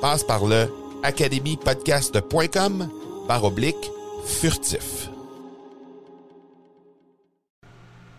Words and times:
Passe 0.00 0.24
par 0.24 0.46
le 0.46 0.66
academypodcast.com 1.02 2.88
par 3.28 3.44
oblique 3.44 3.90
furtif. 4.24 5.10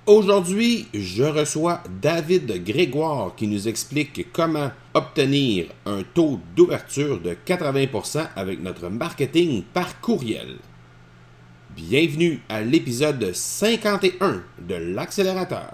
Aujourd'hui, 0.05 0.87
je 0.93 1.23
reçois 1.23 1.81
David 2.01 2.63
Grégoire 2.63 3.35
qui 3.35 3.47
nous 3.47 3.67
explique 3.67 4.31
comment 4.31 4.69
obtenir 4.93 5.67
un 5.87 6.03
taux 6.03 6.39
d'ouverture 6.55 7.19
de 7.19 7.35
80% 7.47 8.27
avec 8.35 8.61
notre 8.61 8.89
marketing 8.89 9.63
par 9.73 9.99
courriel. 10.01 10.57
Bienvenue 11.75 12.41
à 12.49 12.61
l'épisode 12.61 13.31
51 13.33 14.43
de 14.59 14.75
l'accélérateur. 14.75 15.73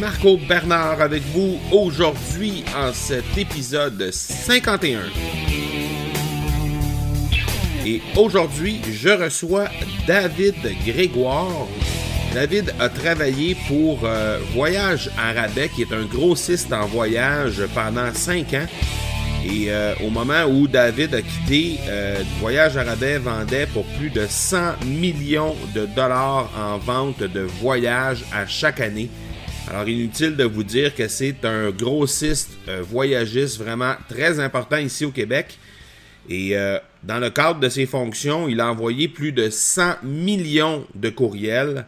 Marco 0.00 0.38
Bernard 0.48 1.02
avec 1.02 1.22
vous 1.34 1.58
aujourd'hui 1.70 2.64
en 2.74 2.90
cet 2.94 3.36
épisode 3.36 4.10
51. 4.10 5.00
Et 7.84 8.00
aujourd'hui, 8.16 8.80
je 8.90 9.10
reçois 9.10 9.66
David 10.06 10.54
Grégoire. 10.86 11.68
David 12.32 12.72
a 12.80 12.88
travaillé 12.88 13.54
pour 13.68 14.00
euh, 14.04 14.38
Voyage 14.54 15.10
Arabais, 15.18 15.68
qui 15.68 15.82
est 15.82 15.92
un 15.92 16.06
grossiste 16.06 16.72
en 16.72 16.86
voyage 16.86 17.62
pendant 17.74 18.14
5 18.14 18.54
ans. 18.54 18.66
Et 19.44 19.66
euh, 19.68 19.94
au 20.02 20.08
moment 20.08 20.44
où 20.44 20.66
David 20.66 21.14
a 21.14 21.20
quitté, 21.20 21.78
euh, 21.88 22.22
Voyage 22.40 22.78
Arabais 22.78 23.18
vendait 23.18 23.66
pour 23.66 23.84
plus 23.98 24.08
de 24.08 24.26
100 24.26 24.82
millions 24.86 25.56
de 25.74 25.84
dollars 25.84 26.50
en 26.58 26.78
vente 26.78 27.22
de 27.22 27.40
voyages 27.40 28.24
à 28.32 28.46
chaque 28.46 28.80
année. 28.80 29.10
Alors, 29.70 29.88
inutile 29.88 30.34
de 30.34 30.42
vous 30.42 30.64
dire 30.64 30.96
que 30.96 31.06
c'est 31.06 31.44
un 31.44 31.70
grossiste 31.70 32.50
euh, 32.66 32.82
voyagiste 32.82 33.56
vraiment 33.58 33.94
très 34.08 34.40
important 34.40 34.78
ici 34.78 35.04
au 35.04 35.12
Québec. 35.12 35.58
Et 36.28 36.56
euh, 36.56 36.76
dans 37.04 37.20
le 37.20 37.30
cadre 37.30 37.60
de 37.60 37.68
ses 37.68 37.86
fonctions, 37.86 38.48
il 38.48 38.60
a 38.60 38.68
envoyé 38.68 39.06
plus 39.06 39.30
de 39.30 39.48
100 39.48 40.02
millions 40.02 40.84
de 40.96 41.08
courriels. 41.10 41.86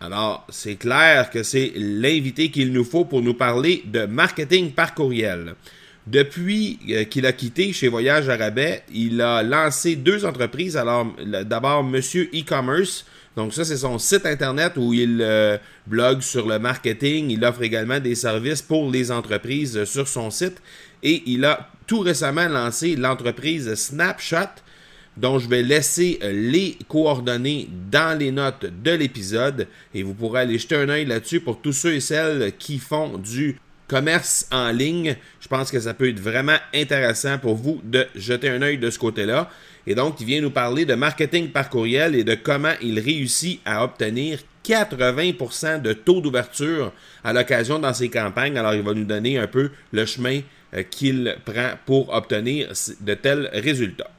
Alors, 0.00 0.46
c'est 0.48 0.76
clair 0.76 1.30
que 1.30 1.42
c'est 1.42 1.72
l'invité 1.74 2.52
qu'il 2.52 2.72
nous 2.72 2.84
faut 2.84 3.04
pour 3.04 3.20
nous 3.20 3.34
parler 3.34 3.82
de 3.84 4.06
marketing 4.06 4.70
par 4.70 4.94
courriel. 4.94 5.56
Depuis 6.06 6.78
euh, 6.88 7.02
qu'il 7.02 7.26
a 7.26 7.32
quitté 7.32 7.72
chez 7.72 7.88
Voyage 7.88 8.28
Arabais, 8.28 8.84
il 8.94 9.20
a 9.20 9.42
lancé 9.42 9.96
deux 9.96 10.24
entreprises. 10.24 10.76
Alors, 10.76 11.12
d'abord, 11.44 11.82
Monsieur 11.82 12.30
e-commerce, 12.32 13.04
donc 13.36 13.54
ça, 13.54 13.64
c'est 13.64 13.78
son 13.78 13.98
site 13.98 14.26
internet 14.26 14.74
où 14.76 14.92
il 14.92 15.20
euh, 15.22 15.56
blogue 15.86 16.20
sur 16.20 16.46
le 16.46 16.58
marketing. 16.58 17.30
Il 17.30 17.44
offre 17.44 17.62
également 17.62 17.98
des 17.98 18.14
services 18.14 18.60
pour 18.60 18.90
les 18.90 19.10
entreprises 19.10 19.84
sur 19.84 20.06
son 20.06 20.30
site. 20.30 20.60
Et 21.02 21.22
il 21.26 21.44
a 21.44 21.70
tout 21.86 22.00
récemment 22.00 22.48
lancé 22.48 22.94
l'entreprise 22.94 23.74
Snapshot, 23.74 24.60
dont 25.16 25.38
je 25.38 25.48
vais 25.48 25.62
laisser 25.62 26.18
euh, 26.22 26.30
les 26.32 26.76
coordonnées 26.88 27.68
dans 27.90 28.18
les 28.18 28.32
notes 28.32 28.66
de 28.66 28.90
l'épisode. 28.90 29.66
Et 29.94 30.02
vous 30.02 30.12
pourrez 30.12 30.42
aller 30.42 30.58
jeter 30.58 30.76
un 30.76 30.88
œil 30.90 31.06
là-dessus 31.06 31.40
pour 31.40 31.60
tous 31.60 31.72
ceux 31.72 31.94
et 31.94 32.00
celles 32.00 32.52
qui 32.58 32.78
font 32.78 33.16
du 33.16 33.58
commerce 33.92 34.46
en 34.50 34.70
ligne. 34.70 35.16
Je 35.38 35.48
pense 35.48 35.70
que 35.70 35.78
ça 35.78 35.92
peut 35.92 36.08
être 36.08 36.18
vraiment 36.18 36.56
intéressant 36.74 37.36
pour 37.36 37.56
vous 37.56 37.78
de 37.84 38.06
jeter 38.14 38.48
un 38.48 38.62
œil 38.62 38.78
de 38.78 38.88
ce 38.88 38.98
côté-là. 38.98 39.50
Et 39.86 39.94
donc, 39.94 40.18
il 40.18 40.26
vient 40.26 40.40
nous 40.40 40.50
parler 40.50 40.86
de 40.86 40.94
marketing 40.94 41.50
par 41.50 41.68
courriel 41.68 42.14
et 42.14 42.24
de 42.24 42.34
comment 42.34 42.72
il 42.80 42.98
réussit 42.98 43.60
à 43.66 43.84
obtenir 43.84 44.38
80% 44.64 45.82
de 45.82 45.92
taux 45.92 46.22
d'ouverture 46.22 46.90
à 47.22 47.34
l'occasion 47.34 47.78
dans 47.78 47.92
ses 47.92 48.08
campagnes. 48.08 48.56
Alors, 48.56 48.72
il 48.72 48.80
va 48.80 48.94
nous 48.94 49.04
donner 49.04 49.36
un 49.36 49.46
peu 49.46 49.70
le 49.92 50.06
chemin 50.06 50.40
euh, 50.72 50.84
qu'il 50.84 51.36
prend 51.44 51.72
pour 51.84 52.14
obtenir 52.14 52.72
de 52.98 53.12
tels 53.12 53.50
résultats. 53.52 54.10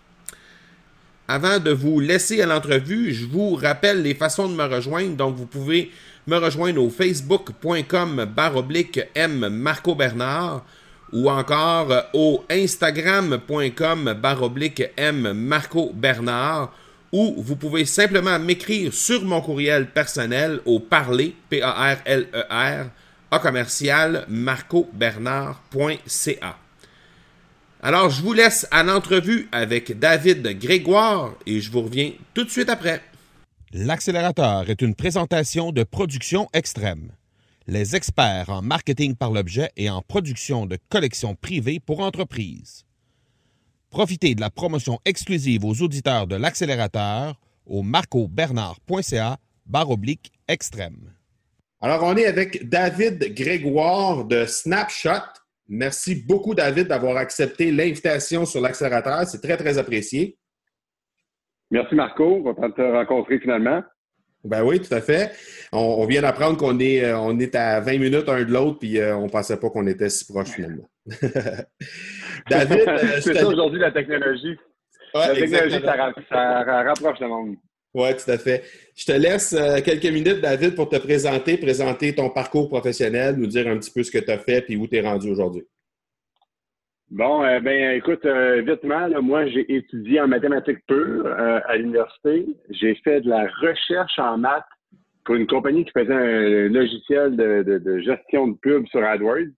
Avant 1.28 1.57
de 1.57 1.72
vous 1.72 2.00
laisser 2.00 2.44
à 2.44 2.45
l'entrevue, 2.45 3.12
je 3.12 3.25
vous 3.25 3.56
rappelle 3.56 4.03
les 4.03 4.13
façons 4.13 4.47
de 4.47 4.53
me 4.53 4.66
rejoindre. 4.66 5.16
Donc, 5.16 5.35
vous 5.35 5.47
pouvez 5.47 5.89
me 6.28 6.38
rejoindre 6.38 6.81
au 6.81 6.89
facebook.com 6.89 8.25
baroblique 8.25 9.01
M 9.16 9.50
Marco 9.50 9.95
Bernard 9.95 10.63
ou 11.11 11.29
encore 11.29 11.91
au 12.13 12.45
instagram.com 12.50 14.13
baroblique 14.13 14.83
M 14.97 15.33
Marco 15.33 15.91
Bernard 15.94 16.73
ou 17.12 17.35
vous 17.38 17.56
pouvez 17.56 17.85
simplement 17.85 18.39
m'écrire 18.39 18.91
sur 18.94 19.23
mon 19.23 19.41
courriel 19.41 19.91
personnel 19.91 20.59
au 20.66 20.79
parler, 20.79 21.35
P-A-R-L-E-R, 21.50 22.85
à 23.29 23.39
commercial 23.39 24.25
marcobernard.ca. 24.28 26.57
Alors, 27.83 28.09
je 28.09 28.21
vous 28.21 28.33
laisse 28.33 28.65
à 28.71 28.81
l'entrevue 28.81 29.50
avec 29.51 30.00
David 30.00 30.57
Grégoire 30.57 31.33
et 31.45 31.59
je 31.59 31.69
vous 31.69 31.81
reviens 31.81 32.13
tout 32.33 32.45
de 32.45 32.50
suite 32.50 32.69
après. 32.69 33.01
L'accélérateur 33.75 34.69
est 34.69 34.83
une 34.83 34.93
présentation 34.93 35.71
de 35.71 35.83
production 35.83 36.47
extrême 36.53 37.11
les 37.65 37.95
experts 37.95 38.49
en 38.49 38.61
marketing 38.61 39.15
par 39.15 39.31
l'objet 39.31 39.71
et 39.77 39.89
en 39.89 40.03
production 40.03 40.67
de 40.67 40.77
collections 40.89 41.33
privées 41.33 41.79
pour 41.79 42.01
entreprises. 42.01 42.85
Profitez 43.89 44.35
de 44.35 44.41
la 44.41 44.51
promotion 44.51 44.99
exclusive 45.05 45.65
aux 45.65 45.81
auditeurs 45.81 46.27
de 46.27 46.35
l'accélérateur 46.35 47.39
au 47.65 47.81
marcobernard.ca 47.81 49.37
oblique 49.87 50.31
extrême. 50.47 51.13
Alors, 51.81 52.03
on 52.03 52.15
est 52.15 52.25
avec 52.25 52.69
David 52.69 53.33
Grégoire 53.33 54.25
de 54.25 54.45
Snapshot. 54.45 55.23
Merci 55.67 56.15
beaucoup, 56.15 56.53
David, 56.53 56.89
d'avoir 56.89 57.17
accepté 57.17 57.71
l'invitation 57.71 58.45
sur 58.45 58.61
l'accélérateur. 58.61 59.25
C'est 59.27 59.41
très, 59.41 59.57
très 59.57 59.79
apprécié. 59.79 60.37
Merci, 61.73 61.95
Marco. 61.95 62.23
On 62.45 62.53
va 62.53 62.69
te 62.69 62.81
rencontrer 62.81 63.39
finalement. 63.39 63.81
Ben 64.43 64.63
oui, 64.63 64.79
tout 64.79 64.93
à 64.93 65.01
fait. 65.01 65.31
On, 65.71 66.05
vient 66.05 66.21
d'apprendre 66.21 66.55
qu'on 66.55 66.77
est, 66.79 67.03
euh, 67.03 67.17
on 67.17 67.39
est 67.39 67.55
à 67.55 67.79
20 67.79 67.97
minutes 67.97 68.29
un 68.29 68.43
de 68.43 68.51
l'autre, 68.51 68.77
puis 68.77 68.99
euh, 68.99 69.17
on 69.17 69.23
ne 69.23 69.29
pensait 69.29 69.57
pas 69.57 69.71
qu'on 69.71 69.87
était 69.87 70.09
si 70.09 70.31
proches 70.31 70.51
finalement. 70.51 70.87
David, 72.49 72.83
c'est 73.21 73.33
ça 73.33 73.47
aujourd'hui 73.47 73.79
la 73.79 73.91
technologie. 73.91 74.55
la 75.15 75.33
technologie, 75.33 75.81
ça, 76.29 76.63
rapproche 76.83 77.19
le 77.19 77.27
monde. 77.27 77.55
Oui, 77.95 78.09
tout 78.17 78.29
à 78.29 78.37
fait. 78.37 78.63
Je 78.95 79.05
te 79.05 79.11
laisse 79.13 79.55
quelques 79.83 80.13
minutes, 80.13 80.41
David, 80.41 80.75
pour 80.75 80.89
te 80.89 80.97
présenter, 80.97 81.57
présenter 81.57 82.13
ton 82.13 82.29
parcours 82.29 82.69
professionnel, 82.69 83.35
nous 83.35 83.47
dire 83.47 83.67
un 83.67 83.79
petit 83.79 83.91
peu 83.91 84.03
ce 84.03 84.11
que 84.11 84.19
tu 84.19 84.29
as 84.29 84.37
fait 84.37 84.63
et 84.69 84.77
où 84.77 84.87
tu 84.87 84.97
es 84.97 85.01
rendu 85.01 85.31
aujourd'hui. 85.31 85.63
Bon, 87.13 87.44
euh, 87.44 87.60
ben 87.60 87.95
écoute, 87.95 88.25
euh, 88.25 88.63
vitement, 88.65 89.07
moi 89.21 89.45
j'ai 89.45 89.71
étudié 89.71 90.19
en 90.19 90.27
mathématiques 90.27 90.83
pures 90.88 91.27
euh, 91.27 91.60
à 91.68 91.77
l'université. 91.77 92.48
J'ai 92.71 92.95
fait 93.04 93.21
de 93.21 93.30
la 93.30 93.45
recherche 93.62 94.18
en 94.18 94.39
maths 94.39 94.65
pour 95.24 95.36
une 95.36 95.45
compagnie 95.45 95.86
qui 95.86 95.92
faisait 95.92 96.12
un 96.12 96.69
logiciel 96.69 97.36
de, 97.36 98.00
gestion 98.00 98.48
de 98.48 98.57
pub 98.63 98.88
sur 98.88 99.04
AdWords. 99.04 99.54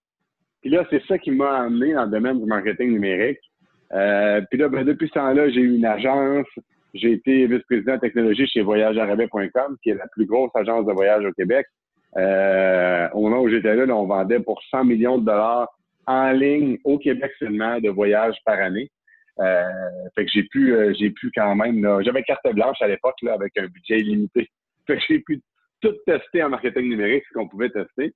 Puis 0.63 0.69
là, 0.69 0.85
c'est 0.89 1.01
ça 1.05 1.17
qui 1.17 1.31
m'a 1.31 1.61
amené 1.61 1.93
dans 1.93 2.03
le 2.03 2.11
domaine 2.11 2.41
du 2.41 2.45
marketing 2.45 2.91
numérique. 2.91 3.39
puis 3.89 4.59
là, 4.59 4.67
ben, 4.67 4.83
depuis 4.83 5.07
ce 5.07 5.13
temps-là, 5.13 5.47
j'ai 5.47 5.61
eu 5.61 5.77
une 5.77 5.85
agence. 5.85 6.47
J'ai 6.93 7.13
été 7.13 7.47
vice-président 7.47 7.95
de 7.95 8.01
technologie 8.01 8.47
chez 8.47 8.63
voyagearabais.com, 8.63 9.77
qui 9.81 9.91
est 9.91 9.95
la 9.95 10.07
plus 10.07 10.25
grosse 10.25 10.51
agence 10.55 10.85
de 10.85 10.91
voyage 10.91 11.23
au 11.23 11.31
Québec. 11.31 11.65
au 12.17 13.21
moment 13.21 13.39
où 13.39 13.47
j'étais 13.47 13.75
là, 13.75 13.95
on 13.95 14.07
vendait 14.07 14.41
pour 14.41 14.61
100 14.71 14.83
millions 14.83 15.19
de 15.19 15.25
dollars 15.25 15.69
en 16.07 16.31
ligne 16.31 16.77
au 16.83 16.97
Québec 16.97 17.31
seulement 17.39 17.79
de 17.79 17.89
voyages 17.89 18.37
par 18.45 18.59
année. 18.59 18.91
Euh, 19.39 19.63
fait 20.15 20.25
que 20.25 20.31
j'ai 20.33 20.43
pu, 20.43 20.73
euh, 20.73 20.93
j'ai 20.97 21.09
pu 21.09 21.29
quand 21.35 21.55
même, 21.55 21.85
j'avais 22.03 22.23
carte 22.23 22.47
blanche 22.53 22.81
à 22.81 22.87
l'époque 22.87 23.17
là 23.21 23.33
avec 23.33 23.57
un 23.57 23.67
budget 23.67 23.99
illimité. 23.99 24.49
Fait 24.87 24.97
que 24.97 25.03
j'ai 25.09 25.19
pu 25.19 25.41
tout 25.81 25.93
tester 26.05 26.43
en 26.43 26.49
marketing 26.49 26.89
numérique, 26.89 27.23
ce 27.27 27.33
qu'on 27.33 27.47
pouvait 27.47 27.69
tester. 27.69 28.13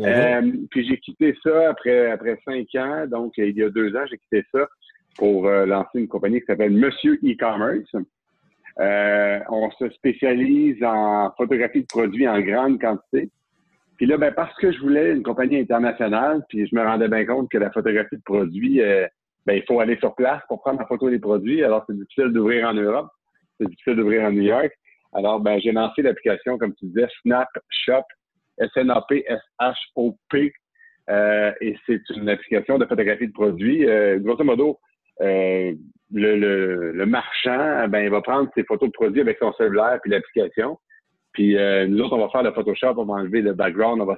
Euh, 0.00 0.52
puis 0.70 0.88
j'ai 0.88 0.96
quitté 0.98 1.36
ça 1.42 1.68
après 1.68 2.10
après 2.10 2.38
cinq 2.46 2.66
ans, 2.76 3.06
donc 3.06 3.34
il 3.36 3.56
y 3.56 3.62
a 3.62 3.68
deux 3.68 3.94
ans, 3.94 4.04
j'ai 4.08 4.16
quitté 4.16 4.44
ça 4.52 4.66
pour 5.16 5.46
lancer 5.50 5.98
une 5.98 6.08
compagnie 6.08 6.40
qui 6.40 6.46
s'appelle 6.46 6.72
Monsieur 6.72 7.18
E-commerce. 7.22 7.94
on 9.50 9.70
se 9.72 9.90
spécialise 9.90 10.82
en 10.82 11.30
photographie 11.36 11.82
de 11.82 11.86
produits 11.86 12.26
en 12.26 12.40
grande 12.40 12.80
quantité. 12.80 13.28
Puis 14.02 14.10
là, 14.10 14.16
ben, 14.16 14.32
parce 14.34 14.52
que 14.56 14.72
je 14.72 14.80
voulais 14.80 15.12
une 15.12 15.22
compagnie 15.22 15.60
internationale, 15.60 16.44
puis 16.48 16.66
je 16.66 16.74
me 16.74 16.82
rendais 16.82 17.06
bien 17.06 17.24
compte 17.24 17.48
que 17.48 17.56
la 17.56 17.70
photographie 17.70 18.16
de 18.16 18.22
produits, 18.24 18.82
euh, 18.82 19.06
ben, 19.46 19.54
il 19.54 19.62
faut 19.62 19.78
aller 19.78 19.96
sur 19.98 20.16
place 20.16 20.42
pour 20.48 20.60
prendre 20.60 20.80
la 20.80 20.86
photo 20.86 21.08
des 21.08 21.20
produits. 21.20 21.62
Alors, 21.62 21.84
c'est 21.86 21.96
difficile 21.96 22.32
d'ouvrir 22.32 22.66
en 22.66 22.74
Europe, 22.74 23.10
c'est 23.60 23.68
difficile 23.68 23.94
d'ouvrir 23.94 24.24
en 24.24 24.32
New 24.32 24.42
York. 24.42 24.72
Alors, 25.12 25.38
ben, 25.38 25.60
j'ai 25.60 25.70
lancé 25.70 26.02
l'application, 26.02 26.58
comme 26.58 26.74
tu 26.74 26.86
disais, 26.86 27.06
Snapshop, 27.22 28.02
S-N-A-P, 28.58 29.24
S-H-O-P. 29.24 30.52
Euh, 31.08 31.52
et 31.60 31.76
c'est 31.86 32.02
une 32.16 32.28
application 32.28 32.78
de 32.78 32.86
photographie 32.86 33.28
de 33.28 33.32
produits. 33.32 33.88
Euh, 33.88 34.18
grosso 34.18 34.42
modo, 34.42 34.80
le, 35.20 35.76
le, 36.10 36.90
le, 36.90 37.06
marchand, 37.06 37.86
ben, 37.86 38.02
il 38.02 38.10
va 38.10 38.20
prendre 38.20 38.50
ses 38.56 38.64
photos 38.64 38.88
de 38.88 38.94
produits 38.94 39.20
avec 39.20 39.38
son 39.38 39.52
cellulaire 39.52 40.00
puis 40.02 40.10
l'application. 40.10 40.76
Puis 41.32 41.56
euh, 41.56 41.86
nous 41.86 42.00
autres, 42.00 42.14
on 42.14 42.20
va 42.20 42.28
faire 42.28 42.42
le 42.42 42.52
Photoshop, 42.52 42.94
on 42.98 43.04
va 43.04 43.14
enlever 43.14 43.40
le 43.40 43.54
background, 43.54 44.00
on 44.00 44.04
va 44.04 44.16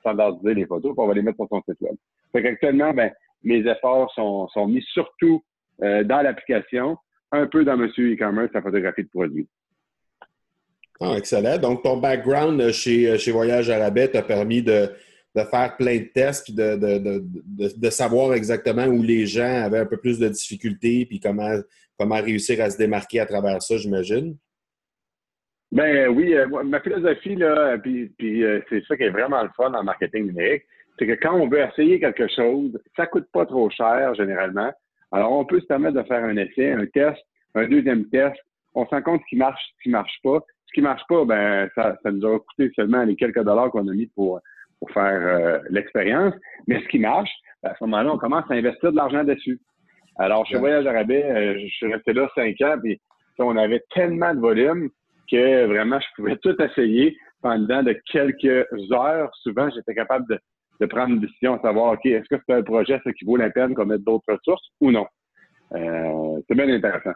standardiser 0.00 0.54
les 0.54 0.66
photos, 0.66 0.92
puis 0.94 1.04
on 1.04 1.06
va 1.06 1.14
les 1.14 1.22
mettre 1.22 1.36
sur 1.36 1.48
son 1.48 1.62
site 1.68 1.80
web. 1.80 1.94
Fait 2.32 2.42
qu'actuellement, 2.42 2.92
ben, 2.94 3.12
mes 3.44 3.58
efforts 3.68 4.10
sont, 4.14 4.48
sont 4.48 4.66
mis 4.66 4.82
surtout 4.92 5.42
euh, 5.82 6.02
dans 6.04 6.22
l'application, 6.22 6.96
un 7.32 7.46
peu 7.46 7.64
dans 7.64 7.76
Monsieur 7.76 8.14
e-commerce, 8.14 8.50
la 8.54 8.62
photographie 8.62 9.02
de 9.02 9.08
produits. 9.08 9.48
Ah, 11.00 11.14
excellent. 11.18 11.58
Donc, 11.58 11.82
ton 11.82 11.98
background 11.98 12.70
chez, 12.72 13.18
chez 13.18 13.30
Voyage 13.30 13.68
Arabais 13.68 14.08
t'a 14.08 14.22
permis 14.22 14.62
de, 14.62 14.88
de, 15.34 15.42
faire 15.42 15.76
plein 15.76 15.98
de 15.98 16.04
tests, 16.14 16.44
puis 16.44 16.54
de, 16.54 16.76
de, 16.76 17.22
de, 17.76 17.90
savoir 17.90 18.32
exactement 18.32 18.86
où 18.86 19.02
les 19.02 19.26
gens 19.26 19.64
avaient 19.64 19.80
un 19.80 19.86
peu 19.86 19.98
plus 19.98 20.18
de 20.18 20.28
difficultés, 20.28 21.04
puis 21.04 21.20
comment, 21.20 21.54
comment 21.98 22.16
réussir 22.16 22.62
à 22.62 22.70
se 22.70 22.78
démarquer 22.78 23.20
à 23.20 23.26
travers 23.26 23.60
ça, 23.60 23.76
j'imagine. 23.76 24.38
Ben 25.72 26.08
oui, 26.08 26.34
euh, 26.34 26.46
ma 26.64 26.80
philosophie, 26.80 27.34
là, 27.34 27.76
puis, 27.78 28.12
puis 28.18 28.44
euh, 28.44 28.60
c'est 28.68 28.84
ça 28.86 28.96
qui 28.96 29.02
est 29.02 29.10
vraiment 29.10 29.42
le 29.42 29.50
fun 29.56 29.74
en 29.74 29.82
marketing 29.82 30.26
numérique, 30.26 30.62
c'est 30.98 31.06
que 31.06 31.12
quand 31.14 31.34
on 31.34 31.48
veut 31.48 31.60
essayer 31.60 31.98
quelque 31.98 32.28
chose, 32.28 32.78
ça 32.96 33.06
coûte 33.06 33.26
pas 33.32 33.46
trop 33.46 33.68
cher 33.70 34.14
généralement. 34.14 34.72
Alors, 35.12 35.32
on 35.32 35.44
peut 35.44 35.60
se 35.60 35.66
permettre 35.66 35.96
de 35.96 36.02
faire 36.04 36.24
un 36.24 36.36
essai, 36.36 36.72
un 36.72 36.86
test, 36.86 37.18
un 37.54 37.66
deuxième 37.66 38.08
test. 38.08 38.36
On 38.74 38.84
se 38.84 38.90
rend 38.90 39.02
compte 39.02 39.20
ce 39.22 39.26
qui 39.28 39.36
marche, 39.36 39.62
ce 39.78 39.82
qui 39.82 39.90
marche 39.90 40.18
pas. 40.22 40.40
Ce 40.66 40.72
qui 40.72 40.82
marche 40.82 41.02
pas, 41.08 41.24
ben 41.24 41.68
ça, 41.74 41.96
ça 42.02 42.10
nous 42.10 42.24
aura 42.24 42.38
coûté 42.38 42.70
seulement 42.74 43.02
les 43.02 43.16
quelques 43.16 43.42
dollars 43.42 43.70
qu'on 43.70 43.86
a 43.88 43.92
mis 43.92 44.06
pour, 44.08 44.40
pour 44.78 44.90
faire 44.90 45.20
euh, 45.20 45.58
l'expérience. 45.70 46.34
Mais 46.66 46.80
ce 46.80 46.88
qui 46.88 46.98
marche, 46.98 47.30
ben, 47.62 47.70
à 47.70 47.74
ce 47.76 47.84
moment-là, 47.84 48.12
on 48.14 48.18
commence 48.18 48.44
à 48.50 48.54
investir 48.54 48.92
de 48.92 48.96
l'argent 48.96 49.24
dessus. 49.24 49.60
Alors, 50.18 50.46
chez 50.46 50.58
Voyage 50.58 50.86
Arabais, 50.86 51.60
je 51.60 51.66
suis 51.66 51.92
resté 51.92 52.14
là 52.14 52.28
cinq 52.34 52.60
ans, 52.62 52.76
puis 52.82 52.98
on 53.38 53.56
avait 53.56 53.82
tellement 53.94 54.32
de 54.34 54.40
volume 54.40 54.88
que 55.30 55.66
vraiment, 55.66 56.00
je 56.00 56.06
pouvais 56.16 56.36
tout 56.36 56.54
essayer 56.62 57.16
pendant 57.42 57.82
de 57.82 57.96
quelques 58.10 58.66
heures. 58.92 59.30
Souvent, 59.42 59.68
j'étais 59.74 59.94
capable 59.94 60.26
de, 60.80 60.86
prendre 60.86 61.14
une 61.14 61.20
décision, 61.20 61.54
à 61.54 61.60
savoir, 61.60 61.92
OK, 61.92 62.06
est-ce 62.06 62.28
que 62.28 62.40
c'est 62.46 62.54
un 62.54 62.62
projet 62.62 63.00
qui 63.18 63.24
vaut 63.24 63.36
la 63.36 63.50
peine 63.50 63.74
qu'on 63.74 63.86
mette 63.86 64.04
d'autres 64.04 64.32
ressources 64.32 64.66
ou 64.80 64.90
non? 64.90 65.06
Euh, 65.74 66.40
c'est 66.48 66.54
bien 66.54 66.68
intéressant. 66.68 67.14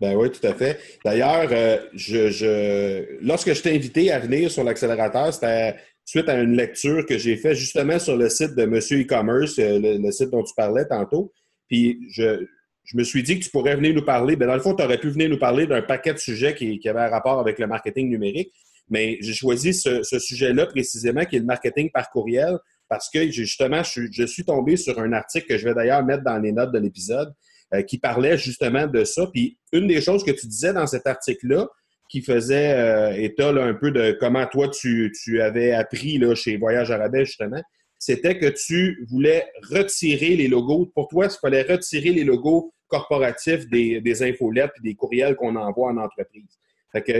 Ben 0.00 0.16
oui, 0.16 0.30
tout 0.30 0.46
à 0.46 0.54
fait. 0.54 0.78
D'ailleurs, 1.04 1.48
euh, 1.52 1.76
je, 1.92 3.22
lorsque 3.22 3.52
je 3.52 3.62
t'ai 3.62 3.74
invité 3.74 4.10
à 4.10 4.18
venir 4.18 4.50
sur 4.50 4.64
l'accélérateur, 4.64 5.32
c'était 5.32 5.76
suite 6.06 6.28
à 6.28 6.40
une 6.40 6.56
lecture 6.56 7.04
que 7.04 7.18
j'ai 7.18 7.36
faite 7.36 7.54
justement 7.54 7.98
sur 7.98 8.16
le 8.16 8.30
site 8.30 8.56
de 8.56 8.64
Monsieur 8.64 9.02
e-commerce, 9.02 9.58
euh, 9.58 9.78
le, 9.78 10.10
site 10.10 10.30
dont 10.30 10.42
tu 10.42 10.54
parlais 10.56 10.86
tantôt. 10.86 11.32
Puis 11.68 12.00
je, 12.10 12.46
je 12.84 12.96
me 12.96 13.04
suis 13.04 13.22
dit 13.22 13.38
que 13.38 13.44
tu 13.44 13.50
pourrais 13.50 13.76
venir 13.76 13.94
nous 13.94 14.04
parler. 14.04 14.36
Bien, 14.36 14.46
dans 14.46 14.54
le 14.54 14.60
fond, 14.60 14.74
tu 14.74 14.82
aurais 14.82 14.98
pu 14.98 15.10
venir 15.10 15.28
nous 15.28 15.38
parler 15.38 15.66
d'un 15.66 15.82
paquet 15.82 16.12
de 16.12 16.18
sujets 16.18 16.54
qui, 16.54 16.78
qui 16.78 16.88
avaient 16.88 17.00
un 17.00 17.08
rapport 17.08 17.38
avec 17.38 17.58
le 17.58 17.66
marketing 17.66 18.08
numérique. 18.08 18.52
Mais 18.90 19.18
j'ai 19.20 19.32
choisi 19.32 19.72
ce, 19.72 20.02
sujet-là 20.02 20.66
précisément, 20.66 21.24
qui 21.24 21.36
est 21.36 21.38
le 21.38 21.44
marketing 21.44 21.90
par 21.90 22.10
courriel, 22.10 22.58
parce 22.88 23.08
que 23.08 23.30
justement, 23.30 23.82
je, 23.84 24.26
suis 24.26 24.44
tombé 24.44 24.76
sur 24.76 24.98
un 24.98 25.12
article 25.12 25.46
que 25.46 25.58
je 25.58 25.64
vais 25.64 25.74
d'ailleurs 25.74 26.04
mettre 26.04 26.24
dans 26.24 26.38
les 26.38 26.50
notes 26.50 26.72
de 26.72 26.78
l'épisode, 26.78 27.32
euh, 27.72 27.82
qui 27.82 27.98
parlait 27.98 28.36
justement 28.36 28.88
de 28.88 29.04
ça. 29.04 29.28
Puis 29.32 29.58
une 29.72 29.86
des 29.86 30.00
choses 30.00 30.24
que 30.24 30.32
tu 30.32 30.48
disais 30.48 30.72
dans 30.72 30.88
cet 30.88 31.06
article-là, 31.06 31.68
qui 32.10 32.22
faisait 32.22 32.74
euh, 32.74 33.12
état 33.12 33.50
un 33.50 33.74
peu 33.74 33.92
de 33.92 34.16
comment 34.18 34.44
toi 34.46 34.68
tu, 34.68 35.12
avais 35.40 35.70
appris 35.70 36.18
là, 36.18 36.34
chez 36.34 36.56
Voyage 36.56 36.90
Arabais, 36.90 37.24
justement, 37.24 37.62
c'était 38.00 38.38
que 38.38 38.46
tu 38.46 39.06
voulais 39.10 39.44
retirer 39.70 40.34
les 40.34 40.48
logos. 40.48 40.90
Pour 40.94 41.06
toi, 41.08 41.26
il 41.26 41.38
fallait 41.38 41.62
retirer 41.62 42.10
les 42.10 42.24
logos 42.24 42.72
corporatifs 42.88 43.68
des, 43.68 44.00
des 44.00 44.22
infolettes 44.22 44.72
et 44.78 44.82
des 44.82 44.94
courriels 44.94 45.36
qu'on 45.36 45.54
envoie 45.54 45.90
en 45.90 45.98
entreprise. 45.98 46.58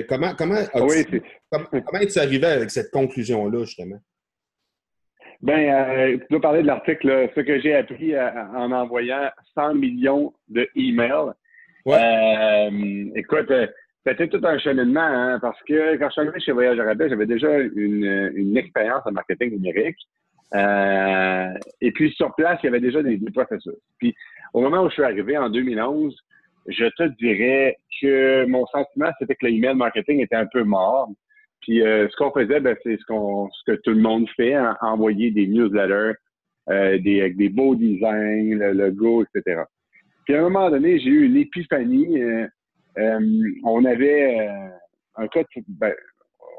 comment, 0.08 0.34
comment, 0.34 0.56
ah 0.72 0.80
comment, 1.50 2.00
es-tu 2.00 2.18
arrivé 2.18 2.46
avec 2.46 2.70
cette 2.70 2.90
conclusion-là, 2.90 3.64
justement? 3.64 4.00
Ben, 5.42 5.70
euh, 5.70 6.18
tu 6.18 6.26
dois 6.30 6.40
parler 6.40 6.62
de 6.62 6.66
l'article, 6.66 7.30
ce 7.34 7.40
que 7.40 7.60
j'ai 7.60 7.74
appris 7.74 8.14
euh, 8.14 8.30
en 8.54 8.72
envoyant 8.72 9.30
100 9.54 9.74
millions 9.74 10.32
de 10.48 10.66
emails. 10.76 11.32
Euh, 11.88 13.10
écoute, 13.14 13.52
c'était 14.06 14.28
tout 14.28 14.40
un 14.44 14.58
cheminement, 14.58 15.00
hein, 15.00 15.38
parce 15.40 15.60
que 15.62 15.96
quand 15.96 16.06
je 16.08 16.12
suis 16.12 16.20
arrivé 16.22 16.40
chez 16.40 16.52
Voyage 16.52 16.78
Arabais, 16.78 17.10
j'avais 17.10 17.26
déjà 17.26 17.58
une, 17.58 18.32
une 18.34 18.56
expérience 18.56 19.02
en 19.04 19.12
marketing 19.12 19.50
numérique. 19.50 19.98
Euh, 20.54 21.52
et 21.80 21.92
puis 21.92 22.10
sur 22.12 22.34
place, 22.34 22.58
il 22.62 22.66
y 22.66 22.68
avait 22.68 22.80
déjà 22.80 23.02
des, 23.02 23.16
des, 23.16 23.30
processus. 23.30 23.74
Puis 23.98 24.14
au 24.52 24.60
moment 24.60 24.82
où 24.82 24.88
je 24.88 24.94
suis 24.94 25.04
arrivé 25.04 25.38
en 25.38 25.48
2011, 25.48 26.16
je 26.66 26.86
te 26.96 27.04
dirais 27.18 27.76
que 28.00 28.44
mon 28.46 28.66
sentiment, 28.66 29.10
c'était 29.18 29.34
que 29.34 29.46
l'email 29.46 29.76
marketing 29.76 30.20
était 30.20 30.36
un 30.36 30.46
peu 30.46 30.64
mort. 30.64 31.08
Puis 31.62 31.82
euh, 31.82 32.08
ce 32.08 32.16
qu'on 32.16 32.32
faisait, 32.32 32.60
ben, 32.60 32.76
c'est 32.82 32.96
ce 32.96 33.04
qu'on 33.04 33.48
ce 33.50 33.72
que 33.72 33.80
tout 33.82 33.90
le 33.90 34.00
monde 34.00 34.28
fait, 34.36 34.54
hein, 34.54 34.76
envoyer 34.80 35.30
des 35.30 35.46
newsletters, 35.46 36.18
euh, 36.70 36.98
des, 36.98 37.20
avec 37.20 37.36
des 37.36 37.48
beaux 37.48 37.74
designs, 37.74 38.56
le 38.56 38.72
logo, 38.72 39.24
etc. 39.24 39.62
Puis 40.24 40.34
à 40.34 40.40
un 40.40 40.42
moment 40.42 40.70
donné, 40.70 40.98
j'ai 40.98 41.10
eu 41.10 41.26
une 41.26 41.36
épiphanie. 41.36 42.22
Euh, 42.22 43.20
on 43.64 43.84
avait 43.84 44.48
un 45.16 45.28
cas, 45.28 45.42
ben, 45.68 45.92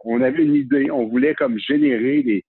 on 0.06 0.22
avait 0.22 0.44
une 0.44 0.56
idée, 0.56 0.90
on 0.92 1.08
voulait 1.08 1.36
comme 1.36 1.60
générer 1.60 2.24
des, 2.24 2.46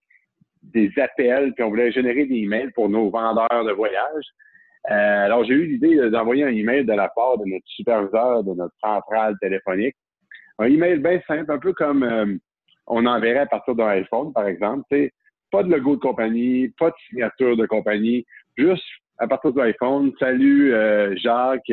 des 0.63 0.91
appels, 0.99 1.53
puis 1.55 1.65
on 1.65 1.69
voulait 1.69 1.93
générer 1.93 2.27
des 2.27 2.37
emails 2.37 2.71
pour 2.73 2.89
nos 2.89 3.11
vendeurs 3.11 3.65
de 3.65 3.73
voyage. 3.73 4.25
Euh, 4.91 5.25
alors, 5.25 5.45
j'ai 5.45 5.55
eu 5.55 5.67
l'idée 5.67 6.11
d'envoyer 6.11 6.45
un 6.45 6.49
email 6.49 6.85
de 6.85 6.93
la 6.93 7.09
part 7.09 7.39
de 7.39 7.45
notre 7.47 7.67
superviseur 7.67 8.43
de 8.43 8.55
notre 8.55 8.75
centrale 8.83 9.37
téléphonique. 9.41 9.95
Un 10.59 10.67
email 10.67 10.99
bien 10.99 11.21
simple, 11.27 11.51
un 11.51 11.59
peu 11.59 11.73
comme 11.73 12.03
euh, 12.03 12.37
on 12.87 13.07
enverrait 13.07 13.41
à 13.41 13.47
partir 13.47 13.75
d'un 13.75 13.89
iPhone, 13.89 14.33
par 14.33 14.47
exemple. 14.47 14.85
sais, 14.91 15.13
pas 15.51 15.63
de 15.63 15.71
logo 15.71 15.97
de 15.97 16.01
compagnie, 16.01 16.69
pas 16.79 16.91
de 16.91 16.95
signature 17.09 17.57
de 17.57 17.67
compagnie, 17.67 18.25
juste 18.57 18.85
à 19.19 19.29
partir 19.29 19.53
de 19.53 19.61
l'iPhone. 19.61 20.13
Salut 20.19 20.75
euh, 20.75 21.15
Jacques, 21.17 21.73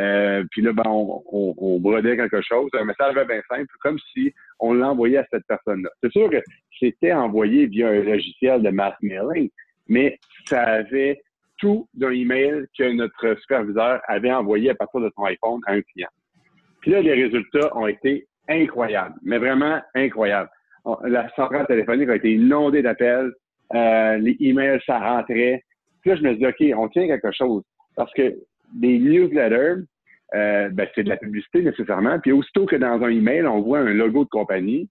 Euh, 0.00 0.44
puis 0.50 0.62
là, 0.62 0.72
ben, 0.72 0.84
on, 0.86 1.22
on, 1.30 1.80
brodait 1.80 2.16
quelque 2.16 2.40
chose, 2.42 2.68
un 2.74 2.84
message 2.84 3.14
bien 3.14 3.40
simple, 3.48 3.70
comme 3.80 3.98
si 4.12 4.32
on 4.58 4.74
l'envoyait 4.74 5.18
à 5.18 5.26
cette 5.30 5.46
personne-là. 5.46 5.90
C'est 6.02 6.10
sûr 6.10 6.30
que 6.30 6.42
c'était 6.78 7.12
envoyé 7.12 7.66
via 7.66 7.88
un 7.88 8.02
logiciel 8.02 8.62
de 8.62 8.70
mass 8.70 8.94
mailing, 9.02 9.50
mais 9.88 10.18
ça 10.46 10.62
avait 10.62 11.20
tout 11.58 11.88
d'un 11.94 12.10
email 12.10 12.66
que 12.76 12.92
notre 12.92 13.38
superviseur 13.40 14.00
avait 14.08 14.32
envoyé 14.32 14.70
à 14.70 14.74
partir 14.74 15.00
de 15.00 15.10
son 15.16 15.24
iPhone 15.24 15.60
à 15.66 15.72
un 15.72 15.82
client. 15.82 16.08
Puis 16.80 16.90
là, 16.90 17.00
les 17.00 17.14
résultats 17.14 17.76
ont 17.76 17.86
été 17.86 18.26
incroyables, 18.48 19.14
mais 19.22 19.38
vraiment 19.38 19.80
incroyables. 19.94 20.50
La 21.04 21.28
centrale 21.34 21.66
téléphonique 21.66 22.08
a 22.10 22.16
été 22.16 22.32
inondée 22.32 22.82
d'appels, 22.82 23.32
euh, 23.74 24.16
les 24.18 24.36
emails, 24.40 24.80
ça 24.84 24.98
rentrait. 24.98 25.62
Puis 26.02 26.10
là, 26.10 26.16
je 26.16 26.22
me 26.22 26.28
suis 26.30 26.38
dit, 26.38 26.46
OK, 26.46 26.78
on 26.78 26.88
tient 26.88 27.06
quelque 27.06 27.32
chose. 27.32 27.62
Parce 27.96 28.12
que 28.12 28.34
des 28.72 28.98
newsletters, 28.98 29.82
euh, 30.34 30.68
ben, 30.70 30.88
c'est 30.94 31.04
de 31.04 31.08
la 31.08 31.16
publicité 31.16 31.62
nécessairement. 31.62 32.18
Puis 32.18 32.32
aussitôt 32.32 32.66
que 32.66 32.76
dans 32.76 33.02
un 33.02 33.10
email, 33.10 33.46
on 33.46 33.60
voit 33.60 33.80
un 33.80 33.92
logo 33.92 34.24
de 34.24 34.30
compagnie, 34.30 34.88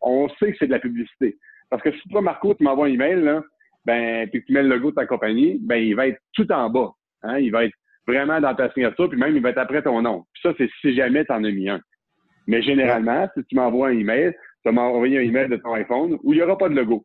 on 0.00 0.28
sait 0.38 0.52
que 0.52 0.58
c'est 0.58 0.66
de 0.66 0.72
la 0.72 0.78
publicité. 0.78 1.38
Parce 1.70 1.82
que 1.82 1.92
si 1.92 2.08
toi, 2.08 2.20
Marco, 2.20 2.54
tu 2.54 2.64
m'envoies 2.64 2.88
un 2.88 2.92
email, 2.92 3.22
là, 3.22 3.42
ben, 3.84 4.28
puis 4.28 4.44
tu 4.44 4.52
mets 4.52 4.62
le 4.62 4.68
logo 4.68 4.90
de 4.90 4.96
ta 4.96 5.06
compagnie, 5.06 5.58
ben, 5.60 5.76
il 5.76 5.94
va 5.94 6.08
être 6.08 6.20
tout 6.34 6.50
en 6.52 6.68
bas. 6.70 6.90
Hein? 7.22 7.38
Il 7.38 7.50
va 7.50 7.64
être 7.64 7.74
vraiment 8.06 8.40
dans 8.40 8.54
ta 8.54 8.70
signature, 8.72 9.08
puis 9.08 9.18
même 9.18 9.36
il 9.36 9.42
va 9.42 9.50
être 9.50 9.58
après 9.58 9.82
ton 9.82 10.02
nom. 10.02 10.24
Puis 10.32 10.42
ça, 10.42 10.54
c'est 10.58 10.70
si 10.80 10.94
jamais 10.94 11.24
tu 11.24 11.32
en 11.32 11.44
as 11.44 11.50
mis 11.50 11.68
un. 11.68 11.80
Mais 12.46 12.62
généralement, 12.62 13.28
si 13.34 13.44
tu 13.44 13.54
m'envoies 13.54 13.88
un 13.88 13.98
email, 13.98 14.32
tu 14.32 14.38
vas 14.64 14.72
m'envoyer 14.72 15.18
un 15.18 15.22
email 15.22 15.48
de 15.48 15.56
ton 15.56 15.74
iPhone 15.74 16.18
où 16.22 16.32
il 16.32 16.36
n'y 16.36 16.42
aura 16.42 16.58
pas 16.58 16.68
de 16.68 16.74
logo. 16.74 17.04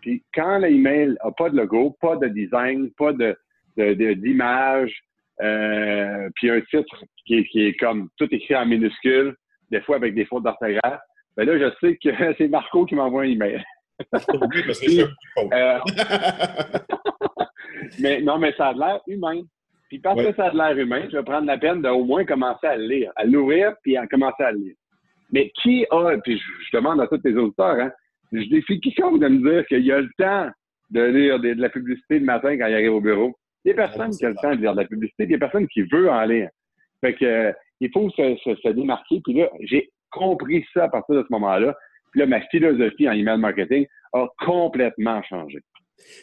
Puis 0.00 0.22
quand 0.34 0.58
l'email 0.58 1.16
n'a 1.24 1.30
pas 1.32 1.50
de 1.50 1.56
logo, 1.56 1.96
pas 2.00 2.16
de 2.16 2.28
design, 2.28 2.90
pas 2.96 3.12
de, 3.12 3.34
d'image, 4.14 4.94
euh, 5.42 6.28
puis 6.36 6.50
un 6.50 6.60
titre 6.60 7.04
qui 7.26 7.38
est, 7.38 7.44
qui 7.44 7.66
est 7.66 7.74
comme 7.74 8.08
tout 8.16 8.28
écrit 8.30 8.56
en 8.56 8.66
minuscule, 8.66 9.34
des 9.70 9.80
fois 9.80 9.96
avec 9.96 10.14
des 10.14 10.24
fautes 10.24 10.44
d'orthographe, 10.44 11.00
ben 11.36 11.46
là, 11.46 11.58
je 11.58 11.70
sais 11.80 11.96
que 11.96 12.10
c'est 12.38 12.48
Marco 12.48 12.86
qui 12.86 12.94
m'envoie 12.94 13.22
un 13.22 13.26
email. 13.26 13.62
Euh, 15.52 15.78
mais 18.00 18.20
non, 18.20 18.38
mais 18.38 18.52
ça 18.56 18.68
a 18.68 18.72
l'air 18.72 19.00
humain. 19.06 19.42
Puis 19.88 19.98
parce 19.98 20.20
que 20.20 20.34
ça 20.34 20.46
a 20.46 20.52
l'air 20.52 20.78
humain, 20.78 21.06
je 21.10 21.16
vais 21.16 21.22
prendre 21.22 21.46
la 21.46 21.58
peine 21.58 21.82
d'au 21.82 22.04
moins 22.04 22.24
commencer 22.24 22.66
à 22.66 22.76
le 22.76 22.86
lire, 22.86 23.12
à 23.16 23.24
l'ouvrir 23.24 23.74
puis 23.82 23.96
à 23.96 24.06
commencer 24.06 24.42
à 24.42 24.52
le 24.52 24.58
lire. 24.58 24.74
Mais 25.30 25.50
qui 25.62 25.86
a, 25.90 26.16
puis 26.22 26.38
je, 26.38 26.76
demande 26.76 27.00
à 27.00 27.06
tous 27.06 27.20
les 27.24 27.36
auditeurs, 27.36 27.78
hein, 27.78 27.92
je 28.32 28.48
défie 28.48 28.80
quiconque 28.80 29.20
de 29.20 29.28
me 29.28 29.52
dire 29.52 29.66
qu'il 29.66 29.84
y 29.84 29.92
a 29.92 30.00
le 30.00 30.10
temps 30.18 30.50
de 30.90 31.02
lire 31.02 31.40
de, 31.40 31.54
la 31.54 31.68
publicité 31.68 32.18
le 32.18 32.24
matin 32.24 32.56
quand 32.56 32.66
il 32.66 32.74
arrive 32.74 32.94
au 32.94 33.00
bureau. 33.00 33.36
Il 33.64 33.68
y 33.68 33.72
a 33.72 33.74
personne 33.74 34.10
qui 34.10 34.24
a 34.24 34.30
le 34.30 34.36
temps 34.36 34.54
de 34.54 34.60
lire 34.60 34.72
de 34.72 34.80
la 34.80 34.86
publicité, 34.86 35.24
il 35.24 35.30
y 35.30 35.34
a 35.34 35.38
personne 35.38 35.66
qui 35.68 35.82
veut 35.82 36.10
en 36.10 36.24
lire. 36.24 36.50
Fait 37.00 37.16
euh, 37.22 37.52
il 37.80 37.90
faut 37.92 38.08
se, 38.10 38.36
se 38.44 38.68
démarquer. 38.68 39.20
Puis 39.24 39.34
là, 39.34 39.50
j'ai 39.60 39.90
compris 40.10 40.64
ça 40.72 40.84
à 40.84 40.88
partir 40.88 41.16
de 41.16 41.22
ce 41.22 41.32
moment-là. 41.32 41.74
Puis 42.12 42.20
là, 42.20 42.26
ma 42.26 42.40
philosophie 42.42 43.08
en 43.08 43.12
email 43.12 43.38
marketing 43.38 43.86
a 44.12 44.26
complètement 44.38 45.22
changé. 45.24 45.58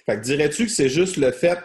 Fait 0.05 0.17
que 0.17 0.21
dirais-tu 0.21 0.65
que 0.65 0.71
c'est 0.71 0.89
juste 0.89 1.17
le 1.17 1.31
fait 1.31 1.59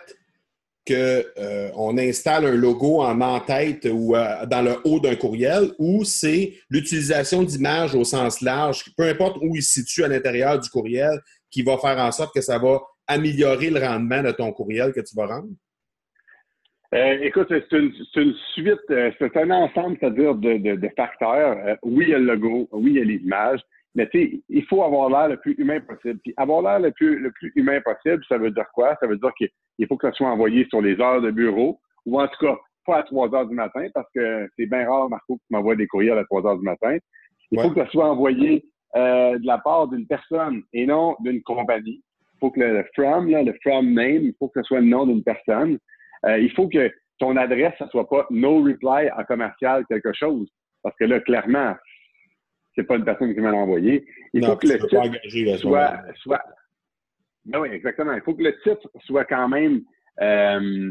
qu'on 0.87 0.95
euh, 0.95 1.99
installe 1.99 2.47
un 2.47 2.55
logo 2.55 3.03
en 3.03 3.21
en-tête 3.21 3.89
ou 3.91 4.15
euh, 4.15 4.47
dans 4.47 4.63
le 4.63 4.77
haut 4.85 5.01
d'un 5.01 5.17
courriel 5.17 5.73
ou 5.79 6.05
c'est 6.05 6.55
l'utilisation 6.71 7.43
d'images 7.43 7.95
au 7.95 8.05
sens 8.05 8.41
large, 8.41 8.85
peu 8.97 9.05
importe 9.05 9.39
où 9.43 9.57
il 9.57 9.63
se 9.63 9.81
situe 9.81 10.05
à 10.05 10.09
l'intérieur 10.09 10.61
du 10.61 10.69
courriel, 10.71 11.21
qui 11.51 11.63
va 11.63 11.77
faire 11.79 11.99
en 11.99 12.13
sorte 12.13 12.35
que 12.35 12.41
ça 12.41 12.59
va 12.59 12.81
améliorer 13.09 13.71
le 13.71 13.81
rendement 13.81 14.23
de 14.23 14.31
ton 14.31 14.53
courriel 14.53 14.93
que 14.93 15.01
tu 15.01 15.15
vas 15.17 15.27
rendre? 15.27 15.49
Euh, 16.97 17.19
écoute, 17.21 17.49
c'est 17.51 17.73
une, 17.73 17.93
suite, 18.55 18.81
c'est 18.89 19.37
un 19.37 19.51
ensemble, 19.51 19.99
c'est-à-dire 20.01 20.35
de, 20.35 20.89
facteurs. 20.97 21.77
oui, 21.83 22.07
il 22.07 22.11
y 22.11 22.15
a 22.15 22.19
le 22.19 22.35
logo, 22.35 22.69
oui, 22.73 22.93
il 22.93 22.97
y 22.97 23.01
a 23.01 23.05
les 23.05 23.17
images, 23.17 23.61
mais 23.95 24.09
tu 24.09 24.19
sais, 24.19 24.41
il 24.49 24.65
faut 24.65 24.83
avoir 24.83 25.11
l'air 25.11 25.29
le 25.29 25.37
plus 25.37 25.55
humain 25.59 25.81
possible. 25.81 26.19
Puis 26.23 26.33
avoir 26.39 26.63
l'air 26.63 26.81
le 26.81 26.93
plus, 26.93 27.19
le 27.19 27.31
plus 27.33 27.53
humain 27.55 27.81
possible, 27.83 28.23
ça 28.29 28.39
veut 28.39 28.51
dire 28.51 28.67
quoi? 28.73 28.97
Ça 29.01 29.07
veut 29.07 29.19
dire 29.19 29.33
qu'il 29.37 29.87
faut 29.87 29.97
que 29.97 30.09
ça 30.09 30.15
soit 30.15 30.29
envoyé 30.29 30.67
sur 30.71 30.81
les 30.81 30.99
heures 31.01 31.21
de 31.21 31.31
bureau, 31.31 31.81
ou 32.07 32.21
en 32.21 32.29
tout 32.29 32.47
cas, 32.47 32.57
pas 32.87 32.99
à 32.99 33.03
3 33.03 33.35
heures 33.35 33.47
du 33.47 33.55
matin, 33.55 33.87
parce 33.93 34.09
que 34.15 34.49
c'est 34.57 34.67
bien 34.67 34.89
rare, 34.89 35.11
Marco, 35.11 35.37
que 35.37 35.41
tu 35.41 35.53
m'envoies 35.53 35.77
des 35.77 35.87
courriels 35.87 36.19
à 36.19 36.25
3 36.25 36.47
heures 36.47 36.59
du 36.59 36.65
matin. 36.65 36.97
Il 37.51 37.61
faut 37.61 37.71
que 37.71 37.85
ça 37.85 37.91
soit 37.91 38.09
envoyé 38.09 38.65
euh, 38.95 39.39
de 39.39 39.47
la 39.47 39.59
part 39.59 39.89
d'une 39.89 40.07
personne 40.07 40.63
et 40.73 40.87
non 40.87 41.17
d'une 41.21 41.43
compagnie. 41.43 42.03
Il 42.35 42.39
faut 42.41 42.51
que 42.51 42.61
le, 42.61 42.85
from, 42.95 43.29
là, 43.29 43.43
le 43.43 43.55
from 43.63 43.93
name, 43.93 44.23
il 44.25 44.35
faut 44.39 44.49
que 44.49 44.61
ce 44.61 44.67
soit 44.67 44.81
le 44.81 44.87
nom 44.87 45.07
d'une 45.07 45.23
personne. 45.23 45.79
Euh, 46.25 46.39
il 46.39 46.51
faut 46.53 46.69
que 46.69 46.91
ton 47.19 47.37
adresse, 47.37 47.75
ça 47.79 47.89
soit 47.89 48.09
pas 48.09 48.27
no 48.31 48.63
reply 48.63 49.11
en 49.17 49.25
commercial 49.25 49.85
quelque 49.87 50.13
chose. 50.13 50.49
Parce 50.83 50.97
que 50.97 51.05
là, 51.05 51.21
clairement, 51.21 51.75
c'est 52.75 52.85
pas 52.85 52.97
une 52.97 53.05
personne 53.05 53.35
qui 53.35 53.41
m'a 53.41 53.53
envoyé. 53.53 54.07
Il 54.33 54.45
faut 54.45 54.57
que 54.57 54.67
le 54.67 54.79
titre 54.79 55.57
soit, 55.59 56.03
soit, 56.17 56.43
ben 57.47 57.61
oui, 57.61 57.69
exactement. 57.71 58.13
Il 58.13 58.23
faut 58.23 58.35
que 58.35 58.43
le 58.43 58.59
titre 58.61 58.91
soit 59.05 59.25
quand 59.25 59.49
même, 59.49 59.83
euh, 60.21 60.91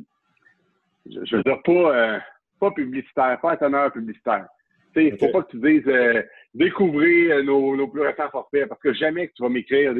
je, 1.05 1.35
veux 1.35 1.43
dire, 1.43 1.61
pas, 1.63 1.71
euh, 1.71 2.19
pas 2.59 2.71
publicitaire, 2.71 3.39
pas 3.41 3.57
un 3.61 3.89
publicitaire. 3.89 4.47
Il 4.95 5.11
ne 5.11 5.17
faut 5.17 5.27
pas 5.27 5.43
que 5.43 5.51
tu 5.51 5.57
dises 5.59 5.87
euh, 5.87 6.23
découvrez 6.53 7.43
nos, 7.43 7.75
nos, 7.75 7.87
plus 7.89 8.01
récents 8.01 8.29
forfaits, 8.29 8.69
parce 8.69 8.81
que 8.81 8.93
jamais 8.93 9.27
que 9.27 9.33
tu 9.33 9.43
vas 9.43 9.49
m'écrire 9.49 9.93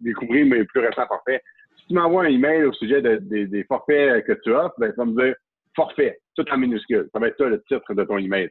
découvrir 0.00 0.44
mes 0.44 0.64
plus 0.64 0.80
récents 0.80 1.06
forfaits. 1.06 1.42
Si 1.86 1.94
tu 1.94 1.94
m'envoies 1.94 2.24
un 2.24 2.28
email 2.28 2.64
au 2.64 2.72
sujet 2.72 3.00
des 3.00 3.64
forfaits 3.64 4.24
que 4.26 4.32
tu 4.42 4.52
offres, 4.52 4.74
ben, 4.78 4.88
ça 4.88 5.04
va 5.04 5.04
me 5.04 5.22
dire 5.22 5.34
forfait, 5.76 6.18
tout 6.34 6.44
en 6.50 6.58
minuscule. 6.58 7.08
Ça 7.12 7.20
va 7.20 7.28
être 7.28 7.36
ça 7.38 7.44
le 7.44 7.62
titre 7.62 7.94
de 7.94 8.02
ton 8.02 8.18
email. 8.18 8.50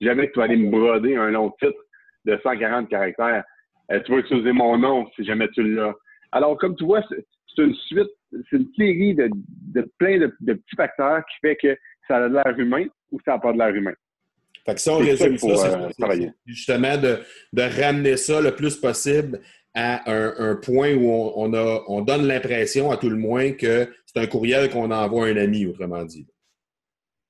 Jamais 0.00 0.26
que 0.28 0.32
tu 0.32 0.38
vas 0.40 0.44
aller 0.44 0.56
me 0.56 0.70
broder 0.70 1.16
un 1.16 1.30
long 1.30 1.50
titre 1.62 1.78
de 2.26 2.38
140 2.42 2.90
caractères. 2.90 3.44
Euh, 3.90 4.00
tu 4.00 4.12
vas 4.12 4.18
utiliser 4.18 4.52
mon 4.52 4.76
nom 4.76 5.08
si 5.14 5.24
jamais 5.24 5.48
tu 5.48 5.62
l'as. 5.62 5.94
Alors, 6.32 6.58
comme 6.58 6.76
tu 6.76 6.84
vois, 6.84 7.02
c'est 7.08 7.62
une 7.62 7.74
suite, 7.74 8.10
c'est 8.32 8.56
une 8.56 8.68
série 8.76 9.14
de, 9.14 9.30
de 9.72 9.90
plein 9.98 10.18
de, 10.18 10.26
petits 10.40 10.76
facteurs 10.76 11.22
qui 11.26 11.36
fait 11.40 11.56
que 11.56 11.76
ça 12.08 12.16
a 12.16 12.28
de 12.28 12.34
l'air 12.34 12.58
humain 12.58 12.86
ou 13.12 13.20
ça 13.24 13.32
n'a 13.32 13.38
pas 13.38 13.52
de 13.52 13.58
l'air 13.58 13.74
humain. 13.74 13.94
Fait 14.66 14.74
que 14.74 14.80
ça, 14.80 14.92
on 14.94 14.98
résume 14.98 15.38
ça, 15.38 15.56
c'est 15.96 16.04
euh, 16.04 16.28
justement 16.46 16.96
de, 16.96 17.18
de, 17.52 17.82
ramener 17.82 18.16
ça 18.16 18.40
le 18.40 18.54
plus 18.54 18.76
possible 18.76 19.40
à 19.74 20.10
un, 20.10 20.54
point 20.54 20.94
où 20.94 21.10
on, 21.10 21.52
a, 21.52 21.82
on 21.88 22.00
donne 22.00 22.26
l'impression, 22.26 22.90
à 22.90 22.96
tout 22.96 23.10
le 23.10 23.16
moins, 23.16 23.52
que 23.52 23.88
c'est 24.06 24.20
un 24.20 24.26
courriel 24.26 24.70
qu'on 24.70 24.90
envoie 24.90 25.26
à 25.26 25.30
un 25.30 25.36
ami, 25.36 25.66
autrement 25.66 26.04
dit. 26.04 26.26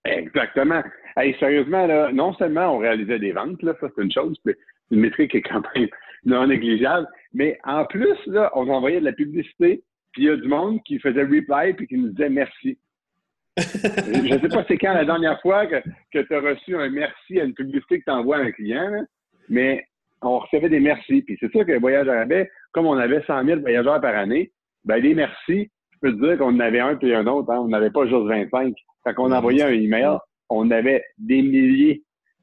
Exactement. 0.05 0.83
Hey, 1.17 1.35
sérieusement, 1.39 1.87
là, 1.87 2.13
non 2.13 2.35
seulement 2.35 2.75
on 2.75 2.79
réalisait 2.79 3.19
des 3.19 3.33
ventes, 3.33 3.63
là, 3.63 3.75
ça 3.81 3.89
c'est 3.95 4.03
une 4.03 4.13
chose, 4.13 4.37
mais 4.45 4.55
une 4.91 5.01
métrique 5.01 5.31
qui 5.31 5.39
est 5.39 5.43
quand 5.43 5.63
même 5.75 5.89
non 6.25 6.47
négligeable. 6.47 7.07
Mais 7.33 7.59
en 7.65 7.87
plus, 7.87 8.19
là, 8.27 8.51
on 8.55 8.69
envoyait 8.69 9.01
de 9.01 9.07
la 9.07 9.13
publicité, 9.13 9.83
puis 10.13 10.23
il 10.23 10.27
y 10.27 10.31
a 10.31 10.37
du 10.37 10.49
monde 10.49 10.83
qui 10.85 10.99
faisait 10.99 11.23
reply 11.23 11.73
puis 11.75 11.87
qui 11.87 11.97
nous 11.97 12.11
disait 12.11 12.29
merci. 12.29 12.79
je 13.57 14.35
ne 14.35 14.41
sais 14.41 14.49
pas 14.49 14.65
c'est 14.67 14.79
quand 14.79 14.93
la 14.93 15.05
dernière 15.05 15.41
fois 15.41 15.67
que, 15.67 15.77
que 16.13 16.19
tu 16.19 16.35
as 16.35 16.41
reçu 16.41 16.77
un 16.77 16.91
merci 16.91 17.41
à 17.41 17.45
une 17.45 17.55
publicité 17.55 18.01
que 18.01 18.05
tu 18.05 18.11
envoies 18.11 18.39
à 18.39 18.41
un 18.41 18.51
client, 18.51 19.07
mais 19.49 19.87
on 20.25 20.38
recevait 20.38 20.69
des 20.69 20.81
merci. 20.81 21.23
Puis 21.23 21.37
c'est 21.40 21.50
sûr 21.50 21.64
que 21.66 21.78
Voyage 21.78 22.09
Arabais, 22.09 22.50
comme 22.73 22.87
on 22.87 22.97
avait 22.97 23.23
100 23.23 23.45
000 23.45 23.61
voyageurs 23.61 24.00
par 24.00 24.14
année, 24.14 24.52
ben 24.85 24.97
les 24.97 25.14
merci, 25.14 25.71
je 25.93 25.99
peux 26.00 26.12
te 26.12 26.26
dire 26.26 26.38
qu'on 26.38 26.54
en 26.54 26.61
avait 26.61 26.81
un 26.81 26.97
puis 26.97 27.14
un 27.14 27.26
autre. 27.26 27.50
Hein. 27.50 27.61
On 27.61 27.69
n'avait 27.69 27.90
pas 27.90 28.07
juste 28.07 28.26
25. 28.26 28.75
Quand 29.04 29.12
on 29.19 29.33
envoyait 29.33 29.62
un 29.62 29.73
email, 29.73 30.16
on 30.49 30.71
avait 30.71 31.04
des 31.19 31.43
milliers 31.43 32.02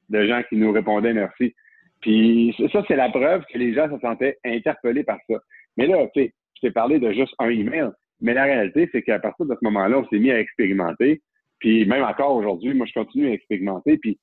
de 0.09 0.25
gens 0.25 0.41
qui 0.49 0.57
nous 0.57 0.71
répondaient 0.71 1.13
merci. 1.13 1.53
Puis 2.01 2.55
ça, 2.71 2.83
c'est 2.87 2.95
la 2.95 3.09
preuve 3.09 3.43
que 3.51 3.57
les 3.57 3.73
gens 3.73 3.89
se 3.89 3.99
sentaient 3.99 4.37
interpellés 4.43 5.03
par 5.03 5.17
ça. 5.29 5.35
Mais 5.77 5.87
là, 5.87 6.07
tu 6.13 6.21
sais, 6.21 6.33
je 6.55 6.67
t'ai 6.67 6.71
parlé 6.71 6.99
de 6.99 7.11
juste 7.11 7.33
un 7.39 7.49
email. 7.49 7.89
Mais 8.21 8.33
la 8.33 8.43
réalité, 8.43 8.89
c'est 8.91 9.01
qu'à 9.01 9.19
partir 9.19 9.45
de 9.45 9.53
ce 9.53 9.65
moment-là, 9.65 9.99
on 9.99 10.07
s'est 10.07 10.19
mis 10.19 10.31
à 10.31 10.39
expérimenter. 10.39 11.21
Puis 11.59 11.85
même 11.85 12.03
encore 12.03 12.35
aujourd'hui, 12.35 12.73
moi, 12.73 12.85
je 12.87 12.93
continue 12.93 13.29
à 13.29 13.33
expérimenter. 13.33 13.97
Puis 13.97 14.19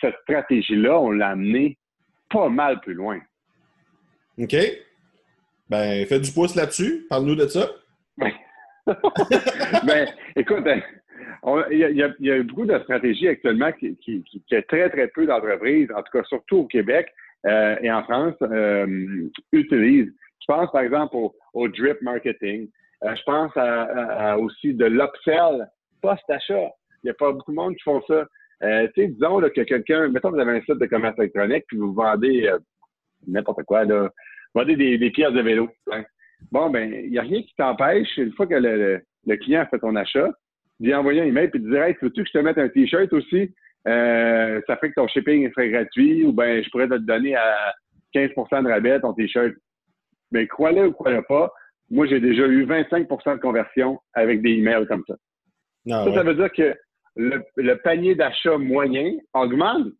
cette 0.00 0.16
stratégie-là, 0.22 0.98
on 0.98 1.10
l'a 1.10 1.28
amenée 1.28 1.78
pas 2.32 2.48
mal 2.48 2.80
plus 2.80 2.94
loin. 2.94 3.20
OK. 4.38 4.56
Ben, 5.68 6.06
fais 6.06 6.20
du 6.20 6.32
pouce 6.32 6.54
là-dessus. 6.54 7.06
Parle-nous 7.08 7.36
de 7.36 7.46
ça. 7.46 7.70
ben, 9.86 10.08
écoute, 10.36 10.64
il 11.70 11.78
y, 12.20 12.30
a, 12.32 12.42
beaucoup 12.42 12.66
de 12.66 12.78
stratégies 12.80 13.28
actuellement 13.28 13.72
qui, 13.72 13.96
qui, 13.96 14.22
qui, 14.24 14.42
très, 14.68 14.90
très 14.90 15.08
peu 15.08 15.26
d'entreprises, 15.26 15.90
en 15.92 16.02
tout 16.02 16.18
cas 16.18 16.24
surtout 16.24 16.58
au 16.58 16.66
Québec 16.66 17.08
euh, 17.46 17.76
et 17.80 17.90
en 17.90 18.02
France, 18.04 18.34
euh, 18.42 19.28
utilisent. 19.52 20.12
Je 20.40 20.46
pense 20.46 20.70
par 20.72 20.82
exemple 20.82 21.16
au, 21.52 21.68
drip 21.68 22.00
marketing. 22.02 22.68
Euh, 23.04 23.14
je 23.14 23.22
pense 23.24 23.52
à, 23.56 24.38
aussi 24.38 24.74
de 24.74 24.86
l'upsell 24.86 25.68
post-achat. 26.00 26.70
Il 27.02 27.06
n'y 27.06 27.10
a 27.10 27.14
pas 27.14 27.32
beaucoup 27.32 27.50
de 27.50 27.56
monde 27.56 27.74
qui 27.76 27.82
font 27.82 28.02
ça. 28.06 28.26
Euh, 28.62 28.86
tu 28.94 29.02
sais, 29.02 29.08
disons 29.08 29.38
là, 29.38 29.50
que 29.50 29.60
quelqu'un, 29.62 30.08
mettons 30.08 30.30
vous 30.30 30.38
avez 30.38 30.58
un 30.58 30.60
site 30.60 30.78
de 30.78 30.86
commerce 30.86 31.18
électronique 31.18 31.64
puis 31.66 31.78
vous 31.78 31.92
vendez 31.92 32.50
n'importe 33.26 33.62
quoi, 33.64 33.84
là, 33.84 34.10
vous 34.54 34.60
vendez 34.60 34.76
des, 34.76 34.98
des 34.98 35.10
pièces 35.10 35.32
de 35.32 35.40
vélo. 35.40 35.68
Hein. 35.90 36.04
Bon, 36.50 36.70
ben, 36.70 36.92
il 36.92 37.10
n'y 37.10 37.18
a 37.18 37.22
rien 37.22 37.42
qui 37.42 37.54
t'empêche, 37.56 38.16
une 38.16 38.32
fois 38.32 38.46
que 38.46 38.54
le, 38.54 39.00
le 39.26 39.36
client 39.36 39.62
a 39.62 39.66
fait 39.66 39.78
ton 39.78 39.96
achat, 39.96 40.30
d'y 40.80 40.94
envoyer 40.94 41.22
un 41.22 41.26
email 41.26 41.48
puis 41.48 41.60
de 41.60 41.70
dire 41.70 41.82
Hey, 41.82 41.96
veux-tu 42.00 42.22
que 42.22 42.28
je 42.28 42.38
te 42.38 42.42
mette 42.42 42.58
un 42.58 42.68
T-shirt 42.68 43.12
aussi? 43.12 43.54
Euh, 43.88 44.60
ça 44.66 44.76
fait 44.76 44.90
que 44.90 44.94
ton 44.94 45.08
shipping 45.08 45.50
serait 45.52 45.70
gratuit 45.70 46.24
ou 46.24 46.32
ben 46.32 46.62
je 46.62 46.70
pourrais 46.70 46.86
te 46.86 46.94
le 46.94 47.00
donner 47.00 47.34
à 47.34 47.74
15% 48.14 48.62
de 48.62 48.68
rabais 48.68 49.00
ton 49.00 49.12
T-shirt. 49.12 49.54
Mais 50.30 50.46
crois-le 50.46 50.88
ou 50.88 50.92
crois-le 50.92 51.22
pas, 51.22 51.52
moi 51.90 52.06
j'ai 52.06 52.20
déjà 52.20 52.46
eu 52.46 52.64
25% 52.64 53.36
de 53.36 53.40
conversion 53.40 54.00
avec 54.14 54.42
des 54.42 54.50
emails 54.50 54.86
comme 54.86 55.04
ça. 55.08 55.14
Ah 55.90 56.04
ça, 56.04 56.14
ça 56.14 56.22
veut 56.22 56.34
dire 56.34 56.52
que 56.52 56.74
le, 57.16 57.74
panier 57.74 58.14
d'achat 58.14 58.58
moyen 58.58 59.16
augmente. 59.34 59.92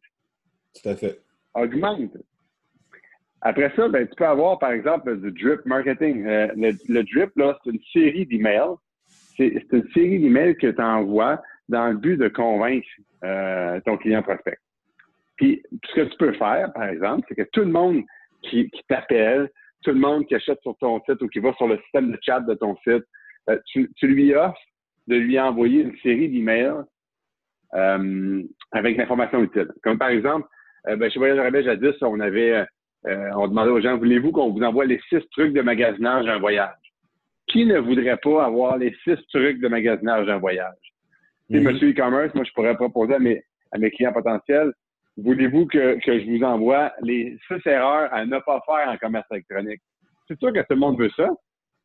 Tout 0.75 0.89
à 0.89 0.97
fait. 0.97 1.21
Augmente. 1.55 2.17
Après 3.43 3.73
ça, 3.75 3.89
ben, 3.89 4.07
tu 4.07 4.15
peux 4.15 4.27
avoir, 4.27 4.59
par 4.59 4.73
exemple, 4.73 5.17
du 5.21 5.31
drip 5.33 5.67
marketing. 5.67 6.27
Euh, 6.27 6.49
le, 6.57 7.03
drip, 7.03 7.37
là, 7.37 7.59
c'est 7.63 7.71
une 7.71 7.81
série 7.93 8.27
d'emails. 8.27 8.77
C'est 9.37 9.65
une 9.73 9.89
série 9.93 10.21
d'emails 10.21 10.57
que 10.57 10.69
tu 10.69 10.83
envoies 10.83 11.41
dans 11.69 11.89
le 11.89 11.97
but 11.97 12.17
de 12.17 12.29
convaincre 12.29 12.87
euh, 13.25 13.81
ton 13.85 13.97
client 13.97 14.23
prospect. 14.23 14.59
Puis, 15.37 15.63
ce 15.87 15.95
que 15.95 16.01
tu 16.03 16.17
peux 16.19 16.33
faire, 16.35 16.73
par 16.73 16.85
exemple, 16.85 17.27
c'est 17.29 17.35
que 17.35 17.49
tout 17.53 17.61
le 17.61 17.73
monde 17.73 18.03
qui, 18.43 18.71
t'appelle, 18.89 19.51
tout 19.83 19.91
le 19.91 19.99
monde 19.99 20.27
qui 20.27 20.35
achète 20.35 20.61
sur 20.63 20.77
ton 20.79 21.01
site 21.01 21.21
ou 21.23 21.29
qui 21.29 21.41
va 21.41 21.53
sur 21.55 21.67
le 21.67 21.79
système 21.79 22.13
de 22.13 22.19
chat 22.23 22.41
de 22.41 22.55
ton 22.55 22.77
site, 22.77 23.05
euh, 23.51 23.59
tu, 23.67 23.89
lui 24.03 24.35
offres 24.35 24.61
de 25.09 25.17
lui 25.17 25.39
envoyer 25.41 25.83
une 25.83 25.97
série 25.99 26.29
d'emails 26.29 26.85
euh, 27.75 28.43
avec 28.73 28.97
l'information 28.97 29.43
utile. 29.43 29.69
Comme 29.83 29.99
par 29.99 30.09
exemple, 30.09 30.47
euh, 30.89 30.97
ben, 30.97 31.11
chez 31.11 31.19
Voyage 31.19 31.39
Rabais 31.39 31.63
jadis, 31.63 31.95
on 32.03 32.21
avait, 32.21 32.65
euh, 33.07 33.31
on 33.37 33.49
demandait 33.49 33.71
aux 33.71 33.81
gens, 33.81 33.97
voulez-vous 33.97 34.33
qu'on 34.33 34.51
vous 34.51 34.63
envoie 34.63 34.85
les 34.85 35.01
six 35.09 35.21
trucs 35.33 35.53
de 35.53 35.63
magasinage 35.63 36.27
d'un 36.27 36.39
voyage? 36.39 36.75
Qui 37.49 37.67
ne 37.67 37.79
voudrait 37.79 38.17
pas 38.17 38.45
avoir 38.45 38.79
les 38.79 38.95
six 39.05 39.17
trucs 39.33 39.61
de 39.61 39.69
magasinage 39.69 40.27
d'un 40.27 40.39
voyage? 40.39 40.75
Mm 41.51 41.61
monsieur 41.61 41.91
e-commerce, 41.91 42.35
moi, 42.35 42.45
je 42.45 42.53
pourrais 42.53 42.75
proposer 42.77 43.15
à 43.15 43.19
mes, 43.19 43.43
à 43.73 43.79
mes 43.79 43.91
clients 43.91 44.13
potentiels, 44.13 44.73
voulez-vous 45.17 45.67
que, 45.67 45.99
que 46.05 46.19
je 46.19 46.31
vous 46.31 46.43
envoie 46.43 46.93
les 47.03 47.37
six 47.47 47.67
erreurs 47.67 48.13
à 48.13 48.25
ne 48.25 48.39
pas 48.39 48.61
faire 48.67 48.89
en 48.89 48.97
commerce 48.97 49.27
électronique? 49.31 49.81
C'est 50.29 50.39
sûr 50.39 50.53
que 50.53 50.61
tout 50.61 50.67
le 50.71 50.77
monde 50.77 50.99
veut 50.99 51.11
ça. 51.17 51.29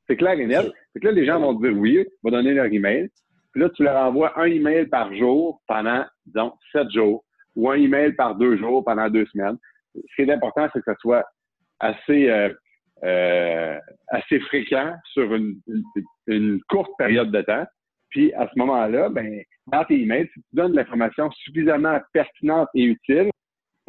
C'est 0.08 0.16
clair 0.16 0.40
et 0.40 0.46
net. 0.46 0.72
C'est 0.94 1.02
que 1.02 1.08
là, 1.08 1.12
les 1.12 1.26
gens 1.26 1.40
vont 1.40 1.54
dire 1.54 1.74
oui, 1.76 2.06
vont 2.24 2.32
donner 2.32 2.54
leur 2.54 2.66
email. 2.66 3.10
Là, 3.58 3.70
tu 3.70 3.82
leur 3.82 3.96
envoies 3.96 4.40
un 4.40 4.46
email 4.46 4.86
par 4.86 5.12
jour 5.16 5.64
pendant, 5.68 6.06
disons, 6.28 6.54
sept 6.72 6.92
jours 6.92 7.26
ou 7.56 7.72
un 7.72 7.74
email 7.74 8.14
par 8.14 8.36
deux 8.36 8.56
jours 8.56 8.86
pendant 8.86 9.10
deux 9.10 9.26
semaines. 9.26 9.58
Ce 9.96 10.16
qui 10.16 10.30
est 10.30 10.32
important, 10.32 10.68
c'est 10.72 10.80
que 10.80 10.86
ça 10.86 10.96
soit 11.00 11.26
assez, 11.80 12.30
euh, 12.30 12.54
euh, 13.04 13.80
assez 14.10 14.40
fréquent 14.42 14.94
sur 15.12 15.34
une, 15.34 15.60
une, 16.28 16.62
courte 16.70 16.92
période 17.00 17.32
de 17.32 17.42
temps. 17.42 17.66
Puis 18.12 18.32
à 18.36 18.48
ce 18.48 18.60
moment-là, 18.60 19.10
ben, 19.10 19.42
dans 19.66 19.84
tes 19.86 20.04
emails, 20.04 20.30
si 20.36 20.40
tu 20.40 20.48
donnes 20.54 20.74
de 20.74 20.78
l'information 20.78 21.32
suffisamment 21.32 22.00
pertinente 22.14 22.70
et 22.76 22.84
utile, 22.84 23.32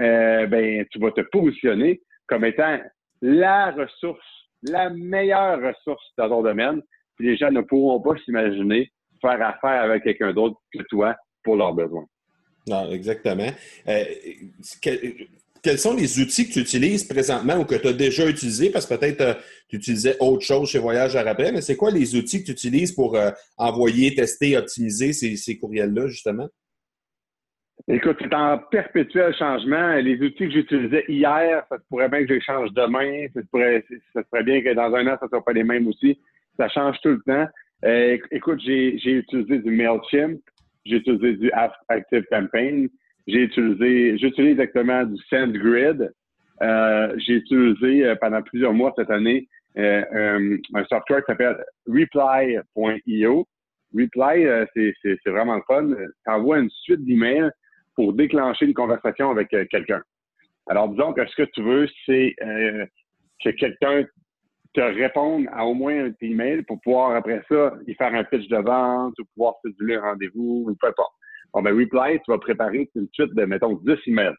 euh, 0.00 0.46
ben, 0.46 0.86
tu 0.90 0.98
vas 0.98 1.10
te 1.10 1.20
positionner 1.30 2.00
comme 2.26 2.46
étant 2.46 2.80
la 3.20 3.72
ressource, 3.72 4.48
la 4.62 4.88
meilleure 4.88 5.60
ressource 5.60 6.06
dans 6.16 6.30
ton 6.30 6.42
domaine. 6.42 6.80
Puis 7.16 7.26
les 7.26 7.36
gens 7.36 7.50
ne 7.50 7.60
pourront 7.60 8.00
pas 8.00 8.18
s'imaginer 8.24 8.90
faire 9.20 9.42
affaire 9.42 9.82
avec 9.82 10.04
quelqu'un 10.04 10.32
d'autre 10.32 10.56
que 10.72 10.82
toi 10.88 11.16
pour 11.42 11.56
leurs 11.56 11.74
besoins. 11.74 12.06
Non, 12.68 12.90
exactement. 12.90 13.48
Euh, 13.88 14.04
quels 15.62 15.78
sont 15.78 15.94
les 15.94 16.20
outils 16.20 16.48
que 16.48 16.52
tu 16.54 16.60
utilises 16.60 17.04
présentement 17.04 17.58
ou 17.58 17.64
que 17.64 17.74
tu 17.74 17.88
as 17.88 17.92
déjà 17.92 18.28
utilisés? 18.28 18.70
Parce 18.70 18.86
que 18.86 18.94
peut-être 18.94 19.20
euh, 19.20 19.34
tu 19.68 19.76
utilisais 19.76 20.16
autre 20.20 20.42
chose 20.42 20.70
chez 20.70 20.78
Voyage 20.78 21.16
à 21.16 21.22
Rabais, 21.22 21.52
mais 21.52 21.60
c'est 21.60 21.76
quoi 21.76 21.90
les 21.90 22.14
outils 22.16 22.40
que 22.40 22.46
tu 22.46 22.52
utilises 22.52 22.92
pour 22.92 23.16
euh, 23.16 23.30
envoyer, 23.56 24.14
tester, 24.14 24.56
optimiser 24.56 25.12
ces, 25.12 25.58
courriels-là, 25.58 26.06
justement? 26.06 26.48
Écoute, 27.88 28.16
c'est 28.20 28.34
en 28.34 28.58
perpétuel 28.70 29.34
changement. 29.34 29.94
Les 29.94 30.20
outils 30.20 30.48
que 30.48 30.50
j'utilisais 30.50 31.04
hier, 31.08 31.64
ça 31.68 31.78
se 31.78 31.82
pourrait 31.88 32.08
bien 32.08 32.20
que 32.20 32.28
je 32.28 32.34
les 32.34 32.40
change 32.40 32.70
demain. 32.72 33.26
Ça 33.34 33.40
se 33.40 33.46
pourrait, 33.46 33.84
ça 34.12 34.22
se 34.22 34.28
pourrait 34.28 34.44
bien 34.44 34.62
que 34.62 34.74
dans 34.74 34.94
un 34.94 35.06
an, 35.06 35.16
ça 35.18 35.26
ne 35.26 35.28
soit 35.28 35.44
pas 35.44 35.52
les 35.52 35.64
mêmes 35.64 35.86
aussi. 35.88 36.20
Ça 36.58 36.68
change 36.68 36.96
tout 37.02 37.10
le 37.10 37.22
temps. 37.26 37.46
Euh, 37.84 38.18
écoute, 38.30 38.60
j'ai 38.60 38.94
utilisé 38.94 39.58
du 39.58 39.70
MailChimp, 39.70 40.40
j'ai 40.84 40.96
utilisé 40.96 41.34
du 41.34 41.50
Active 41.52 42.24
Campaign, 42.30 42.88
j'ai 43.26 43.42
utilisé, 43.42 44.18
j'utilise 44.18 44.52
exactement 44.52 45.04
du 45.04 45.16
SendGrid. 45.28 46.10
Euh, 46.62 47.14
j'ai 47.18 47.34
utilisé 47.34 48.04
euh, 48.04 48.16
pendant 48.20 48.42
plusieurs 48.42 48.72
mois 48.72 48.92
cette 48.96 49.10
année 49.10 49.46
euh, 49.76 50.56
un, 50.74 50.84
software 50.86 51.20
qui 51.20 51.26
s'appelle 51.32 51.64
Reply.io. 51.86 53.46
Reply, 53.94 54.66
c'est 54.74 55.30
vraiment 55.30 55.56
le 55.56 55.62
fun. 55.66 55.88
Tu 55.94 56.30
envoies 56.30 56.58
une 56.58 56.70
suite 56.70 57.04
d'emails 57.04 57.50
pour 57.94 58.12
déclencher 58.12 58.66
une 58.66 58.74
conversation 58.74 59.30
avec 59.30 59.48
quelqu'un. 59.70 60.02
Alors, 60.66 60.88
disons 60.88 61.12
que 61.14 61.26
ce 61.26 61.36
que 61.36 61.48
tu 61.54 61.62
veux, 61.62 61.88
c'est 62.04 62.34
que 62.38 63.50
quelqu'un 63.50 64.04
te 64.74 64.80
répondre 64.80 65.48
à 65.52 65.66
au 65.66 65.74
moins 65.74 66.06
un 66.06 66.12
email 66.20 66.62
pour 66.62 66.80
pouvoir, 66.80 67.16
après 67.16 67.42
ça, 67.48 67.74
y 67.86 67.94
faire 67.94 68.14
un 68.14 68.24
pitch 68.24 68.48
de 68.48 68.56
vente 68.56 69.14
ou 69.18 69.24
pouvoir 69.34 69.54
séduire 69.64 70.04
un 70.04 70.10
rendez-vous 70.10 70.66
ou 70.66 70.76
peu 70.80 70.88
importe. 70.88 71.12
Bon, 71.52 71.62
ben, 71.62 71.74
Reply, 71.74 72.18
tu 72.24 72.30
vas 72.30 72.38
préparer 72.38 72.90
une 72.94 73.08
suite 73.12 73.34
de, 73.34 73.44
mettons, 73.44 73.74
10 73.84 73.96
emails. 74.06 74.34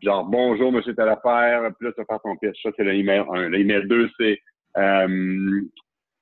Genre, 0.00 0.24
bonjour, 0.24 0.72
monsieur 0.72 0.94
telle 0.94 1.08
affaire, 1.08 1.70
puis 1.78 1.86
là, 1.86 1.92
tu 1.92 2.00
vas 2.00 2.06
faire 2.06 2.20
ton 2.22 2.36
pitch. 2.36 2.60
Ça, 2.62 2.70
c'est 2.76 2.84
l'email 2.84 3.24
1. 3.32 3.48
L'email 3.48 3.86
2, 3.86 4.08
c'est, 4.18 4.38
euh, 4.76 5.60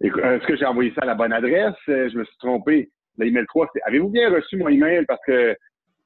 est-ce 0.00 0.46
que 0.46 0.56
j'ai 0.56 0.66
envoyé 0.66 0.92
ça 0.94 1.02
à 1.02 1.06
la 1.06 1.14
bonne 1.14 1.32
adresse? 1.32 1.74
Euh, 1.88 2.08
je 2.10 2.18
me 2.18 2.24
suis 2.24 2.38
trompé. 2.38 2.90
L'email 3.18 3.44
3, 3.46 3.68
c'est, 3.74 3.82
avez-vous 3.86 4.08
bien 4.08 4.30
reçu 4.30 4.56
mon 4.56 4.68
email? 4.68 5.04
Parce 5.06 5.20
que, 5.26 5.54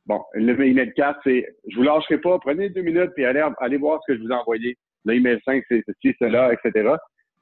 bon, 0.06 0.20
l'email 0.34 0.92
4, 0.94 1.20
c'est, 1.22 1.46
je 1.68 1.76
vous 1.76 1.84
lâcherai 1.84 2.18
pas, 2.18 2.38
prenez 2.40 2.70
deux 2.70 2.82
minutes, 2.82 3.12
puis 3.14 3.24
allez, 3.24 3.44
allez 3.58 3.76
voir 3.76 4.00
ce 4.02 4.12
que 4.12 4.18
je 4.18 4.24
vous 4.24 4.30
ai 4.30 4.34
envoyé. 4.34 4.76
L'email 5.04 5.40
5, 5.44 5.62
c'est 5.68 5.84
ceci, 5.86 6.16
cela, 6.18 6.52
etc 6.52 6.96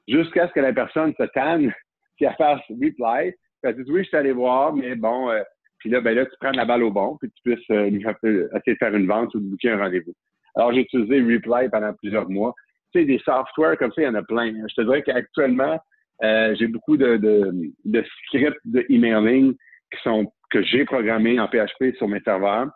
jusqu'à 0.07 0.47
ce 0.47 0.53
que 0.53 0.59
la 0.59 0.73
personne 0.73 1.13
se 1.17 1.23
tanne, 1.33 1.73
qu'elle 2.17 2.35
fasse 2.37 2.61
reply. 2.69 3.33
Elle 3.63 3.75
dit 3.75 3.91
oui, 3.91 4.03
je 4.03 4.09
suis 4.09 4.17
allé 4.17 4.33
voir, 4.33 4.73
mais 4.73 4.95
bon, 4.95 5.29
euh, 5.29 5.41
puis 5.79 5.89
là, 5.89 6.01
ben 6.01 6.15
là, 6.15 6.25
tu 6.25 6.31
prends 6.39 6.51
la 6.51 6.65
balle 6.65 6.83
au 6.83 6.91
bon, 6.91 7.17
puis 7.17 7.29
tu 7.31 7.51
puisses 7.51 7.69
euh, 7.71 7.87
essayer 7.87 8.73
de 8.73 8.77
faire 8.77 8.95
une 8.95 9.07
vente 9.07 9.33
ou 9.35 9.39
de 9.39 9.45
booker 9.45 9.71
un 9.71 9.77
rendez-vous. 9.77 10.13
Alors, 10.55 10.73
j'ai 10.73 10.81
utilisé 10.81 11.21
Reply 11.21 11.69
pendant 11.69 11.93
plusieurs 11.93 12.29
mois. 12.29 12.53
Tu 12.93 12.99
sais, 12.99 13.05
des 13.05 13.19
softwares 13.19 13.77
comme 13.77 13.91
ça, 13.93 14.01
il 14.01 14.05
y 14.05 14.07
en 14.07 14.15
a 14.15 14.23
plein. 14.23 14.53
Je 14.69 14.75
te 14.75 14.81
dirais 14.81 15.01
qu'actuellement, 15.01 15.79
euh, 16.23 16.55
j'ai 16.59 16.67
beaucoup 16.67 16.95
de, 16.95 17.17
de, 17.17 17.51
de 17.85 18.05
scripts 18.27 18.59
de 18.65 18.85
emailing 18.89 19.53
qui 19.91 20.01
sont 20.03 20.31
que 20.51 20.61
j'ai 20.61 20.85
programmés 20.85 21.39
en 21.39 21.47
PHP 21.47 21.95
sur 21.97 22.07
mes 22.07 22.19
serveurs. 22.21 22.67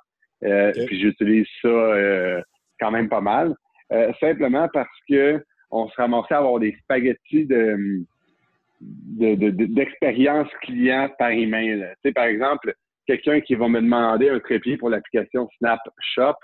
Euh, 0.43 0.71
Puis 0.87 0.99
j'utilise 0.99 1.45
ça 1.61 2.41
quand 2.79 2.91
même 2.91 3.09
pas 3.09 3.21
mal. 3.21 3.53
simplement 4.19 4.67
parce 4.73 4.89
que 5.07 5.41
on 5.71 5.87
se 5.89 5.95
ramassait 5.95 6.33
à 6.33 6.39
avoir 6.39 6.59
des 6.59 6.75
spaghettis 6.83 7.45
de 7.45 8.05
d'expérience 8.79 10.47
client 10.61 11.09
par 11.17 11.31
email. 11.31 11.79
Tu 12.03 12.09
sais, 12.09 12.13
par 12.13 12.25
exemple, 12.25 12.75
quelqu'un 13.07 13.39
qui 13.41 13.55
va 13.55 13.67
me 13.67 13.81
demander 13.81 14.29
un 14.29 14.39
trépied 14.39 14.77
pour 14.77 14.89
l'application 14.89 15.49
Snapshop, 15.57 16.35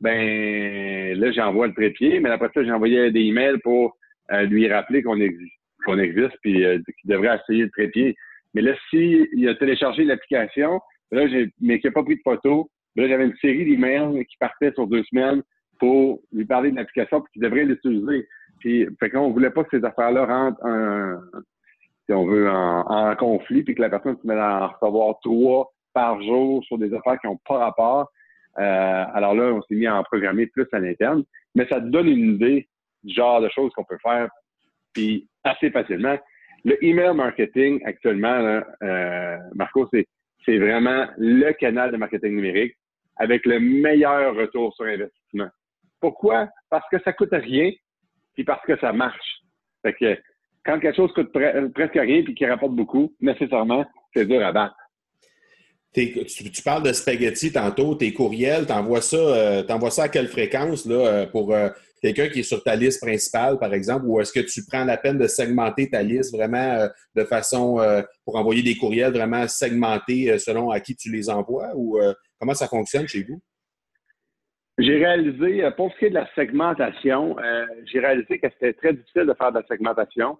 ben 0.00 1.18
là, 1.18 1.32
j'envoie 1.32 1.66
le 1.66 1.74
trépied, 1.74 2.20
mais 2.20 2.30
après 2.30 2.50
ça, 2.54 2.60
envoyé 2.74 3.10
des 3.10 3.20
emails 3.20 3.58
pour 3.62 3.96
euh, 4.32 4.42
lui 4.44 4.70
rappeler 4.72 5.02
qu'on 5.02 5.20
existe, 5.20 5.52
qu'on 5.84 5.98
existe, 5.98 6.36
puis 6.42 6.64
euh, 6.64 6.78
qu'il 7.00 7.10
devrait 7.10 7.38
essayer 7.42 7.64
le 7.64 7.70
trépied. 7.70 8.16
Mais 8.54 8.62
là, 8.62 8.72
s'il 8.90 9.48
a 9.48 9.54
téléchargé 9.54 10.04
l'application, 10.04 10.80
là, 11.10 11.26
j'ai, 11.28 11.50
mais 11.60 11.78
qu'il 11.78 11.90
n'a 11.90 11.94
pas 11.94 12.02
pris 12.02 12.16
de 12.16 12.22
photo, 12.22 12.70
là, 12.96 13.08
j'avais 13.08 13.24
une 13.24 13.36
série 13.36 13.64
d'emails 13.64 14.24
qui 14.26 14.36
partaient 14.38 14.72
sur 14.72 14.86
deux 14.86 15.04
semaines 15.04 15.42
pour 15.78 16.20
lui 16.32 16.44
parler 16.44 16.70
de 16.70 16.76
l'application, 16.76 17.20
puis 17.20 17.32
qu'il 17.34 17.42
devrait 17.42 17.64
l'utiliser. 17.64 18.26
Puis, 18.60 18.86
fait 18.98 19.10
qu'on 19.10 19.30
voulait 19.30 19.50
pas 19.50 19.64
que 19.64 19.78
ces 19.78 19.84
affaires-là 19.84 20.26
rentrent 20.26 20.64
en, 20.64 21.20
si 22.06 22.12
on 22.12 22.24
veut, 22.26 22.48
en, 22.50 23.14
conflit, 23.16 23.62
puis 23.62 23.74
que 23.74 23.82
la 23.82 23.90
personne 23.90 24.16
se 24.20 24.26
mette 24.26 24.38
à 24.38 24.64
en 24.64 24.68
recevoir 24.68 25.18
trois 25.22 25.72
par 25.92 26.22
jour 26.22 26.62
sur 26.64 26.78
des 26.78 26.92
affaires 26.94 27.18
qui 27.20 27.26
n'ont 27.26 27.40
pas 27.46 27.58
rapport. 27.58 28.10
Euh, 28.58 29.04
alors 29.14 29.34
là, 29.34 29.52
on 29.52 29.62
s'est 29.62 29.74
mis 29.74 29.86
à 29.86 29.96
en 29.96 30.04
programmer 30.04 30.46
plus 30.46 30.66
à 30.72 30.78
l'interne. 30.78 31.24
Mais 31.54 31.66
ça 31.68 31.80
te 31.80 31.86
donne 31.86 32.08
une 32.08 32.34
idée 32.34 32.68
du 33.02 33.14
genre 33.14 33.40
de 33.40 33.48
choses 33.48 33.72
qu'on 33.72 33.84
peut 33.84 33.98
faire, 34.02 34.28
puis 34.92 35.28
assez 35.44 35.70
facilement. 35.70 36.16
Le 36.64 36.82
email 36.84 37.14
marketing, 37.14 37.80
actuellement, 37.84 38.60
euh, 38.82 39.36
Marco, 39.54 39.88
c'est, 39.92 40.06
c'est 40.44 40.58
vraiment 40.58 41.06
le 41.16 41.52
canal 41.52 41.92
de 41.92 41.96
marketing 41.96 42.34
numérique 42.34 42.74
avec 43.16 43.46
le 43.46 43.60
meilleur 43.60 44.34
retour 44.34 44.74
sur 44.74 44.84
investissement. 44.84 45.48
Pourquoi? 46.00 46.48
Parce 46.70 46.84
que 46.90 46.98
ça 47.02 47.12
coûte 47.12 47.32
rien, 47.32 47.70
puis 48.36 48.44
parce 48.44 48.64
que 48.64 48.78
ça 48.78 48.92
marche. 48.92 49.40
Fait 49.82 49.94
que 49.94 50.16
quand 50.64 50.78
quelque 50.78 50.96
chose 50.96 51.12
coûte 51.12 51.32
presque 51.32 51.94
rien 51.94 52.22
puis 52.22 52.34
qui 52.34 52.46
rapporte 52.46 52.74
beaucoup, 52.74 53.12
nécessairement, 53.20 53.84
c'est 54.14 54.26
dur 54.26 54.44
à 54.44 54.52
battre. 54.52 54.76
Tu, 55.94 56.62
parles 56.62 56.82
de 56.82 56.92
spaghetti 56.92 57.50
tantôt, 57.52 57.94
tes 57.94 58.12
courriels, 58.12 58.66
t'envoies 58.66 59.00
ça, 59.00 59.16
euh, 59.16 59.90
ça 59.90 60.02
à 60.02 60.08
quelle 60.10 60.28
fréquence 60.28 60.84
là, 60.84 60.94
euh, 60.94 61.26
pour 61.26 61.54
euh, 61.54 61.70
quelqu'un 62.02 62.28
qui 62.28 62.40
est 62.40 62.42
sur 62.42 62.62
ta 62.62 62.76
liste 62.76 63.00
principale, 63.00 63.58
par 63.58 63.72
exemple, 63.72 64.04
ou 64.04 64.20
est-ce 64.20 64.30
que 64.30 64.40
tu 64.40 64.66
prends 64.66 64.84
la 64.84 64.98
peine 64.98 65.16
de 65.16 65.26
segmenter 65.26 65.88
ta 65.88 66.02
liste 66.02 66.34
vraiment 66.34 66.86
de 67.14 67.24
façon 67.24 67.78
pour 68.26 68.36
envoyer 68.36 68.62
des 68.62 68.76
courriels 68.76 69.12
vraiment 69.12 69.48
segmentés 69.48 70.38
selon 70.38 70.70
à 70.70 70.80
qui 70.80 70.94
tu 70.94 71.10
les 71.10 71.30
envoies 71.30 71.70
ou 71.74 71.98
comment 72.38 72.54
ça 72.54 72.68
fonctionne 72.68 73.08
chez 73.08 73.22
vous? 73.22 73.40
J'ai 74.78 74.96
réalisé, 74.96 75.66
pour 75.76 75.92
ce 75.92 75.98
qui 75.98 76.04
est 76.06 76.10
de 76.10 76.14
la 76.14 76.28
segmentation, 76.34 77.36
j'ai 77.86 77.98
réalisé 77.98 78.38
que 78.38 78.48
c'était 78.50 78.74
très 78.74 78.92
difficile 78.92 79.24
de 79.24 79.34
faire 79.34 79.50
de 79.50 79.58
la 79.58 79.66
segmentation 79.66 80.38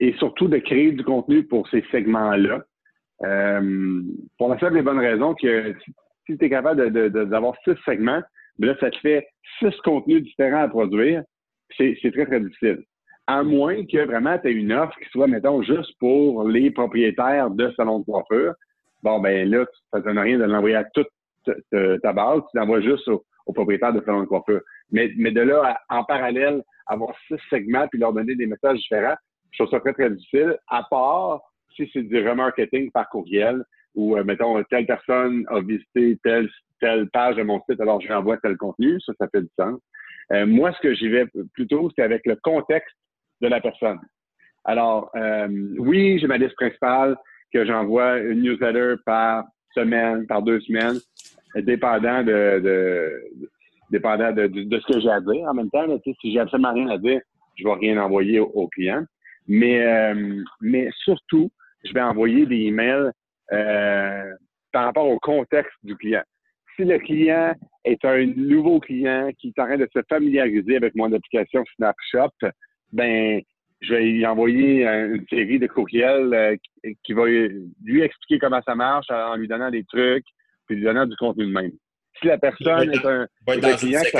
et 0.00 0.12
surtout 0.18 0.48
de 0.48 0.58
créer 0.58 0.92
du 0.92 1.04
contenu 1.04 1.44
pour 1.44 1.68
ces 1.68 1.84
segments-là. 1.90 2.64
Euh, 3.22 4.02
pour 4.38 4.48
la 4.48 4.58
simple 4.58 4.78
et 4.78 4.82
bonne 4.82 4.98
raison 4.98 5.34
que 5.34 5.74
si, 6.26 6.36
tu 6.36 6.44
es 6.44 6.50
capable 6.50 6.90
d'avoir 6.90 7.54
six 7.64 7.76
segments, 7.84 8.22
ben 8.58 8.68
là, 8.68 8.76
ça 8.80 8.90
te 8.90 8.98
fait 8.98 9.26
six 9.58 9.74
contenus 9.82 10.22
différents 10.22 10.62
à 10.62 10.68
produire. 10.68 11.22
C'est 11.76 11.96
très, 12.12 12.26
très 12.26 12.40
difficile. 12.40 12.82
À 13.26 13.42
moins 13.42 13.84
que 13.86 14.04
vraiment 14.04 14.38
tu 14.38 14.48
aies 14.48 14.52
une 14.52 14.72
offre 14.72 14.96
qui 14.98 15.08
soit, 15.10 15.26
mettons, 15.26 15.62
juste 15.62 15.98
pour 15.98 16.46
les 16.46 16.70
propriétaires 16.70 17.50
de 17.50 17.72
salons 17.76 18.00
de 18.00 18.04
coiffure. 18.04 18.54
Bon, 19.02 19.20
ben 19.20 19.48
là, 19.48 19.64
ça 19.92 19.98
ne 20.00 20.04
donne 20.04 20.18
rien 20.18 20.38
de 20.38 20.44
l'envoyer 20.44 20.76
à 20.76 20.84
toute 20.84 21.08
ta 22.02 22.12
base. 22.12 22.40
Tu 22.50 22.58
l'envoies 22.58 22.80
juste 22.80 23.08
aux, 23.08 23.52
propriétaires 23.52 23.92
de 23.92 24.02
salons 24.04 24.22
de 24.22 24.26
coiffure. 24.26 24.60
Mais, 24.90 25.12
mais 25.16 25.30
de 25.30 25.40
là, 25.40 25.78
en 25.88 26.04
parallèle, 26.04 26.62
avoir 26.86 27.14
six 27.28 27.38
segments 27.50 27.86
puis 27.88 27.98
leur 27.98 28.12
donner 28.12 28.34
des 28.34 28.46
messages 28.46 28.78
différents, 28.78 29.16
je 29.52 29.62
trouve 29.62 29.70
ça 29.70 29.80
très, 29.80 29.92
très 29.92 30.10
difficile, 30.10 30.56
à 30.68 30.82
part 30.90 31.40
si 31.76 31.88
c'est 31.92 32.02
du 32.02 32.28
remarketing 32.28 32.90
par 32.90 33.08
courriel 33.08 33.64
ou, 33.94 34.16
euh, 34.16 34.24
mettons, 34.24 34.62
telle 34.64 34.86
personne 34.86 35.44
a 35.48 35.60
visité 35.60 36.18
telle, 36.22 36.48
telle 36.80 37.08
page 37.10 37.36
de 37.36 37.42
mon 37.42 37.60
site, 37.68 37.80
alors 37.80 38.00
je 38.00 38.12
renvoie 38.12 38.36
tel 38.38 38.56
contenu, 38.56 39.00
ça, 39.00 39.12
ça 39.18 39.28
fait 39.28 39.42
du 39.42 39.50
sens. 39.58 39.80
Euh, 40.32 40.46
moi, 40.46 40.72
ce 40.72 40.80
que 40.80 40.94
j'y 40.94 41.08
vais 41.08 41.26
plutôt, 41.52 41.90
c'est 41.94 42.02
avec 42.02 42.22
le 42.26 42.36
contexte 42.36 42.96
de 43.40 43.48
la 43.48 43.60
personne. 43.60 44.00
Alors, 44.64 45.10
euh, 45.16 45.48
oui, 45.78 46.18
j'ai 46.18 46.26
ma 46.26 46.38
liste 46.38 46.56
principale 46.56 47.16
que 47.52 47.64
j'envoie 47.64 48.18
une 48.18 48.42
newsletter 48.42 48.94
par 49.04 49.44
semaine, 49.74 50.26
par 50.26 50.42
deux 50.42 50.60
semaines, 50.60 50.98
dépendant 51.62 52.22
de, 52.22 52.60
de, 52.60 53.22
dépendant 53.90 54.32
de, 54.32 54.46
de, 54.46 54.80
ce 54.80 54.92
que 54.92 55.00
j'ai 55.00 55.10
à 55.10 55.20
dire. 55.20 55.46
En 55.48 55.54
même 55.54 55.70
temps, 55.70 55.86
si 56.04 56.32
j'ai 56.32 56.40
absolument 56.40 56.72
rien 56.72 56.88
à 56.88 56.98
dire, 56.98 57.20
je 57.56 57.64
vais 57.64 57.74
rien 57.74 58.02
envoyer 58.02 58.40
au, 58.40 58.68
client. 58.68 59.04
Mais, 59.46 59.84
euh, 59.84 60.42
mais 60.60 60.88
surtout, 61.04 61.50
je 61.84 61.92
vais 61.92 62.02
envoyer 62.02 62.46
des 62.46 62.56
emails 62.56 63.10
euh, 63.52 64.32
par 64.72 64.84
rapport 64.84 65.08
au 65.08 65.18
contexte 65.18 65.76
du 65.82 65.96
client. 65.96 66.22
Si 66.76 66.84
le 66.84 66.98
client 66.98 67.54
est 67.84 68.04
un 68.04 68.26
nouveau 68.26 68.80
client 68.80 69.30
qui 69.38 69.48
est 69.48 69.60
en 69.60 69.66
train 69.66 69.76
de 69.76 69.88
se 69.94 70.00
familiariser 70.08 70.76
avec 70.76 70.94
mon 70.96 71.12
application 71.12 71.62
Snapshot, 71.76 72.32
ben 72.92 73.40
je 73.80 73.94
vais 73.94 74.04
lui 74.04 74.26
envoyer 74.26 74.86
une 74.86 75.26
série 75.28 75.58
de 75.58 75.66
courriels 75.66 76.32
euh, 76.32 76.56
qui, 77.04 77.12
va 77.12 77.26
lui 77.26 78.00
expliquer 78.00 78.38
comment 78.38 78.62
ça 78.62 78.74
marche 78.74 79.10
en 79.10 79.36
lui 79.36 79.46
donnant 79.46 79.70
des 79.70 79.84
trucs, 79.84 80.24
puis 80.66 80.76
lui 80.76 80.84
donnant 80.84 81.06
du 81.06 81.16
contenu 81.16 81.46
de 81.46 81.52
même. 81.52 81.72
Si 82.20 82.26
la 82.26 82.38
personne 82.38 82.92
est 82.92 83.04
un, 83.04 83.26
client 83.76 84.02
qui 84.02 84.16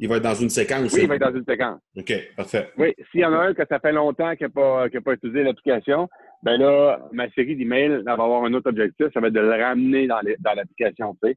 il 0.00 0.08
va 0.08 0.18
être 0.18 0.22
dans 0.22 0.34
une 0.34 0.48
séquence. 0.48 0.92
Oui, 0.92 1.00
il 1.02 1.08
va 1.08 1.16
être 1.16 1.20
dans 1.22 1.34
une 1.34 1.44
séquence. 1.44 1.80
OK, 1.96 2.12
parfait. 2.36 2.70
Oui, 2.78 2.94
s'il 3.10 3.20
y 3.20 3.24
en 3.24 3.32
a 3.32 3.38
un 3.38 3.54
que 3.54 3.64
ça 3.68 3.80
fait 3.80 3.92
longtemps 3.92 4.36
qu'il 4.36 4.46
n'a 4.46 4.50
pas, 4.50 4.88
pas, 4.88 5.12
utilisé 5.12 5.42
l'application, 5.42 6.08
ben 6.44 6.56
là, 6.56 7.00
ma 7.12 7.28
série 7.30 7.56
d'emails 7.56 8.02
va 8.04 8.12
avoir 8.12 8.44
un 8.44 8.54
autre 8.54 8.70
objectif, 8.70 9.08
ça 9.12 9.18
va 9.18 9.26
être 9.26 9.34
de 9.34 9.40
le 9.40 9.50
ramener 9.50 10.06
dans 10.06 10.54
l'application. 10.54 11.16
Tu 11.22 11.30
sais. 11.30 11.36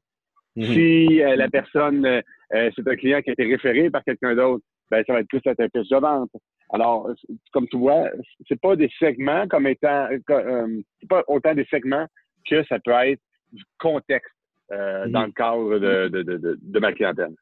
Mhm. 0.54 0.64
Si 0.64 1.22
euh, 1.22 1.34
la 1.34 1.48
personne, 1.48 2.04
euh, 2.06 2.70
c'est 2.76 2.86
un 2.86 2.96
client 2.96 3.22
qui 3.22 3.30
a 3.30 3.32
été 3.32 3.44
référé 3.44 3.90
par 3.90 4.04
quelqu'un 4.04 4.34
d'autre, 4.34 4.64
ben 4.90 5.02
ça 5.06 5.14
va 5.14 5.20
être 5.20 5.28
plus 5.28 5.40
la 5.44 5.54
tête 5.54 5.74
de 5.74 5.98
vente. 5.98 6.30
Alors, 6.72 7.08
comme 7.52 7.66
tu 7.68 7.78
vois, 7.78 8.10
c'est 8.48 8.60
pas 8.60 8.76
des 8.76 8.90
segments 8.98 9.48
comme 9.48 9.66
étant, 9.66 10.08
euh, 10.30 10.80
c'est 11.00 11.08
pas 11.08 11.24
autant 11.26 11.54
des 11.54 11.66
segments 11.70 12.06
que 12.48 12.62
ça 12.64 12.78
peut 12.84 12.92
être 12.92 13.20
du 13.52 13.64
contexte 13.78 14.34
mhm. 14.70 15.10
dans 15.10 15.26
le 15.26 15.32
cadre 15.32 15.78
de, 15.78 16.08
de, 16.08 16.22
de, 16.22 16.58
de 16.60 16.78
ma 16.80 16.92
clientèle. 16.92 17.34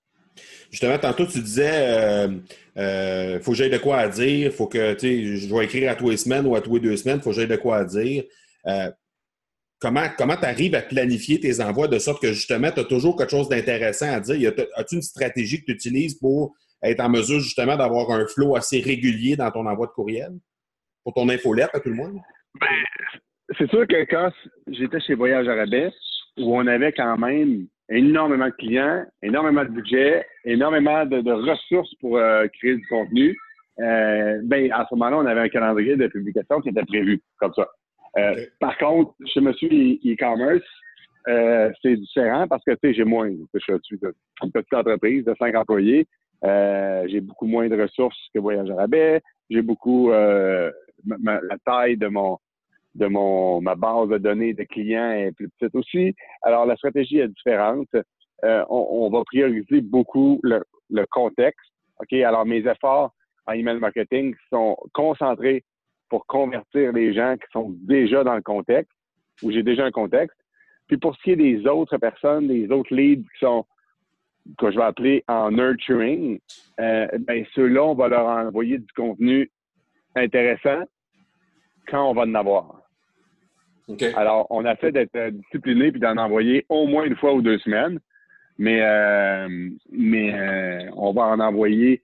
Justement, 0.70 0.98
tantôt, 0.98 1.26
tu 1.26 1.40
disais, 1.40 1.70
euh, 1.72 2.28
euh, 2.76 3.40
faut 3.40 3.50
que 3.52 3.56
j'aille 3.56 3.70
de 3.70 3.78
quoi 3.78 3.98
à 3.98 4.08
dire, 4.08 4.52
faut 4.52 4.66
que, 4.66 4.94
tu 4.94 5.00
sais, 5.00 5.36
je 5.36 5.48
dois 5.48 5.64
écrire 5.64 5.90
à 5.90 5.96
tous 5.96 6.10
les 6.10 6.16
semaines 6.16 6.46
ou 6.46 6.54
à 6.54 6.60
tous 6.60 6.74
les 6.76 6.80
deux 6.80 6.96
semaines, 6.96 7.20
faut 7.20 7.30
que 7.30 7.36
j'aille 7.36 7.48
de 7.48 7.56
quoi 7.56 7.78
à 7.78 7.84
dire. 7.84 8.24
Euh, 8.66 8.90
comment 9.80 10.06
comment 10.16 10.36
tu 10.36 10.44
arrives 10.44 10.74
à 10.74 10.82
planifier 10.82 11.40
tes 11.40 11.60
envois 11.60 11.88
de 11.88 11.98
sorte 11.98 12.22
que, 12.22 12.32
justement, 12.32 12.70
tu 12.70 12.80
as 12.80 12.84
toujours 12.84 13.16
quelque 13.16 13.30
chose 13.30 13.48
d'intéressant 13.48 14.12
à 14.12 14.20
dire? 14.20 14.52
As-tu 14.76 14.96
une 14.96 15.02
stratégie 15.02 15.60
que 15.60 15.66
tu 15.66 15.72
utilises 15.72 16.14
pour 16.14 16.54
être 16.82 17.00
en 17.00 17.08
mesure, 17.08 17.40
justement, 17.40 17.76
d'avoir 17.76 18.10
un 18.10 18.26
flow 18.26 18.56
assez 18.56 18.80
régulier 18.80 19.36
dans 19.36 19.50
ton 19.50 19.66
envoi 19.66 19.86
de 19.86 19.92
courriel? 19.92 20.32
Pour 21.02 21.14
ton 21.14 21.28
infolette, 21.28 21.70
à 21.72 21.80
tout 21.80 21.88
le 21.88 21.96
monde? 21.96 22.20
Ben, 22.60 22.68
c'est 23.58 23.68
sûr 23.70 23.86
que 23.86 24.04
quand 24.04 24.30
j'étais 24.68 25.00
chez 25.00 25.14
Voyage 25.14 25.48
Arabes, 25.48 25.90
où 26.38 26.56
on 26.56 26.66
avait 26.66 26.92
quand 26.92 27.16
même 27.18 27.66
énormément 27.88 28.46
de 28.46 28.52
clients, 28.52 29.04
énormément 29.22 29.64
de 29.64 29.70
budget, 29.70 30.24
énormément 30.44 31.04
de, 31.04 31.30
ressources 31.32 31.92
pour 31.96 32.16
euh, 32.16 32.46
créer 32.58 32.76
du 32.76 32.86
contenu. 32.86 33.36
Euh, 33.80 34.40
ben, 34.44 34.70
à 34.72 34.86
ce 34.88 34.94
moment-là, 34.94 35.18
on 35.18 35.26
avait 35.26 35.40
un 35.40 35.48
calendrier 35.48 35.96
de 35.96 36.06
publication 36.06 36.60
qui 36.60 36.68
était 36.68 36.84
prévu 36.84 37.20
comme 37.38 37.52
ça. 37.54 37.66
Euh, 38.18 38.34
par 38.60 38.76
contre, 38.78 39.14
chez 39.26 39.40
Monsieur 39.40 39.68
e-commerce, 39.68 40.64
c'est 41.82 41.96
différent 41.96 42.46
parce 42.48 42.62
que 42.64 42.72
tu 42.72 42.78
sais, 42.82 42.94
j'ai 42.94 43.04
moins. 43.04 43.30
Je 43.54 43.78
suis 43.82 43.98
une 44.42 44.52
petite 44.52 44.74
entreprise 44.74 45.24
de 45.24 45.34
cinq 45.38 45.54
employés. 45.54 46.06
j'ai 46.42 47.20
beaucoup 47.20 47.46
moins 47.46 47.68
de 47.68 47.80
ressources 47.80 48.18
que 48.34 48.40
Voyage 48.40 48.70
Rabais. 48.70 49.20
J'ai 49.48 49.62
beaucoup 49.62 50.10
la 50.10 50.72
taille 51.64 51.96
de 51.96 52.08
mon 52.08 52.38
de 52.94 53.06
mon 53.06 53.60
ma 53.60 53.74
base 53.74 54.08
de 54.08 54.18
données 54.18 54.54
de 54.54 54.64
clients 54.64 55.12
est 55.12 55.32
plus 55.32 55.48
petite 55.50 55.74
aussi. 55.74 56.14
Alors, 56.42 56.66
la 56.66 56.76
stratégie 56.76 57.18
est 57.18 57.28
différente. 57.28 57.88
Euh, 58.44 58.64
on, 58.70 59.10
va 59.10 59.22
prioriser 59.24 59.80
beaucoup 59.80 60.40
le, 60.42 60.62
le, 60.88 61.04
contexte. 61.10 61.70
OK? 62.00 62.12
Alors, 62.14 62.46
mes 62.46 62.66
efforts 62.66 63.12
en 63.46 63.52
email 63.52 63.78
marketing 63.78 64.34
sont 64.48 64.76
concentrés 64.94 65.62
pour 66.08 66.26
convertir 66.26 66.92
les 66.92 67.12
gens 67.14 67.36
qui 67.36 67.46
sont 67.52 67.74
déjà 67.82 68.24
dans 68.24 68.34
le 68.34 68.42
contexte, 68.42 68.92
où 69.42 69.50
j'ai 69.50 69.62
déjà 69.62 69.84
un 69.84 69.90
contexte. 69.90 70.36
Puis 70.88 70.96
pour 70.96 71.14
ce 71.14 71.22
qui 71.22 71.30
est 71.32 71.36
des 71.36 71.66
autres 71.66 71.98
personnes, 71.98 72.48
des 72.48 72.68
autres 72.70 72.92
leads 72.92 73.22
qui 73.22 73.38
sont 73.38 73.64
que 74.58 74.70
je 74.70 74.76
vais 74.76 74.84
appeler 74.84 75.24
en 75.28 75.52
nurturing, 75.52 76.40
euh, 76.80 77.06
ben 77.20 77.44
ceux-là, 77.54 77.84
on 77.84 77.94
va 77.94 78.08
leur 78.08 78.26
envoyer 78.26 78.78
du 78.78 78.92
contenu 78.96 79.50
intéressant 80.16 80.82
quand 81.86 82.10
on 82.10 82.14
va 82.14 82.22
en 82.22 82.34
avoir. 82.34 82.79
Alors, 84.16 84.46
on 84.50 84.64
a 84.64 84.76
fait 84.76 84.92
d'être 84.92 85.14
euh, 85.16 85.30
discipliné 85.30 85.90
puis 85.90 86.00
d'en 86.00 86.16
envoyer 86.16 86.64
au 86.68 86.86
moins 86.86 87.04
une 87.04 87.16
fois 87.16 87.34
ou 87.34 87.42
deux 87.42 87.58
semaines. 87.58 87.98
Mais, 88.58 88.82
euh, 88.82 89.48
mais 89.90 90.34
euh, 90.34 90.90
on 90.96 91.12
va 91.12 91.22
en 91.22 91.40
envoyer, 91.40 92.02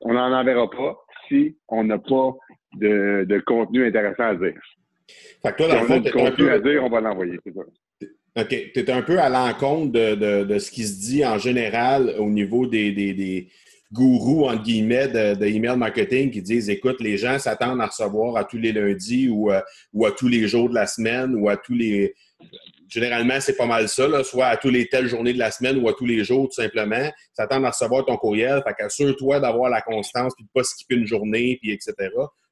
on 0.00 0.14
n'en 0.14 0.32
enverra 0.32 0.70
pas 0.70 0.96
si 1.28 1.56
on 1.68 1.84
n'a 1.84 1.98
pas 1.98 2.32
de, 2.76 3.42
contenu 3.46 3.86
intéressant 3.86 4.24
à 4.24 4.34
dire. 4.34 4.60
Fait 5.42 5.52
que 5.52 5.56
toi, 5.58 5.68
dans 5.68 5.80
le 5.82 5.86
fond, 5.86 6.00
du 6.00 6.10
contenu 6.10 6.48
à 6.48 6.58
dire, 6.58 6.82
on 6.84 6.88
va 6.88 7.00
l'envoyer. 7.00 7.38
OK. 8.36 8.48
Tu 8.48 8.80
es 8.80 8.90
un 8.90 9.02
peu 9.02 9.18
à 9.18 9.28
l'encontre 9.28 9.92
de, 9.92 10.58
ce 10.58 10.70
qui 10.70 10.84
se 10.84 11.00
dit 11.00 11.26
en 11.26 11.36
général 11.36 12.14
au 12.18 12.30
niveau 12.30 12.66
des, 12.66 13.48
gourous, 13.92 14.46
entre 14.46 14.62
guillemets, 14.62 15.08
de, 15.08 15.44
email 15.44 15.76
marketing 15.76 16.30
qui 16.30 16.42
disent, 16.42 16.70
écoute, 16.70 17.00
les 17.00 17.16
gens 17.16 17.38
s'attendent 17.38 17.80
à 17.80 17.86
recevoir 17.86 18.36
à 18.36 18.44
tous 18.44 18.58
les 18.58 18.72
lundis 18.72 19.28
ou, 19.28 19.50
euh, 19.50 19.60
ou 19.92 20.06
à 20.06 20.12
tous 20.12 20.28
les 20.28 20.46
jours 20.46 20.68
de 20.68 20.74
la 20.74 20.86
semaine 20.86 21.34
ou 21.34 21.48
à 21.48 21.56
tous 21.56 21.74
les... 21.74 22.14
Généralement, 22.88 23.40
c'est 23.40 23.56
pas 23.56 23.66
mal 23.66 23.88
ça, 23.88 24.24
soit 24.24 24.46
à 24.46 24.56
tous 24.56 24.70
les 24.70 24.88
telles 24.88 25.06
journées 25.06 25.32
de 25.32 25.38
la 25.38 25.52
semaine 25.52 25.78
ou 25.78 25.88
à 25.88 25.92
tous 25.92 26.06
les 26.06 26.24
jours, 26.24 26.48
tout 26.48 26.60
simplement. 26.60 27.10
S'attendent 27.32 27.64
à 27.64 27.70
recevoir 27.70 28.04
ton 28.04 28.16
courriel. 28.16 28.62
Fait 28.66 28.74
qu'assure-toi 28.76 29.38
d'avoir 29.38 29.70
la 29.70 29.80
constance 29.80 30.34
puis 30.34 30.44
de 30.44 30.50
pas 30.52 30.64
skipper 30.64 30.96
une 30.96 31.06
journée, 31.06 31.58
puis 31.60 31.70
etc. 31.70 31.94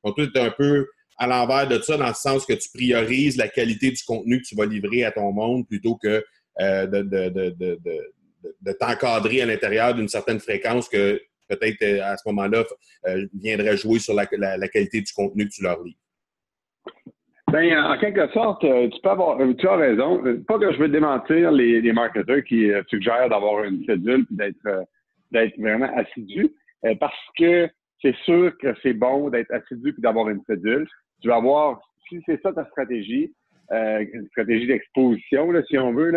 Donc, 0.04 0.16
tu 0.16 0.22
es 0.22 0.40
un 0.40 0.50
peu 0.50 0.86
à 1.18 1.26
l'envers 1.26 1.66
de 1.66 1.80
ça 1.80 1.96
dans 1.96 2.06
le 2.06 2.14
sens 2.14 2.46
que 2.46 2.52
tu 2.52 2.68
priorises 2.72 3.36
la 3.36 3.48
qualité 3.48 3.90
du 3.90 4.02
contenu 4.04 4.40
que 4.40 4.46
tu 4.46 4.54
vas 4.54 4.66
livrer 4.66 5.04
à 5.04 5.10
ton 5.10 5.32
monde 5.32 5.66
plutôt 5.66 5.96
que 5.96 6.24
euh, 6.60 6.86
de, 6.86 7.02
de, 7.02 7.28
de, 7.28 7.78
de 8.60 8.72
t'encadrer 8.72 9.42
à 9.42 9.46
l'intérieur 9.46 9.94
d'une 9.94 10.08
certaine 10.08 10.38
fréquence 10.38 10.88
que 10.88 11.20
peut-être 11.48 11.82
euh, 11.82 12.04
à 12.04 12.16
ce 12.16 12.28
moment-là 12.28 12.64
euh, 13.06 13.26
viendrait 13.34 13.76
jouer 13.76 13.98
sur 13.98 14.14
la, 14.14 14.26
qualité 14.26 15.00
du 15.00 15.12
contenu 15.12 15.46
que 15.46 15.54
tu 15.54 15.62
leur 15.62 15.82
lis. 15.82 15.96
Ben, 17.50 17.78
en 17.78 17.98
quelque 17.98 18.28
sorte, 18.32 18.62
euh, 18.64 18.88
tu 18.88 19.00
peux 19.02 19.08
avoir, 19.08 19.40
as 19.40 19.76
raison. 19.76 20.22
Pas 20.46 20.58
que 20.58 20.72
je 20.72 20.78
veux 20.78 20.88
démentir 20.88 21.50
les, 21.50 21.92
marketeurs 21.92 22.44
qui 22.44 22.70
suggèrent 22.88 23.30
d'avoir 23.30 23.64
une 23.64 23.84
cédule 23.86 24.26
et 24.40 24.52
d'être, 25.30 25.58
vraiment 25.58 25.90
assidu, 25.96 26.50
parce 27.00 27.16
que 27.38 27.68
c'est 28.02 28.14
sûr 28.24 28.52
que 28.58 28.74
c'est 28.82 28.92
bon 28.92 29.30
d'être 29.30 29.50
assidu 29.50 29.94
et 29.96 30.00
d'avoir 30.00 30.28
une 30.28 30.42
cédule. 30.46 30.86
Tu 31.22 31.28
vas 31.28 31.36
avoir, 31.36 31.80
si 32.08 32.20
c'est 32.26 32.40
ça 32.42 32.52
ta 32.52 32.66
stratégie, 32.66 33.32
une 33.70 34.26
stratégie 34.28 34.66
d'exposition, 34.66 35.50
si 35.68 35.78
on 35.78 35.94
veut, 35.94 36.12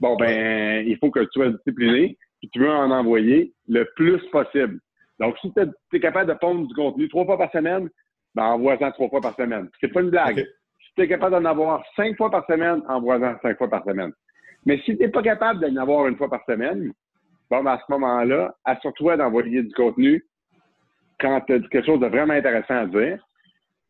bon, 0.00 0.16
ben, 0.16 0.86
il 0.86 0.96
faut 0.98 1.10
que 1.10 1.20
tu 1.20 1.30
sois 1.32 1.50
discipliné 1.50 2.16
puis 2.46 2.60
tu 2.60 2.66
veux 2.66 2.70
en 2.70 2.90
envoyer 2.90 3.52
le 3.68 3.84
plus 3.96 4.20
possible. 4.30 4.78
Donc, 5.18 5.36
si 5.38 5.52
tu 5.52 5.96
es, 5.96 6.00
capable 6.00 6.32
de 6.32 6.38
pondre 6.38 6.66
du 6.66 6.74
contenu 6.74 7.08
trois 7.08 7.24
fois 7.24 7.38
par 7.38 7.50
semaine, 7.50 7.88
ben, 8.34 8.44
envoie-en 8.44 8.90
trois 8.92 9.08
fois 9.08 9.20
par 9.20 9.34
semaine. 9.34 9.68
C'est 9.80 9.88
pas 9.88 10.02
une 10.02 10.10
blague. 10.10 10.46
Si 10.80 10.94
tu 10.94 11.02
es 11.02 11.08
capable 11.08 11.32
d'en 11.32 11.44
avoir 11.44 11.84
cinq 11.96 12.16
fois 12.16 12.30
par 12.30 12.46
semaine, 12.46 12.82
envoie-en 12.88 13.36
cinq 13.40 13.56
fois 13.58 13.68
par 13.68 13.84
semaine. 13.84 14.12
Mais 14.64 14.78
si 14.78 14.96
tu 14.96 15.02
n'es 15.02 15.08
pas 15.08 15.22
capable 15.22 15.60
d'en 15.60 15.76
avoir 15.80 16.06
une 16.06 16.16
fois 16.16 16.28
par 16.28 16.44
semaine, 16.44 16.92
bon, 17.50 17.62
ben, 17.64 17.72
à 17.72 17.78
ce 17.78 17.92
moment-là, 17.92 18.54
assure-toi 18.64 19.16
d'envoyer 19.16 19.62
du 19.62 19.72
contenu 19.74 20.24
quand 21.18 21.40
tu 21.42 21.54
as 21.54 21.60
quelque 21.60 21.86
chose 21.86 22.00
de 22.00 22.06
vraiment 22.06 22.34
intéressant 22.34 22.76
à 22.76 22.86
dire, 22.86 23.26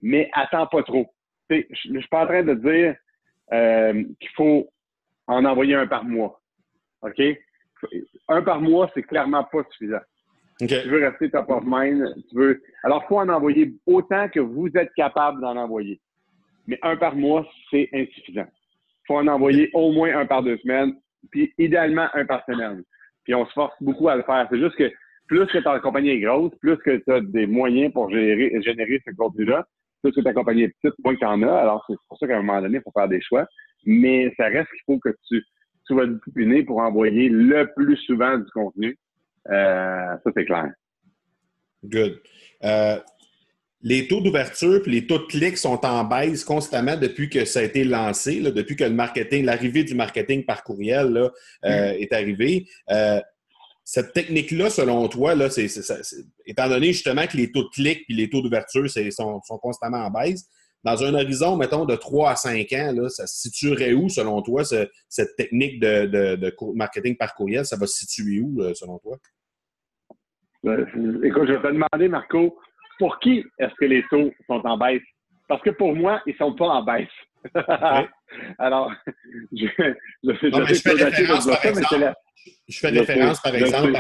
mais 0.01 0.31
attends 0.33 0.69
pas 0.69 0.85
trop. 0.85 1.07
Je 1.51 1.91
ne 1.91 1.99
suis 1.99 2.09
pas 2.09 2.23
en 2.23 2.27
train 2.27 2.43
de 2.45 2.55
dire 2.55 2.95
euh, 3.53 4.05
qu'il 4.21 4.31
faut 4.37 4.71
en 5.27 5.45
envoyer 5.45 5.75
un 5.75 5.87
par 5.87 6.05
mois. 6.05 6.41
OK? 7.03 7.21
Un 8.29 8.43
par 8.43 8.61
mois, 8.61 8.91
c'est 8.95 9.03
clairement 9.03 9.45
pas 9.45 9.63
suffisant. 9.71 10.01
Tu 10.59 10.67
veux 10.89 11.07
rester 11.07 11.31
top 11.31 11.51
of 11.51 11.65
mind. 11.67 12.15
Tu 12.31 12.37
veux... 12.37 12.63
Alors, 12.83 13.03
il 13.05 13.09
faut 13.09 13.19
en 13.19 13.29
envoyer 13.29 13.75
autant 13.87 14.29
que 14.29 14.41
vous 14.41 14.69
êtes 14.75 14.93
capable 14.95 15.41
d'en 15.41 15.57
envoyer. 15.57 16.01
Mais 16.67 16.79
un 16.83 16.97
par 16.97 17.15
mois, 17.15 17.47
c'est 17.71 17.89
insuffisant. 17.93 18.47
Il 18.47 19.07
faut 19.07 19.19
en 19.19 19.27
envoyer 19.27 19.71
au 19.75 19.93
moins 19.93 20.17
un 20.17 20.27
par 20.27 20.43
deux 20.43 20.57
semaines, 20.59 20.95
puis 21.31 21.53
idéalement 21.59 22.09
un 22.15 22.25
par 22.25 22.45
semaine. 22.47 22.83
Puis 23.25 23.35
on 23.35 23.45
se 23.47 23.53
force 23.53 23.75
beaucoup 23.81 24.09
à 24.09 24.17
le 24.17 24.23
faire. 24.23 24.47
C'est 24.51 24.59
juste 24.59 24.77
que 24.77 24.91
plus 25.29 25.47
que 25.47 25.59
ta 25.59 25.79
compagnie 25.81 26.11
est 26.11 26.21
grosse, 26.21 26.53
plus 26.61 26.77
que 26.79 26.97
tu 26.97 27.13
as 27.13 27.21
des 27.21 27.47
moyens 27.47 27.93
pour 27.93 28.11
gérer, 28.11 28.61
générer 28.63 29.03
ce 29.07 29.15
contenu-là, 29.15 29.67
plus 30.03 30.13
que 30.13 30.21
ta 30.21 30.33
compagnie 30.33 30.63
est 30.63 30.75
petite, 30.81 30.99
moins 31.05 31.15
que 31.15 31.21
tu 31.21 31.27
en 31.27 31.43
as. 31.43 31.55
Alors, 31.55 31.85
c'est 31.89 31.97
pour 32.09 32.19
ça 32.19 32.27
qu'à 32.27 32.39
un 32.39 32.43
moment 32.43 32.63
donné, 32.63 32.79
il 32.79 32.83
faut 32.83 32.93
faire 32.93 33.09
des 33.09 33.21
choix. 33.21 33.47
Mais 33.85 34.33
ça 34.37 34.47
reste 34.47 34.71
qu'il 34.71 34.81
faut 34.87 34.99
que 34.99 35.11
tu, 35.29 35.43
tu 35.87 35.95
sois 35.95 36.07
discipliné 36.07 36.65
pour 36.65 36.79
envoyer 36.79 37.29
le 37.29 37.71
plus 37.75 37.97
souvent 37.99 38.39
du 38.39 38.51
contenu. 38.53 38.99
Euh, 39.51 40.17
ça, 40.25 40.31
c'est 40.37 40.45
clair. 40.45 40.71
Good. 41.85 42.21
Euh, 42.65 42.99
les 43.83 44.09
taux 44.09 44.21
d'ouverture 44.21 44.83
et 44.87 44.91
les 44.91 45.07
taux 45.07 45.19
de 45.19 45.27
clics 45.27 45.59
sont 45.59 45.85
en 45.85 46.05
baisse 46.05 46.45
constamment 46.45 46.97
depuis 46.97 47.29
que 47.29 47.45
ça 47.45 47.61
a 47.61 47.63
été 47.63 47.85
lancé, 47.85 48.41
depuis 48.41 48.75
que 48.75 48.85
le 48.85 48.91
marketing, 48.91 49.45
l'arrivée 49.45 49.85
du 49.85 49.95
marketing 49.95 50.45
par 50.45 50.65
courriel 50.65 51.09
là, 51.09 51.31
euh, 51.65 51.93
mm. 51.93 52.03
est 52.03 52.13
arrivée. 52.13 52.67
cette 53.85 54.13
technique-là, 54.13 54.71
selon 54.71 55.07
toi, 55.07 55.37
là, 55.37 55.49
étant 56.47 56.69
donné 56.69 56.89
justement 56.89 57.27
que 57.29 57.37
les 57.37 57.53
taux 57.53 57.63
de 57.63 57.69
clics 57.69 58.05
et 58.09 58.15
les 58.15 58.29
taux 58.29 58.43
d'ouverture 58.43 58.91
sont, 58.91 59.41
sont, 59.45 59.59
constamment 59.59 59.99
en 59.99 60.11
baisse, 60.11 60.49
dans 60.87 61.03
un 61.03 61.15
horizon, 61.15 61.57
mettons, 61.57 61.85
de 61.85 61.97
3 61.97 62.31
à 62.31 62.37
5 62.37 62.73
ans, 62.75 63.09
ça 63.09 63.27
se 63.27 63.41
situerait 63.41 63.93
où, 63.93 64.09
selon 64.09 64.41
toi, 64.41 64.63
cette 64.65 65.35
technique 65.37 65.81
de, 65.81 66.07
de, 66.07 66.55
marketing 66.77 67.17
par 67.17 67.35
courriel? 67.35 67.65
Ça 67.65 67.77
va 67.77 67.89
se 67.89 68.07
situer 68.07 68.39
où, 68.39 68.63
selon 68.73 68.99
toi? 69.01 69.17
Ben, 70.63 70.87
écoute, 71.25 71.49
je 71.49 71.55
vais 71.55 71.61
te 71.61 71.73
demander, 71.73 72.09
Marco, 72.09 72.57
pour 73.01 73.19
qui 73.19 73.45
est-ce 73.59 73.75
que 73.81 73.85
les 73.85 74.05
taux 74.11 74.31
sont 74.47 74.65
en 74.65 74.79
baisse? 74.79 75.03
Parce 75.49 75.61
que 75.63 75.71
pour 75.71 75.93
moi, 75.93 76.23
ils 76.25 76.35
ne 76.35 76.37
sont 76.39 76.55
pas 76.55 76.69
en 76.69 76.85
baisse. 76.85 77.09
Alors, 78.59 78.93
je, 79.53 79.67
je, 80.23 80.75
fais 80.75 80.91
référence, 80.93 81.47
par 81.47 81.65
exemple, 81.65 82.13
je 82.69 82.79
fais 82.79 82.89
référence, 82.89 83.41
par 83.41 83.55
exemple, 83.55 83.97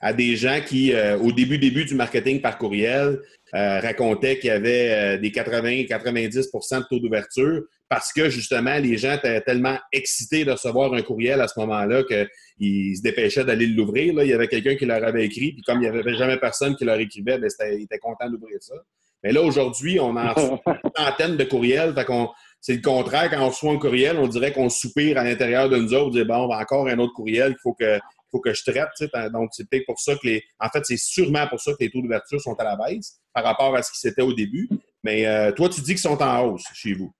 à, 0.00 0.12
des 0.12 0.36
gens 0.36 0.60
qui, 0.64 0.92
euh, 0.92 1.18
au 1.18 1.32
début 1.32 1.58
début 1.58 1.84
du 1.84 1.94
marketing 1.94 2.40
par 2.40 2.58
courriel, 2.58 3.20
euh, 3.54 3.80
racontaient 3.80 4.38
qu'il 4.38 4.48
y 4.48 4.50
avait 4.50 4.90
euh, 4.90 5.18
des 5.18 5.30
80-90% 5.30 6.80
de 6.80 6.84
taux 6.88 6.98
d'ouverture 6.98 7.62
parce 7.88 8.12
que, 8.12 8.30
justement, 8.30 8.78
les 8.78 8.96
gens 8.96 9.14
étaient 9.14 9.40
tellement 9.42 9.78
excités 9.92 10.44
de 10.44 10.52
recevoir 10.52 10.94
un 10.94 11.02
courriel 11.02 11.40
à 11.40 11.48
ce 11.48 11.60
moment-là 11.60 12.02
qu'ils 12.04 12.96
se 12.96 13.02
dépêchaient 13.02 13.44
d'aller 13.44 13.66
l'ouvrir. 13.66 14.14
Il 14.22 14.28
y 14.28 14.32
avait 14.32 14.48
quelqu'un 14.48 14.74
qui 14.76 14.86
leur 14.86 15.04
avait 15.04 15.26
écrit, 15.26 15.52
puis 15.52 15.62
comme 15.62 15.78
il 15.82 15.90
n'y 15.90 15.98
avait 15.98 16.14
jamais 16.14 16.38
personne 16.38 16.74
qui 16.74 16.84
leur 16.84 16.98
écrivait, 16.98 17.38
ben, 17.38 17.50
ils 17.60 17.82
étaient 17.82 17.98
contents 17.98 18.30
d'ouvrir 18.30 18.56
ça. 18.60 18.74
Mais 19.22 19.32
là, 19.32 19.42
aujourd'hui, 19.42 20.00
on 20.00 20.16
a 20.16 20.34
une 20.66 20.90
centaine 20.96 21.36
de 21.36 21.44
courriels, 21.44 21.94
fait 21.94 22.04
qu'on 22.04 22.30
c'est 22.62 22.76
le 22.76 22.80
contraire. 22.80 23.28
Quand 23.28 23.42
on 23.42 23.48
reçoit 23.48 23.72
un 23.72 23.78
courriel, 23.78 24.16
on 24.18 24.28
dirait 24.28 24.52
qu'on 24.52 24.70
soupire 24.70 25.18
à 25.18 25.24
l'intérieur 25.24 25.68
de 25.68 25.76
nous 25.76 25.92
autres, 25.92 26.06
on 26.06 26.10
dit 26.10 26.24
bon, 26.24 26.50
encore 26.50 26.88
un 26.88 26.98
autre 26.98 27.12
courriel 27.12 27.48
qu'il 27.54 27.60
faut 27.60 27.74
que, 27.74 28.54
je 28.54 28.62
traite. 28.62 29.32
Donc, 29.32 29.50
c'est 29.52 29.68
peut-être 29.68 29.84
pour 29.84 29.98
ça 29.98 30.14
que 30.14 30.26
les. 30.26 30.44
En 30.60 30.68
fait, 30.68 30.84
c'est 30.84 30.96
sûrement 30.96 31.46
pour 31.48 31.60
ça 31.60 31.72
que 31.72 31.78
les 31.80 31.90
taux 31.90 32.00
d'ouverture 32.00 32.40
sont 32.40 32.54
à 32.54 32.64
la 32.64 32.76
baisse 32.76 33.20
par 33.34 33.44
rapport 33.44 33.74
à 33.74 33.82
ce 33.82 33.90
qui 33.90 33.98
c'était 33.98 34.22
au 34.22 34.32
début. 34.32 34.68
Mais 35.02 35.26
euh, 35.26 35.50
toi, 35.50 35.68
tu 35.68 35.80
dis 35.80 35.90
qu'ils 35.90 35.98
sont 35.98 36.22
en 36.22 36.44
hausse 36.44 36.64
chez 36.72 36.94
vous. 36.94 37.12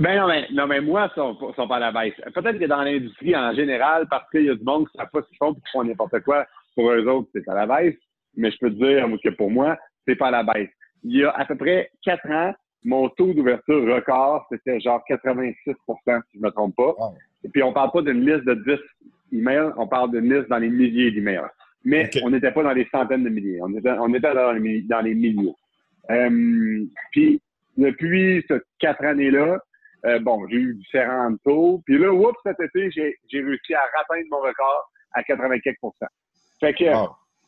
Ben 0.00 0.18
non, 0.18 0.28
mais, 0.28 0.46
non, 0.52 0.66
mais 0.66 0.80
moi, 0.80 1.10
ils 1.10 1.14
sont, 1.16 1.36
sont 1.54 1.68
pas 1.68 1.76
à 1.76 1.80
la 1.80 1.92
baisse. 1.92 2.14
Peut-être 2.32 2.58
que 2.58 2.64
dans 2.64 2.82
l'industrie 2.82 3.36
en 3.36 3.52
général, 3.52 4.06
parce 4.08 4.30
qu'il 4.30 4.44
y 4.44 4.48
a 4.48 4.54
du 4.54 4.64
monde 4.64 4.88
qui 4.88 4.96
ne 4.96 5.02
savent 5.02 5.10
pas 5.12 5.22
ce 5.22 5.28
qu'ils 5.28 5.36
font 5.38 5.52
et 5.52 5.56
qui 5.56 5.70
font 5.72 5.84
n'importe 5.84 6.20
quoi, 6.20 6.46
pour 6.74 6.90
eux 6.90 7.04
autres, 7.08 7.28
c'est 7.34 7.46
à 7.48 7.54
la 7.54 7.66
baisse. 7.66 7.96
Mais 8.36 8.50
je 8.50 8.58
peux 8.58 8.70
te 8.70 8.76
dire 8.76 9.06
que 9.22 9.30
pour 9.30 9.50
moi, 9.50 9.76
c'est 10.06 10.16
pas 10.16 10.28
à 10.28 10.30
la 10.30 10.44
baisse. 10.44 10.70
Il 11.02 11.18
y 11.18 11.24
a 11.24 11.30
à 11.30 11.44
peu 11.44 11.56
près 11.56 11.90
quatre 12.02 12.30
ans, 12.30 12.54
mon 12.84 13.08
taux 13.10 13.32
d'ouverture 13.32 13.94
record, 13.94 14.46
c'était 14.50 14.80
genre 14.80 15.02
86% 15.08 15.54
si 15.54 15.64
je 15.74 16.38
ne 16.38 16.42
me 16.42 16.50
trompe 16.50 16.76
pas. 16.76 16.94
Et 17.44 17.48
puis, 17.48 17.62
on 17.62 17.72
parle 17.72 17.90
pas 17.92 18.02
d'une 18.02 18.26
liste 18.26 18.44
de 18.44 18.54
10 18.54 19.38
emails, 19.38 19.72
on 19.76 19.86
parle 19.86 20.10
d'une 20.12 20.32
liste 20.32 20.48
dans 20.48 20.58
les 20.58 20.70
milliers 20.70 21.10
d'emails. 21.10 21.48
Mais 21.84 22.10
on 22.22 22.30
n'était 22.30 22.52
pas 22.52 22.62
dans 22.62 22.72
les 22.72 22.86
centaines 22.92 23.24
de 23.24 23.28
milliers. 23.28 23.60
On 23.62 23.72
était, 23.76 23.90
on 23.90 24.12
était 24.14 24.34
dans, 24.34 24.52
les, 24.52 24.82
dans 24.82 25.00
les 25.00 25.14
milliers. 25.14 25.54
Euh, 26.10 26.84
puis, 27.10 27.40
depuis 27.76 28.44
ces 28.48 28.58
quatre 28.78 29.04
années-là, 29.04 29.58
euh, 30.04 30.18
bon, 30.20 30.46
j'ai 30.48 30.56
eu 30.56 30.74
différents 30.74 31.34
taux. 31.44 31.82
Puis 31.86 31.98
là, 31.98 32.12
oups, 32.12 32.38
cet 32.44 32.60
été, 32.60 32.90
j'ai 32.90 33.40
réussi 33.40 33.74
à 33.74 33.80
atteindre 34.00 34.26
mon 34.30 34.38
record 34.38 34.90
à 35.12 35.22
84% 35.22 35.92
Fait 36.60 36.74
que, 36.74 36.84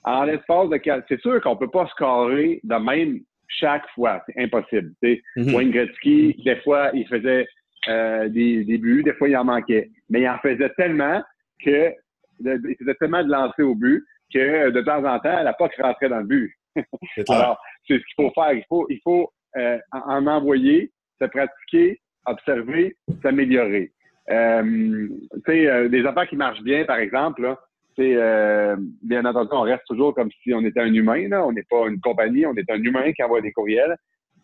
en 0.05 0.25
l'espace 0.25 0.69
de... 0.69 0.81
C'est 1.09 1.21
sûr 1.21 1.41
qu'on 1.41 1.57
peut 1.57 1.71
pas 1.71 1.87
scorer 1.89 2.61
de 2.63 2.75
même 2.75 3.21
chaque 3.49 3.89
fois. 3.95 4.23
C'est 4.27 4.43
impossible. 4.43 4.93
Mm 5.37 5.55
Wayne 5.55 5.71
Gretzky, 5.71 6.35
des 6.45 6.57
fois, 6.57 6.91
il 6.95 7.07
faisait 7.07 7.47
euh, 7.89 8.29
des, 8.29 8.65
des, 8.65 8.79
buts, 8.79 9.03
des 9.03 9.13
fois, 9.15 9.29
il 9.29 9.37
en 9.37 9.45
manquait. 9.45 9.91
Mais 10.11 10.23
il 10.23 10.29
en 10.29 10.39
faisait 10.39 10.71
tellement 10.77 11.23
que 11.65 11.93
il 12.41 12.77
faisait 12.79 12.95
tellement 12.95 13.23
de 13.23 13.31
lancer 13.31 13.63
au 13.63 13.75
but 13.75 14.05
que 14.33 14.71
de 14.71 14.81
temps 14.81 15.05
en 15.05 15.19
temps, 15.21 15.43
la 15.43 15.53
POC 15.53 15.73
rentrait 15.81 16.09
dans 16.09 16.19
le 16.19 16.25
but. 16.25 16.55
Alors, 17.29 17.61
c'est 17.87 17.95
ce 17.95 18.05
qu'il 18.05 18.15
faut 18.17 18.33
faire. 18.35 18.53
Il 18.53 18.65
faut, 18.69 18.87
il 18.91 19.01
faut 19.03 19.33
euh, 19.57 19.79
en 19.93 20.27
envoyer, 20.27 20.91
se 21.21 21.27
pratiquer, 21.27 22.01
observer, 22.27 22.97
s'améliorer. 23.23 23.93
Euh, 24.31 25.09
tu 25.35 25.41
sais, 25.47 25.67
euh, 25.67 25.89
des 25.89 26.05
affaires 26.07 26.29
qui 26.29 26.37
marchent 26.37 26.63
bien, 26.63 26.85
par 26.85 26.97
exemple, 26.97 27.43
là, 27.43 27.61
c'est 27.97 28.15
euh, 28.17 28.77
bien 29.03 29.25
entendu, 29.25 29.51
on 29.53 29.63
reste 29.63 29.85
toujours 29.87 30.15
comme 30.15 30.31
si 30.43 30.53
on 30.53 30.65
était 30.65 30.81
un 30.81 30.93
humain. 30.93 31.29
Là. 31.29 31.47
On 31.47 31.53
n'est 31.53 31.65
pas 31.69 31.87
une 31.89 32.01
compagnie, 32.01 32.47
on 32.47 32.55
est 32.55 32.71
un 32.71 32.83
humain 32.83 33.13
qui 33.13 33.23
envoie 33.23 33.41
des 33.41 33.53
courriels. 33.53 33.97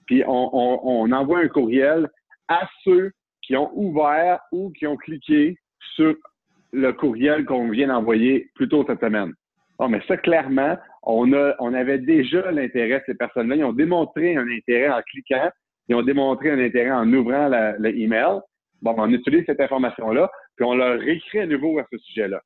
Puis 0.06 0.22
on, 0.26 1.12
envoie 1.12 1.38
un 1.38 1.48
courriel 1.48 2.08
à 2.48 2.68
ceux 2.84 3.12
qui 3.42 3.56
ont 3.56 3.70
ouvert 3.74 4.40
ou 4.50 4.70
qui 4.70 4.86
ont 4.86 4.96
cliqué 4.96 5.56
sur 5.94 6.14
le 6.72 6.92
courriel 6.92 7.44
qu'on 7.44 7.68
vient 7.68 7.88
d'envoyer 7.88 8.50
plus 8.54 8.68
tôt 8.68 8.84
cette 8.86 9.00
semaine. 9.00 9.32
Bon, 9.78 9.88
mais 9.88 10.00
ça, 10.06 10.16
clairement, 10.16 10.76
on, 11.02 11.32
a, 11.32 11.54
on 11.58 11.74
avait 11.74 11.98
déjà 11.98 12.50
l'intérêt 12.50 12.98
de 12.98 13.04
ces 13.06 13.14
personnes-là. 13.14 13.56
Ils 13.56 13.64
ont 13.64 13.72
démontré 13.72 14.36
un 14.36 14.46
intérêt 14.48 14.90
en 14.90 15.00
cliquant. 15.02 15.48
Ils 15.88 15.94
ont 15.94 16.02
démontré 16.02 16.50
un 16.50 16.58
intérêt 16.58 16.90
en 16.90 17.10
ouvrant 17.12 17.48
l'email. 17.78 18.40
bon, 18.82 18.94
on 18.96 19.10
utilise 19.10 19.44
cette 19.46 19.60
information-là, 19.60 20.30
puis 20.56 20.64
on 20.64 20.74
leur 20.74 21.00
réécrit 21.00 21.40
à 21.40 21.46
nouveau 21.46 21.78
à 21.78 21.86
ce 21.90 21.98
sujet-là. 21.98 22.40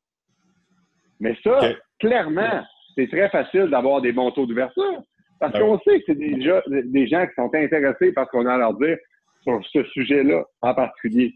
Mais 1.20 1.36
ça, 1.42 1.58
clairement, 2.00 2.62
c'est 2.94 3.08
très 3.08 3.28
facile 3.30 3.66
d'avoir 3.66 4.00
des 4.00 4.12
bons 4.12 4.30
taux 4.30 4.46
d'ouverture. 4.46 5.02
Parce 5.40 5.52
ben 5.52 5.60
qu'on 5.60 5.78
sait 5.80 5.98
que 6.00 6.04
c'est 6.08 6.18
déjà 6.18 6.62
des 6.68 7.06
gens 7.06 7.26
qui 7.26 7.34
sont 7.34 7.50
intéressés 7.54 8.12
par 8.12 8.26
ce 8.26 8.30
qu'on 8.30 8.46
a 8.46 8.54
à 8.54 8.58
leur 8.58 8.74
dire 8.74 8.96
sur 9.42 9.60
ce 9.72 9.84
sujet-là 9.84 10.44
en 10.62 10.74
particulier. 10.74 11.34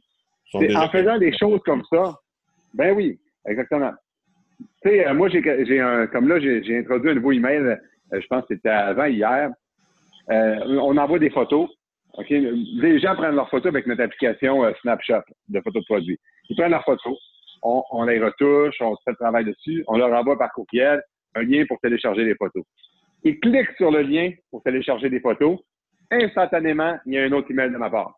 En 0.55 0.89
faisant 0.89 1.19
des 1.19 1.37
choses 1.37 1.61
comme 1.65 1.83
ça, 1.93 2.15
ben 2.75 2.95
oui, 2.95 3.19
exactement. 3.47 3.93
Tu 4.83 4.91
sais, 4.91 5.07
euh, 5.07 5.15
moi, 5.15 5.29
j'ai 5.29 5.81
un, 5.81 6.07
comme 6.07 6.29
là, 6.29 6.41
j'ai 6.41 6.79
introduit 6.79 7.11
un 7.11 7.15
nouveau 7.15 7.33
email, 7.33 7.59
euh, 7.59 7.77
je 8.13 8.27
pense 8.29 8.43
que 8.43 8.55
c'était 8.55 8.69
avant 8.71 9.05
hier. 9.05 9.51
Euh, 10.31 10.79
on 10.81 10.97
envoie 10.97 11.19
des 11.19 11.31
photos. 11.31 11.69
OK? 12.15 12.31
Les 12.31 12.99
gens 12.99 13.15
prennent 13.15 13.35
leurs 13.35 13.51
photos 13.51 13.71
avec 13.73 13.87
notre 13.87 14.03
application 14.03 14.63
Snapshot 14.81 15.23
de 15.49 15.61
photos 15.61 15.83
de 15.83 15.87
produits. 15.87 16.19
Ils 16.49 16.57
prennent 16.57 16.71
leurs 16.71 16.85
photos, 16.85 17.19
on, 17.63 18.05
les 18.05 18.21
retouche, 18.21 18.77
on 18.81 18.95
fait 19.05 19.11
le 19.11 19.17
travail 19.17 19.45
dessus, 19.45 19.85
on 19.89 19.97
leur 19.97 20.13
envoie 20.13 20.39
par 20.39 20.53
courriel 20.53 21.03
un 21.35 21.43
lien 21.43 21.65
pour 21.67 21.79
télécharger 21.81 22.25
les 22.25 22.35
photos. 22.35 22.65
Ils 23.25 23.39
cliquent 23.41 23.73
sur 23.77 23.91
le 23.91 24.03
lien 24.03 24.31
pour 24.51 24.63
télécharger 24.63 25.11
des 25.11 25.21
photos. 25.21 25.59
Instantanément, 26.11 26.99
il 27.07 27.15
y 27.15 27.19
a 27.19 27.25
un 27.25 27.33
autre 27.33 27.51
email 27.51 27.71
de 27.71 27.77
ma 27.77 27.91
part. 27.91 28.15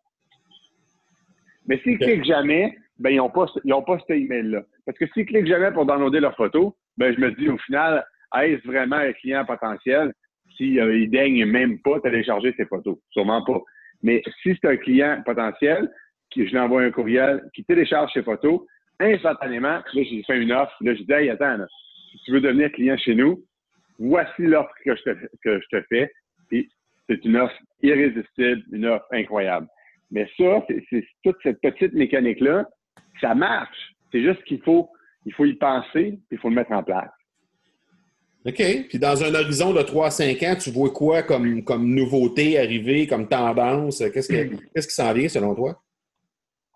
Mais 1.67 1.79
s'ils 1.79 1.99
ne 1.99 1.99
cliquent 1.99 2.25
jamais, 2.25 2.77
ben, 2.99 3.11
ils 3.11 3.17
n'ont 3.17 3.31
pas, 3.31 3.47
ils 3.65 3.73
ont 3.73 3.83
pas 3.83 3.99
cet 3.99 4.11
email-là. 4.11 4.63
Parce 4.85 4.99
que 4.99 5.07
s'ils 5.09 5.27
cliquent 5.27 5.47
jamais 5.47 5.73
pour 5.73 5.87
downloader 5.87 6.21
leurs 6.21 6.37
photos, 6.37 6.73
ben, 6.97 7.15
je 7.15 7.21
me 7.21 7.31
dis 7.33 7.49
au 7.49 7.59
final, 7.59 8.05
est-ce 8.39 8.67
vraiment 8.67 8.97
un 8.97 9.13
client 9.13 9.45
potentiel 9.45 10.13
s'il 10.57 10.75
ne 10.75 10.83
euh, 10.83 11.07
daigne 11.09 11.45
même 11.47 11.79
pas 11.81 12.01
télécharger 12.01 12.53
ses 12.57 12.67
photos? 12.67 12.99
Sûrement 13.11 13.45
pas. 13.45 13.61
Mais 14.03 14.23
si 14.43 14.57
c'est 14.61 14.69
un 14.69 14.77
client 14.77 15.23
potentiel, 15.25 15.91
qui, 16.31 16.47
je 16.47 16.53
lui 16.53 16.59
envoie 16.59 16.83
un 16.83 16.91
courriel, 16.91 17.43
qui 17.55 17.65
télécharge 17.65 18.13
ses 18.13 18.23
photos, 18.23 18.61
instantanément, 19.01 19.79
là, 19.79 19.83
j'ai 19.95 20.23
fait 20.27 20.39
une 20.39 20.53
offre. 20.53 20.75
Là, 20.81 20.95
j'ai 20.95 21.05
dit, 21.05 21.13
hey, 21.13 21.31
attends, 21.31 21.57
si 22.13 22.19
tu 22.25 22.33
veux 22.33 22.41
devenir 22.41 22.71
client 22.73 22.97
chez 22.99 23.15
nous, 23.15 23.45
voici 23.99 24.43
l'offre 24.43 24.73
que 24.85 24.97
je 24.97 25.03
te, 25.03 25.11
que 25.43 25.61
je 25.61 25.79
te 25.79 25.83
fais. 25.89 26.11
Puis, 26.49 26.69
c'est 27.09 27.25
une 27.25 27.37
offre 27.37 27.55
irrésistible, 27.83 28.63
une 28.73 28.87
offre 28.87 29.07
incroyable. 29.13 29.67
Mais 30.11 30.29
ça, 30.37 30.65
c'est 30.69 31.05
toute 31.23 31.37
cette 31.43 31.61
petite 31.61 31.93
mécanique-là, 31.93 32.67
ça 33.21 33.35
marche. 33.35 33.95
C'est 34.11 34.23
juste 34.23 34.43
qu'il 34.45 34.61
faut, 34.63 34.91
il 35.25 35.33
faut 35.35 35.45
y 35.45 35.55
penser, 35.55 36.19
puis 36.29 36.33
il 36.33 36.39
faut 36.39 36.49
le 36.49 36.57
mettre 36.57 36.73
en 36.73 36.83
place. 36.83 37.11
OK. 38.47 38.63
Puis 38.89 38.99
dans 38.99 39.23
un 39.23 39.35
horizon 39.35 39.75
de 39.75 39.83
3 39.83 40.11
5 40.11 40.43
ans, 40.45 40.57
tu 40.59 40.71
vois 40.71 40.91
quoi 40.91 41.23
comme, 41.23 41.63
comme 41.63 41.95
nouveauté 41.95 42.59
arriver, 42.59 43.07
comme 43.07 43.29
tendance? 43.29 44.03
Qu'est-ce, 44.13 44.33
qu'est-ce 44.75 44.89
qui 44.89 44.95
s'en 44.95 45.13
vient 45.13 45.29
selon 45.29 45.55
toi? 45.55 45.81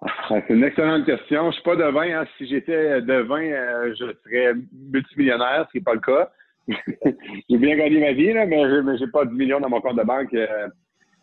Ah, 0.06 0.40
c'est 0.46 0.54
une 0.54 0.64
excellente 0.64 1.06
question. 1.06 1.50
Je 1.50 1.54
suis 1.54 1.62
pas 1.62 1.76
devin. 1.76 2.20
Hein. 2.20 2.26
Si 2.36 2.46
j'étais 2.46 3.00
devin, 3.00 3.40
euh, 3.40 3.94
je 3.98 4.12
serais 4.22 4.54
multimillionnaire, 4.72 5.64
ce 5.66 5.72
qui 5.72 5.78
n'est 5.78 5.84
pas 5.84 5.94
le 5.94 6.00
cas. 6.00 6.30
j'ai 7.48 7.56
bien 7.56 7.76
gagné 7.76 8.00
ma 8.00 8.12
vie, 8.12 8.32
là, 8.32 8.44
mais 8.44 8.62
je 8.64 9.04
n'ai 9.04 9.10
pas 9.10 9.24
de 9.24 9.32
millions 9.32 9.60
dans 9.60 9.70
mon 9.70 9.80
compte 9.80 9.96
de 9.96 10.02
banque. 10.02 10.34
Euh, 10.34 10.68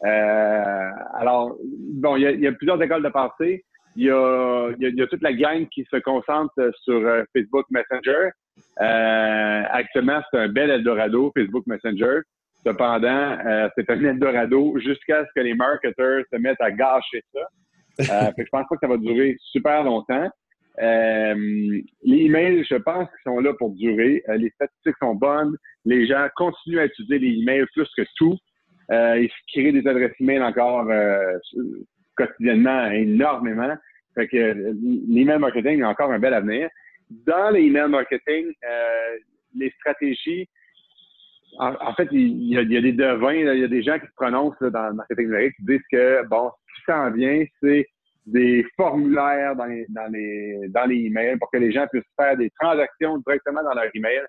euh, 0.04 0.90
alors, 1.14 1.56
bon, 1.64 2.16
il 2.16 2.40
y, 2.40 2.48
a 2.48 2.52
plusieurs 2.54 2.82
écoles 2.82 3.04
de 3.04 3.10
pensée. 3.10 3.64
Il 3.96 4.06
y 4.06 4.10
a, 4.10 4.72
y 4.80 5.02
a, 5.02 5.08
toute 5.08 5.22
la 5.22 5.34
gang 5.34 5.68
qui 5.68 5.86
se 5.92 5.98
concentre 5.98 6.72
sur 6.84 7.02
Facebook 7.36 7.68
Messenger. 7.70 8.30
actuellement, 8.78 10.22
c'est 10.32 10.40
un 10.40 10.48
bel 10.48 10.72
Eldorado, 10.72 11.32
Facebook 11.38 11.68
Messenger. 11.68 12.22
Cependant, 12.66 13.38
c'est 13.76 13.90
un 13.90 14.04
Eldorado 14.04 14.80
jusqu'à 14.80 15.24
ce 15.26 15.30
que 15.36 15.42
les 15.42 15.54
marketeurs 15.54 16.24
se 16.32 16.38
mettent 16.38 16.62
à 16.62 16.72
gâcher 16.72 17.24
ça. 17.34 17.42
Euh, 18.00 18.32
je 18.38 18.44
pense 18.52 18.66
pas 18.70 18.76
que 18.76 18.80
ça 18.82 18.88
va 18.88 18.98
durer 18.98 19.38
super 19.52 19.84
longtemps. 19.84 20.30
Euh, 20.82 21.82
les 22.04 22.18
emails, 22.26 22.64
je 22.70 22.76
pense 22.76 23.08
qu'ils 23.10 23.32
sont 23.32 23.40
là 23.40 23.54
pour 23.54 23.72
durer. 23.72 24.24
Euh, 24.30 24.38
les 24.38 24.50
statistiques 24.52 24.96
sont 25.02 25.16
bonnes. 25.16 25.56
Les 25.86 26.08
gens 26.08 26.28
continuent 26.36 26.80
à 26.80 26.86
utiliser 26.86 27.20
les 27.20 27.42
emails 27.42 27.66
plus 27.74 27.90
que 27.96 28.04
tout. 28.16 28.38
Euh, 28.92 29.20
ils 29.22 29.30
créent 29.54 29.72
des 29.72 29.88
adresses 29.88 30.14
email 30.20 30.42
encore 30.42 30.90
euh, 30.90 31.38
quotidiennement 32.16 32.88
énormément. 32.92 33.76
Fait 34.16 34.28
que 34.28 34.74
l'email 35.08 35.40
marketing 35.40 35.82
a 35.84 35.90
encore 35.90 36.12
un 36.12 36.20
bel 36.20 36.34
avenir. 36.34 36.70
Dans 37.10 37.50
l'email 37.52 37.90
marketing, 37.90 38.52
les 39.56 39.70
stratégies, 39.72 40.48
en, 41.60 41.94
fait, 41.96 42.08
il 42.12 42.48
y, 42.48 42.58
a, 42.58 42.64
des 42.64 42.94
devins, 42.94 43.34
il 43.34 43.60
y 43.60 43.64
a 43.64 43.68
des 43.68 43.84
gens 43.84 44.00
qui 44.00 44.08
se 44.08 44.14
prononcent 44.16 44.62
dans 44.62 44.88
le 44.90 44.94
marketing 44.94 45.26
numérique 45.26 45.56
qui 45.58 45.66
disent 45.66 45.88
que, 45.92 46.26
bon, 46.28 46.52
ce 46.68 46.74
qui 46.76 46.86
s'en 46.86 47.12
vient, 47.12 47.44
c'est 47.62 47.88
des 48.26 48.66
formulaires 48.76 49.56
dans 49.56 49.66
les, 49.66 49.86
dans, 49.90 50.12
les, 50.12 50.68
dans 50.70 50.86
les 50.86 50.96
emails 50.96 51.38
pour 51.38 51.50
que 51.52 51.58
les 51.58 51.72
gens 51.72 51.88
puissent 51.88 52.04
faire 52.16 52.38
des 52.38 52.52
transactions 52.60 53.18
directement 53.20 53.64
dans 53.64 53.74
leur 53.74 53.90
email 53.94 54.22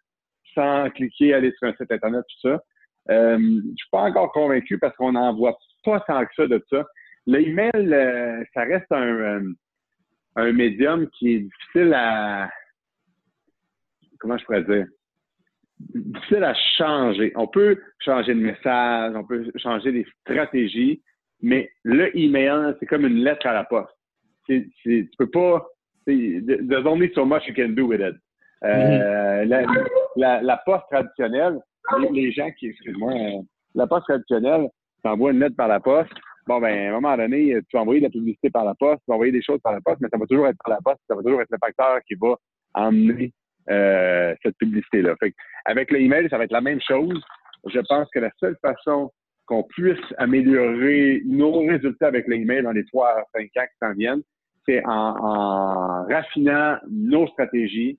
sans 0.54 0.90
cliquer, 0.90 1.34
aller 1.34 1.52
sur 1.58 1.68
un 1.68 1.74
site 1.74 1.90
Internet, 1.90 2.24
tout 2.28 2.48
ça. 2.48 2.62
Euh, 3.10 3.38
je 3.38 3.74
suis 3.76 3.90
pas 3.90 4.02
encore 4.02 4.32
convaincu 4.32 4.78
parce 4.78 4.96
qu'on 4.96 5.12
n'en 5.12 5.34
voit 5.34 5.56
pas 5.84 6.00
tant 6.00 6.24
que 6.24 6.34
ça 6.36 6.46
de 6.46 6.62
ça. 6.70 6.86
L'email, 7.26 7.70
euh, 7.74 8.44
ça 8.54 8.62
reste 8.62 8.90
un, 8.90 9.02
euh, 9.02 9.52
un 10.36 10.52
médium 10.52 11.08
qui 11.10 11.34
est 11.34 11.40
difficile 11.40 11.94
à... 11.94 12.50
Comment 14.18 14.38
je 14.38 14.44
pourrais 14.44 14.64
dire? 14.64 14.86
Difficile 15.94 16.44
à 16.44 16.54
changer. 16.76 17.32
On 17.36 17.46
peut 17.46 17.78
changer 18.00 18.34
de 18.34 18.40
message, 18.40 19.12
on 19.14 19.24
peut 19.24 19.50
changer 19.56 19.92
des 19.92 20.06
stratégies, 20.20 21.02
mais 21.40 21.70
le 21.82 22.16
email, 22.16 22.74
c'est 22.78 22.86
comme 22.86 23.06
une 23.06 23.22
lettre 23.24 23.46
à 23.46 23.52
la 23.52 23.64
poste. 23.64 23.92
Tu 24.46 24.70
tu 24.82 25.08
peux 25.18 25.30
pas. 25.30 25.66
There's 26.06 26.86
only 26.86 27.12
so 27.14 27.24
much 27.24 27.46
you 27.46 27.54
can 27.54 27.74
do 27.74 27.86
with 27.86 28.00
it. 28.00 28.16
Euh, 28.64 29.44
mm-hmm. 29.44 29.86
la, 30.16 30.56
poste 30.64 30.84
traditionnelle, 30.90 31.58
les, 32.12 32.32
gens 32.32 32.50
qui, 32.58 32.68
excuse-moi, 32.68 33.12
euh, 33.12 33.42
la 33.74 33.86
poste 33.86 34.06
traditionnelle, 34.06 34.68
tu 35.04 35.10
envoies 35.10 35.32
une 35.32 35.40
lettre 35.40 35.56
par 35.56 35.68
la 35.68 35.80
poste. 35.80 36.12
Bon, 36.46 36.60
ben, 36.60 36.86
à 36.86 36.90
un 36.90 37.00
moment 37.00 37.16
donné, 37.16 37.56
tu 37.68 37.76
vas 37.76 37.82
envoyer 37.82 38.00
de 38.00 38.06
la 38.06 38.10
publicité 38.10 38.50
par 38.50 38.64
la 38.64 38.74
poste, 38.74 38.98
tu 39.00 39.04
vas 39.08 39.14
envoyer 39.14 39.32
des 39.32 39.42
choses 39.42 39.60
par 39.62 39.72
la 39.72 39.80
poste, 39.80 40.00
mais 40.00 40.08
ça 40.08 40.18
va 40.18 40.26
toujours 40.26 40.46
être 40.46 40.58
par 40.64 40.74
la 40.74 40.80
poste, 40.82 41.00
ça 41.08 41.14
va 41.14 41.22
toujours 41.22 41.40
être 41.40 41.50
le 41.50 41.58
facteur 41.60 42.00
qui 42.06 42.14
va 42.14 42.36
emmener 42.74 43.32
euh, 43.70 44.34
cette 44.42 44.56
publicité-là. 44.58 45.14
Avec 45.64 45.90
l'email, 45.90 46.28
ça 46.28 46.38
va 46.38 46.44
être 46.44 46.52
la 46.52 46.60
même 46.60 46.80
chose. 46.80 47.22
Je 47.68 47.80
pense 47.88 48.08
que 48.12 48.18
la 48.18 48.30
seule 48.40 48.56
façon 48.60 49.12
qu'on 49.46 49.62
puisse 49.64 50.00
améliorer 50.18 51.22
nos 51.24 51.60
résultats 51.60 52.08
avec 52.08 52.26
l'email 52.26 52.62
dans 52.62 52.72
les 52.72 52.84
trois 52.86 53.10
à 53.10 53.24
cinq 53.34 53.50
ans 53.56 53.66
qui 53.66 53.78
s'en 53.80 53.92
viennent, 53.94 54.22
c'est 54.66 54.82
en, 54.86 56.06
raffinant 56.08 56.78
nos 56.90 57.26
stratégies, 57.28 57.98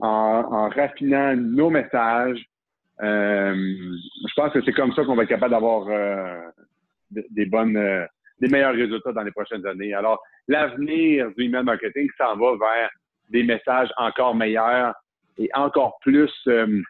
en, 0.00 0.68
raffinant 0.68 1.36
nos 1.36 1.70
messages. 1.70 2.44
Euh, 3.02 3.54
je 3.54 4.34
pense 4.36 4.52
que 4.52 4.62
c'est 4.64 4.72
comme 4.72 4.92
ça 4.92 5.04
qu'on 5.04 5.16
va 5.16 5.24
être 5.24 5.28
capable 5.30 5.52
d'avoir 5.52 5.86
euh, 5.88 6.40
des 7.10 7.46
bonnes, 7.46 8.06
des 8.40 8.48
meilleurs 8.48 8.74
résultats 8.74 9.12
dans 9.12 9.22
les 9.22 9.32
prochaines 9.32 9.66
années. 9.66 9.94
Alors, 9.94 10.22
l'avenir 10.48 11.30
du 11.36 11.44
email 11.44 11.64
marketing 11.64 12.08
s'en 12.18 12.36
va 12.36 12.52
vers 12.56 12.90
des 13.34 13.42
messages 13.42 13.90
encore 13.98 14.34
meilleurs 14.34 14.94
et 15.38 15.50
encore 15.54 15.98
plus 16.00 16.30
euh, 16.46 16.80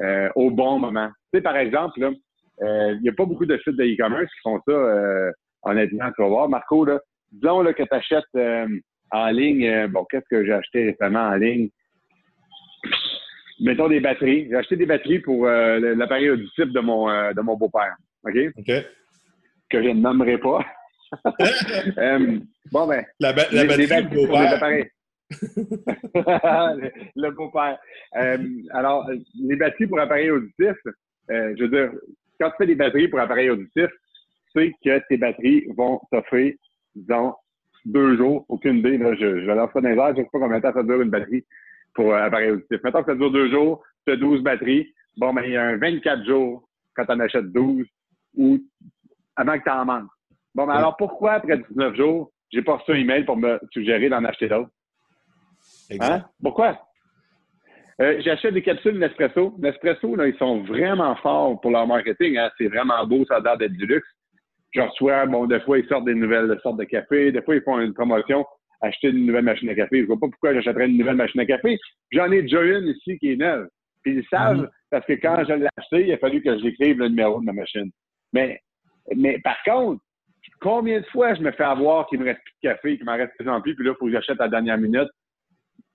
euh, 0.00 0.28
au 0.36 0.50
bon 0.50 0.78
moment. 0.78 1.08
Tu 1.32 1.38
sais, 1.38 1.42
par 1.42 1.56
exemple, 1.56 2.00
euh, 2.00 2.92
il 2.94 3.02
n'y 3.02 3.08
a 3.08 3.12
pas 3.12 3.24
beaucoup 3.24 3.46
de 3.46 3.58
sites 3.58 3.76
de 3.76 3.84
e-commerce 3.84 4.32
qui 4.32 4.40
font 4.42 4.60
ça, 4.66 5.32
honnêtement, 5.62 6.10
tu 6.14 6.22
vas 6.22 6.28
voir. 6.28 6.48
Marco, 6.48 6.84
là, 6.84 7.00
disons 7.32 7.62
là, 7.62 7.74
que 7.74 7.82
tu 7.82 7.94
achètes 7.94 8.70
en 9.10 9.26
ligne, 9.30 9.88
bon, 9.88 10.06
qu'est-ce 10.08 10.28
que 10.30 10.44
j'ai 10.44 10.52
acheté 10.52 10.90
récemment 10.90 11.28
en 11.30 11.34
ligne? 11.34 11.68
Mettons 13.60 13.88
des 13.88 13.98
batteries. 13.98 14.46
J'ai 14.48 14.56
acheté 14.56 14.76
des 14.76 14.86
batteries 14.86 15.18
pour 15.18 15.46
l'appareil 15.46 16.30
auditif 16.30 16.66
de 16.66 16.80
mon, 16.80 17.08
de 17.08 17.40
mon 17.40 17.56
beau-père. 17.56 17.96
OK? 18.24 18.36
OK. 18.56 18.72
Que 19.70 19.82
je 19.82 19.88
ne 19.88 20.00
nommerai 20.00 20.38
pas. 20.38 20.64
bon, 22.70 22.86
ben. 22.86 23.04
La, 23.18 23.32
la 23.32 23.64
batterie 23.64 24.04
du 24.04 24.16
beau-père. 24.16 24.84
Le, 25.30 27.30
beau-père. 27.30 27.78
Euh, 28.16 28.38
alors, 28.70 29.08
les 29.40 29.56
batteries 29.56 29.86
pour 29.86 30.00
appareils 30.00 30.30
auditifs, 30.30 30.76
euh, 31.30 31.54
je 31.56 31.64
veux 31.64 31.68
dire, 31.68 31.92
quand 32.40 32.50
tu 32.50 32.56
fais 32.58 32.66
des 32.66 32.74
batteries 32.74 33.08
pour 33.08 33.20
appareils 33.20 33.50
auditifs, 33.50 33.90
tu 34.54 34.54
sais 34.54 34.72
que 34.82 35.06
tes 35.08 35.16
batteries 35.16 35.66
vont 35.76 36.00
t'offrir, 36.10 36.54
disons, 36.94 37.34
deux 37.84 38.16
jours, 38.16 38.44
aucune 38.48 38.78
idée, 38.78 38.98
là, 38.98 39.14
je, 39.14 39.40
je 39.40 39.46
vais 39.46 39.54
lancer 39.54 39.80
dans 39.80 39.88
les 39.88 39.96
airs, 39.96 40.14
je 40.14 40.20
ne 40.20 40.24
sais 40.24 40.30
pas 40.32 40.38
combien 40.38 40.58
de 40.58 40.62
temps 40.62 40.72
ça 40.72 40.82
dure 40.82 41.00
une 41.00 41.10
batterie 41.10 41.44
pour 41.94 42.12
euh, 42.12 42.22
appareil 42.22 42.50
auditif. 42.50 42.78
Maintenant 42.82 43.02
que 43.02 43.12
ça 43.12 43.18
dure 43.18 43.30
deux 43.30 43.50
jours, 43.50 43.82
tu 44.06 44.12
as 44.12 44.16
12 44.16 44.42
batteries. 44.42 44.92
Bon, 45.16 45.34
ben, 45.34 45.42
il 45.44 45.52
y 45.52 45.56
a 45.56 45.64
un 45.64 45.76
24 45.76 46.24
jours 46.24 46.68
quand 46.94 47.04
tu 47.04 47.12
en 47.12 47.20
achètes 47.20 47.52
12 47.52 47.86
ou 48.36 48.58
avant 49.36 49.58
que 49.58 49.64
tu 49.64 49.70
en 49.70 49.84
manques. 49.84 50.10
Bon, 50.54 50.66
ben, 50.66 50.74
alors 50.74 50.96
pourquoi 50.96 51.34
après 51.34 51.58
19 51.70 51.96
jours, 51.96 52.32
j'ai 52.50 52.62
pas 52.62 52.76
reçu 52.76 52.92
un 52.92 52.96
email 52.96 53.24
pour 53.24 53.36
me 53.36 53.58
suggérer 53.72 54.08
d'en 54.08 54.24
acheter 54.24 54.48
d'autres? 54.48 54.70
Hein? 55.90 56.24
Pourquoi? 56.42 56.78
Euh, 58.00 58.20
j'achète 58.20 58.54
des 58.54 58.62
capsules 58.62 58.98
Nespresso. 58.98 59.54
Nespresso, 59.58 60.14
là, 60.14 60.28
ils 60.28 60.36
sont 60.36 60.62
vraiment 60.62 61.16
forts 61.16 61.60
pour 61.60 61.70
leur 61.70 61.86
marketing. 61.86 62.36
Hein? 62.38 62.50
C'est 62.56 62.68
vraiment 62.68 63.04
beau, 63.06 63.24
ça 63.26 63.36
a 63.36 63.40
l'air 63.40 63.56
d'être 63.56 63.72
du 63.72 63.86
luxe. 63.86 64.06
Je 64.72 64.80
reçois, 64.80 65.26
bon, 65.26 65.46
des 65.46 65.60
fois, 65.60 65.78
ils 65.78 65.88
sortent 65.88 66.04
des 66.04 66.14
nouvelles 66.14 66.56
sortes 66.62 66.78
de 66.78 66.84
café. 66.84 67.32
Des 67.32 67.42
fois, 67.42 67.56
ils 67.56 67.62
font 67.62 67.80
une 67.80 67.94
promotion, 67.94 68.44
acheter 68.82 69.08
une 69.08 69.26
nouvelle 69.26 69.44
machine 69.44 69.68
à 69.70 69.74
café. 69.74 70.02
Je 70.02 70.06
vois 70.06 70.18
pas 70.20 70.28
pourquoi 70.28 70.54
j'achèterais 70.54 70.86
une 70.86 70.98
nouvelle 70.98 71.16
machine 71.16 71.40
à 71.40 71.46
café. 71.46 71.78
J'en 72.12 72.30
ai 72.30 72.42
déjà 72.42 72.62
une 72.62 72.88
ici 72.88 73.18
qui 73.18 73.32
est 73.32 73.36
neuve. 73.36 73.68
Puis 74.02 74.16
ils 74.16 74.26
savent, 74.30 74.58
mhm. 74.58 74.68
parce 74.90 75.06
que 75.06 75.14
quand 75.14 75.42
je 75.48 75.54
l'ai 75.54 75.68
acheté, 75.76 76.06
il 76.06 76.12
a 76.12 76.18
fallu 76.18 76.42
que 76.42 76.56
j'écrive 76.58 76.98
le 76.98 77.08
numéro 77.08 77.40
de 77.40 77.46
ma 77.46 77.52
machine. 77.52 77.90
Mais, 78.32 78.60
mais 79.16 79.38
par 79.40 79.56
contre, 79.64 80.00
combien 80.60 81.00
de 81.00 81.06
fois 81.06 81.34
je 81.34 81.40
me 81.40 81.50
fais 81.50 81.64
avoir 81.64 82.06
qu'il 82.06 82.20
me 82.20 82.26
reste 82.26 82.40
plus 82.44 82.54
de 82.62 82.68
café, 82.68 82.96
qu'il 82.96 83.06
m'en 83.06 83.16
reste 83.16 83.32
plus 83.36 83.48
en 83.48 83.60
plus, 83.60 83.74
puis 83.74 83.84
là, 83.84 83.92
il 83.92 83.98
faut 83.98 84.06
que 84.06 84.12
j'achète 84.12 84.40
à 84.40 84.44
la 84.44 84.50
dernière 84.50 84.78
minute 84.78 85.08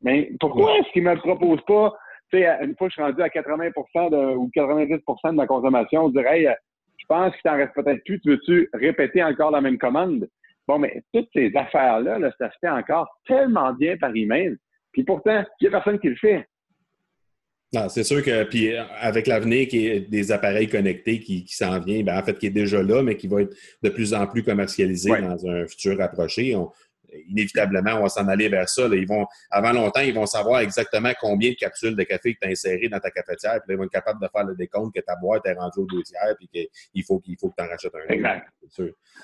mais 0.03 0.31
pourquoi 0.39 0.77
est-ce 0.77 0.91
qu'ils 0.91 1.03
ne 1.03 1.09
me 1.09 1.15
le 1.15 1.21
proposent 1.21 1.65
pas? 1.65 1.93
Tu 2.31 2.39
sais, 2.39 2.47
une 2.61 2.75
fois 2.75 2.87
que 2.87 2.91
je 2.91 2.93
suis 2.95 3.03
rendu 3.03 3.21
à 3.21 3.29
80 3.29 3.69
de, 4.09 4.35
ou 4.35 4.49
90% 4.55 5.31
de 5.31 5.35
ma 5.35 5.47
consommation, 5.47 6.05
on 6.05 6.09
dirait, 6.09 6.41
hey, 6.41 6.49
je 6.97 7.05
pense 7.07 7.33
qu'il 7.33 7.41
t'en 7.43 7.57
reste 7.57 7.73
peut-être 7.73 8.03
plus, 8.03 8.19
tu 8.21 8.29
veux-tu 8.29 8.69
répéter 8.73 9.23
encore 9.23 9.51
la 9.51 9.61
même 9.61 9.77
commande? 9.77 10.27
Bon, 10.67 10.79
mais 10.79 11.03
toutes 11.13 11.27
ces 11.33 11.51
affaires-là, 11.55 12.19
là, 12.19 12.31
ça 12.39 12.49
se 12.49 12.57
fait 12.61 12.69
encore 12.69 13.07
tellement 13.27 13.73
bien 13.73 13.97
par 13.97 14.15
email. 14.15 14.55
Puis 14.91 15.03
pourtant, 15.03 15.43
il 15.59 15.63
n'y 15.63 15.67
a 15.67 15.79
personne 15.79 15.99
qui 15.99 16.09
le 16.09 16.15
fait. 16.15 16.47
Non, 17.73 17.89
c'est 17.89 18.03
sûr 18.03 18.23
que 18.23 18.43
puis 18.43 18.75
avec 18.77 19.25
l'avenir 19.25 19.67
qui 19.67 19.87
est 19.87 20.01
des 20.01 20.31
appareils 20.31 20.67
connectés 20.67 21.19
qui, 21.19 21.43
qui 21.43 21.55
s'en 21.55 21.79
vient, 21.79 22.03
ben, 22.03 22.19
en 22.19 22.23
fait 22.23 22.37
qui 22.37 22.45
est 22.45 22.51
déjà 22.51 22.83
là, 22.83 23.01
mais 23.01 23.17
qui 23.17 23.27
va 23.27 23.41
être 23.41 23.55
de 23.81 23.89
plus 23.89 24.13
en 24.13 24.27
plus 24.27 24.43
commercialisé 24.43 25.09
dans 25.09 25.47
un 25.47 25.65
futur 25.65 25.99
approché. 25.99 26.55
On, 26.55 26.69
inévitablement, 27.27 27.91
on 27.99 28.03
va 28.03 28.09
s'en 28.09 28.27
aller 28.27 28.49
vers 28.49 28.67
ça. 28.69 28.87
Ils 28.91 29.07
vont, 29.07 29.25
avant 29.51 29.71
longtemps, 29.71 30.01
ils 30.01 30.13
vont 30.13 30.25
savoir 30.25 30.61
exactement 30.61 31.11
combien 31.19 31.51
de 31.51 31.55
capsules 31.55 31.95
de 31.95 32.03
café 32.03 32.33
que 32.33 32.39
tu 32.41 32.47
as 32.47 32.51
insérées 32.51 32.89
dans 32.89 32.99
ta 32.99 33.11
cafetière. 33.11 33.59
Puis 33.65 33.75
ils 33.75 33.77
vont 33.77 33.85
être 33.85 33.91
capables 33.91 34.21
de 34.21 34.27
faire 34.27 34.45
le 34.45 34.55
décompte 34.55 34.95
que 34.95 35.01
ta 35.01 35.15
boîte 35.15 35.45
est 35.45 35.53
rendue 35.53 35.79
au 35.79 35.85
deux 35.85 36.03
tiers 36.03 36.35
puis 36.37 36.47
qu'il 36.47 37.03
faut, 37.03 37.19
qu'il 37.19 37.37
faut 37.39 37.49
que 37.49 37.55
tu 37.57 37.63
en 37.63 37.67
rachètes 37.67 37.93
un. 37.95 38.13
Exact. 38.13 38.47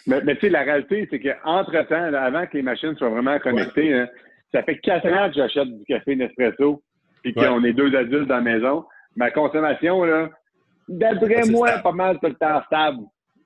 Mais, 0.08 0.36
tu 0.36 0.42
sais, 0.42 0.50
la 0.50 0.62
réalité, 0.62 1.08
c'est 1.10 1.20
qu'entre-temps, 1.20 2.14
avant 2.14 2.46
que 2.46 2.58
les 2.58 2.64
machines 2.64 2.96
soient 2.96 3.10
vraiment 3.10 3.40
connectées, 3.40 3.94
hein, 3.94 4.08
ça 4.54 4.64
fait 4.64 4.80
quatre 4.80 5.08
ans 5.08 5.30
que 5.30 5.36
j'achète 5.36 5.68
du 5.68 5.84
café 5.86 6.16
Nespresso, 6.16 6.84
puis 7.24 7.34
qu'on 7.34 7.64
est 7.64 7.74
deux 7.74 7.96
adultes 7.96 8.28
dans 8.28 8.38
la 8.38 8.42
maison. 8.42 8.86
Ma 9.16 9.32
consommation, 9.32 10.04
là, 10.04 10.30
d'après 10.88 11.46
moi, 11.50 11.80
pas 11.80 11.92
mal 11.92 12.20
tout 12.20 12.28
le 12.28 12.36
temps 12.36 12.62
stable. 12.66 13.00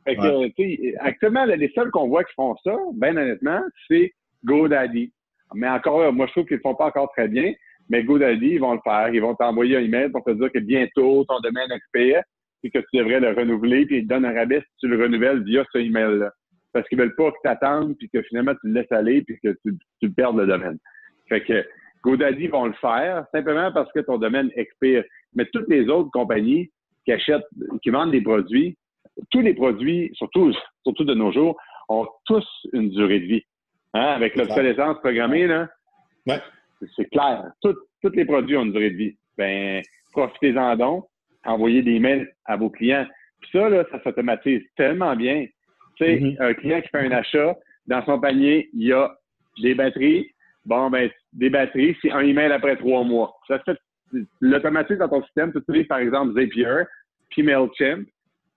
Fait 0.05 0.15
que, 0.15 1.05
actuellement, 1.05 1.45
les 1.45 1.71
seuls 1.73 1.89
qu'on 1.91 2.07
voit 2.07 2.23
qui 2.23 2.33
font 2.33 2.55
ça, 2.63 2.75
ben 2.95 3.17
honnêtement, 3.17 3.61
c'est 3.87 4.11
GoDaddy. 4.45 5.11
Mais 5.55 5.69
encore, 5.69 6.11
moi, 6.13 6.25
je 6.27 6.31
trouve 6.31 6.45
qu'ils 6.45 6.57
ne 6.57 6.61
font 6.61 6.75
pas 6.75 6.87
encore 6.87 7.11
très 7.11 7.27
bien. 7.27 7.53
Mais 7.89 8.03
GoDaddy, 8.03 8.47
ils 8.47 8.59
vont 8.59 8.73
le 8.73 8.79
faire. 8.83 9.09
Ils 9.13 9.21
vont 9.21 9.35
t'envoyer 9.35 9.77
un 9.77 9.81
email 9.81 10.09
pour 10.09 10.23
te 10.23 10.31
dire 10.31 10.51
que 10.51 10.59
bientôt, 10.59 11.25
ton 11.25 11.39
domaine 11.41 11.71
expire 11.71 12.23
et 12.63 12.71
que 12.71 12.79
tu 12.79 12.97
devrais 12.97 13.19
le 13.19 13.31
renouveler, 13.31 13.85
puis 13.85 13.97
ils 13.97 14.03
te 14.03 14.07
donnent 14.07 14.25
un 14.25 14.33
rabais 14.33 14.61
si 14.61 14.77
tu 14.79 14.87
le 14.87 15.01
renouvelles 15.01 15.43
via 15.43 15.65
ce 15.71 15.79
email-là. 15.79 16.31
Parce 16.71 16.87
qu'ils 16.87 16.97
veulent 16.97 17.15
pas 17.15 17.29
que 17.31 17.37
tu 17.43 17.49
attendes, 17.49 17.95
puis 17.97 18.09
que 18.09 18.21
finalement, 18.23 18.53
tu 18.53 18.67
le 18.69 18.73
laisses 18.73 18.91
aller, 18.91 19.21
puis 19.21 19.37
que 19.43 19.49
tu, 19.65 19.77
tu 20.01 20.09
perds 20.11 20.31
le 20.31 20.47
domaine. 20.47 20.77
Fait 21.27 21.43
que 21.43 21.65
GoDaddy 22.03 22.47
vont 22.47 22.65
le 22.65 22.73
faire 22.73 23.25
simplement 23.33 23.71
parce 23.71 23.91
que 23.91 23.99
ton 23.99 24.17
domaine 24.17 24.49
expire. 24.55 25.03
Mais 25.35 25.45
toutes 25.51 25.67
les 25.67 25.89
autres 25.89 26.09
compagnies 26.11 26.69
qui 27.05 27.11
achètent, 27.11 27.43
qui 27.81 27.89
vendent 27.89 28.11
des 28.11 28.21
produits, 28.21 28.77
tous 29.29 29.41
les 29.41 29.53
produits, 29.53 30.09
surtout, 30.13 30.53
surtout 30.83 31.03
de 31.03 31.13
nos 31.13 31.31
jours, 31.31 31.57
ont 31.89 32.07
tous 32.25 32.45
une 32.73 32.89
durée 32.89 33.19
de 33.19 33.25
vie. 33.25 33.43
Hein? 33.93 34.05
Avec 34.15 34.35
l'obsolescence 34.35 34.99
programmée, 34.99 35.47
là, 35.47 35.69
ouais. 36.27 36.39
c'est 36.95 37.09
clair. 37.09 37.51
tous 37.61 37.75
les 38.13 38.25
produits 38.25 38.57
ont 38.57 38.63
une 38.63 38.71
durée 38.71 38.91
de 38.91 38.97
vie. 38.97 39.17
Ben, 39.37 39.81
profitez-en 40.11 40.75
donc. 40.75 41.05
Envoyez 41.45 41.81
des 41.81 41.99
mails 41.99 42.31
à 42.45 42.55
vos 42.55 42.69
clients. 42.69 43.05
Puis 43.41 43.51
ça, 43.51 43.69
là, 43.69 43.83
ça 43.91 44.01
s'automatise 44.01 44.61
tellement 44.75 45.15
bien. 45.15 45.45
Tu 45.97 46.05
sais, 46.05 46.15
mm-hmm. 46.15 46.41
un 46.41 46.53
client 46.53 46.81
qui 46.81 46.87
fait 46.89 47.05
un 47.05 47.11
achat, 47.11 47.55
dans 47.87 48.03
son 48.05 48.19
panier, 48.19 48.69
il 48.73 48.87
y 48.87 48.93
a 48.93 49.13
des 49.61 49.75
batteries. 49.75 50.31
Bon, 50.65 50.89
ben, 50.89 51.09
des 51.33 51.49
batteries, 51.49 51.97
c'est 52.01 52.11
un 52.11 52.21
email 52.21 52.51
après 52.51 52.77
trois 52.77 53.03
mois. 53.03 53.35
Ça 53.47 53.59
se 53.59 53.63
fait 53.63 53.77
l'automatise 54.39 54.97
dans 54.97 55.09
ton 55.09 55.23
système. 55.23 55.51
Tu 55.51 55.59
utilises, 55.59 55.87
par 55.87 55.97
exemple, 55.97 56.33
Zapier, 56.39 56.83
puis 57.29 57.43
MailChimp, 57.43 58.07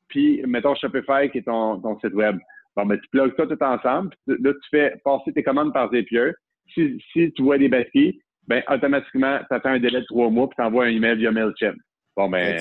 puis, 0.08 0.42
mettons, 0.46 0.74
Shopify, 0.74 1.28
qui 1.30 1.38
est 1.38 1.42
ton, 1.42 1.80
ton 1.80 1.98
site 1.98 2.14
web. 2.14 2.38
Bon, 2.76 2.84
ben, 2.84 2.98
tu 3.00 3.08
plugues 3.08 3.34
ça 3.36 3.46
tout 3.46 3.62
ensemble. 3.62 4.10
là, 4.26 4.52
tu 4.52 4.68
fais 4.70 4.94
passer 5.04 5.32
tes 5.32 5.42
commandes 5.42 5.72
par 5.72 5.90
Zapier. 5.90 6.32
Si, 6.74 7.02
si 7.12 7.32
tu 7.32 7.42
vois 7.42 7.58
des 7.58 7.68
batteries, 7.68 8.20
ben, 8.46 8.62
automatiquement, 8.68 9.40
ça 9.48 9.60
fait 9.60 9.68
un 9.68 9.78
délai 9.78 10.00
de 10.00 10.06
trois 10.06 10.30
mois, 10.30 10.48
puis 10.48 10.56
tu 10.56 10.62
envoies 10.62 10.84
un 10.84 10.90
email 10.90 11.16
via 11.16 11.32
MailChimp. 11.32 11.76
Bon, 12.16 12.28
ben, 12.28 12.56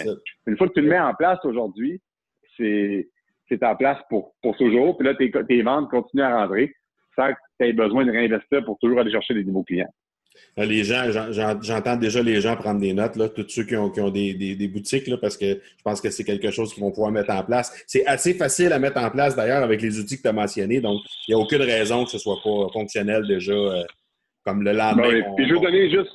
une 0.47 0.57
fois 0.57 0.68
que 0.68 0.74
tu 0.74 0.82
le 0.82 0.89
mets 0.89 0.99
en 0.99 1.13
place 1.13 1.39
aujourd'hui, 1.43 2.01
c'est, 2.57 3.07
c'est 3.49 3.63
en 3.63 3.76
place 3.76 3.99
pour, 4.09 4.34
pour 4.41 4.55
toujours. 4.57 4.97
Puis 4.97 5.05
là, 5.05 5.16
tes, 5.16 5.32
tes 5.32 5.61
ventes 5.61 5.89
continuent 5.89 6.24
à 6.24 6.43
rentrer 6.43 6.74
sans 7.16 7.30
que 7.30 7.39
tu 7.59 7.68
aies 7.68 7.74
besoin 7.74 8.05
de 8.05 8.11
réinvestir 8.11 8.63
pour 8.66 8.78
toujours 8.80 8.99
aller 8.99 9.11
chercher 9.11 9.34
des 9.34 9.43
nouveaux 9.43 9.63
clients. 9.63 9.93
Les 10.58 10.84
gens, 10.84 11.10
j'entends 11.62 11.96
déjà 11.96 12.22
les 12.22 12.42
gens 12.42 12.56
prendre 12.56 12.80
des 12.80 12.94
notes, 12.94 13.16
là, 13.16 13.30
tous 13.30 13.48
ceux 13.50 13.64
qui 13.64 13.76
ont, 13.76 13.90
qui 13.90 14.02
ont 14.02 14.10
des, 14.10 14.34
des, 14.34 14.68
boutiques, 14.68 15.08
là, 15.08 15.18
parce 15.18 15.38
que 15.38 15.46
je 15.46 15.84
pense 15.84 16.02
que 16.02 16.10
c'est 16.10 16.24
quelque 16.24 16.52
chose 16.52 16.74
qu'ils 16.74 16.84
vont 16.84 16.92
pouvoir 16.92 17.12
mettre 17.12 17.32
en 17.32 17.44
place. 17.44 17.84
C'est 17.88 18.06
assez 18.06 18.34
facile 18.34 18.74
à 18.74 18.80
mettre 18.80 19.02
en 19.02 19.10
place 19.10 19.36
d'ailleurs 19.36 19.64
avec 19.64 19.82
les 19.82 20.00
outils 20.00 20.18
que 20.18 20.24
tu 20.24 20.28
as 20.28 20.34
mentionnés, 20.34 20.82
donc 20.82 21.02
il 21.28 21.36
n'y 21.36 21.42
a 21.42 21.44
aucune 21.44 21.62
raison 21.62 22.04
que 22.04 22.12
ce 22.12 22.18
ne 22.18 22.22
soit 22.22 22.38
pas 22.44 22.72
fonctionnel 22.74 23.28
déjà 23.28 23.54
euh, 23.54 23.84
comme 24.46 24.64
le 24.64 24.72
lendemain. 24.72 25.22
puis 25.36 25.48
je 25.48 25.54
veux 25.54 25.60
donner 25.60 25.90
juste. 25.90 26.12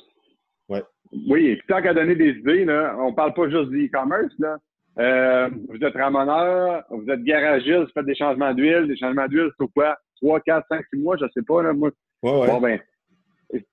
Ouais. 0.69 0.83
Oui, 1.27 1.47
et 1.47 1.55
puis 1.57 1.65
tant 1.67 1.81
qu'à 1.81 1.93
donner 1.93 2.15
des 2.15 2.31
idées, 2.31 2.65
là, 2.65 2.95
on 2.99 3.11
ne 3.11 3.15
parle 3.15 3.33
pas 3.33 3.49
juste 3.49 3.69
d'e-commerce. 3.69 4.33
Euh, 4.99 5.49
vous 5.69 5.85
êtes 5.85 5.95
ramoneur, 5.95 6.83
vous 6.89 7.09
êtes 7.09 7.23
garagiste, 7.23 7.79
vous 7.79 7.91
faites 7.93 8.05
des 8.05 8.15
changements 8.15 8.53
d'huile. 8.53 8.87
Des 8.87 8.97
changements 8.97 9.27
d'huile, 9.27 9.49
c'est 9.59 9.67
quoi? 9.73 9.97
3, 10.21 10.39
4, 10.41 10.65
5, 10.69 10.85
6 10.93 10.99
mois, 10.99 11.17
je 11.17 11.25
ne 11.25 11.29
sais 11.33 11.41
pas. 11.41 11.63
Là, 11.63 11.73
moi. 11.73 11.89
Ouais, 12.23 12.47
Bon, 12.47 12.61
ben, 12.61 12.79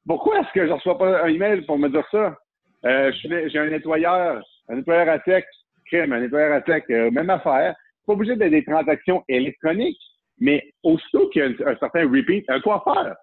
pourquoi 0.07 0.41
est-ce 0.41 0.53
que 0.53 0.62
je 0.62 0.68
ne 0.70 0.74
reçois 0.74 0.99
pas 0.99 1.24
un 1.24 1.29
email 1.29 1.62
pour 1.62 1.79
me 1.79 1.89
dire 1.89 2.07
ça? 2.11 2.37
Euh, 2.85 3.12
j'ai 3.22 3.59
un 3.59 3.70
nettoyeur, 3.70 4.43
un 4.68 4.76
nettoyeur 4.76 5.09
à 5.09 5.20
sec, 5.22 5.45
crème, 5.87 6.12
un 6.12 6.20
nettoyeur 6.20 6.53
à 6.53 6.62
sec, 6.62 6.85
euh, 6.91 7.11
même 7.11 7.31
affaire. 7.31 7.74
Pas 8.07 8.12
obligé 8.12 8.37
d'être 8.37 8.51
des 8.51 8.64
transactions 8.64 9.22
électroniques, 9.29 10.01
mais 10.39 10.62
aussitôt 10.83 11.29
qu'il 11.29 11.43
y 11.43 11.45
a 11.45 11.68
un, 11.68 11.76
certain 11.76 12.09
repeat, 12.09 12.45
un 12.49 12.61
coiffeur. 12.61 13.16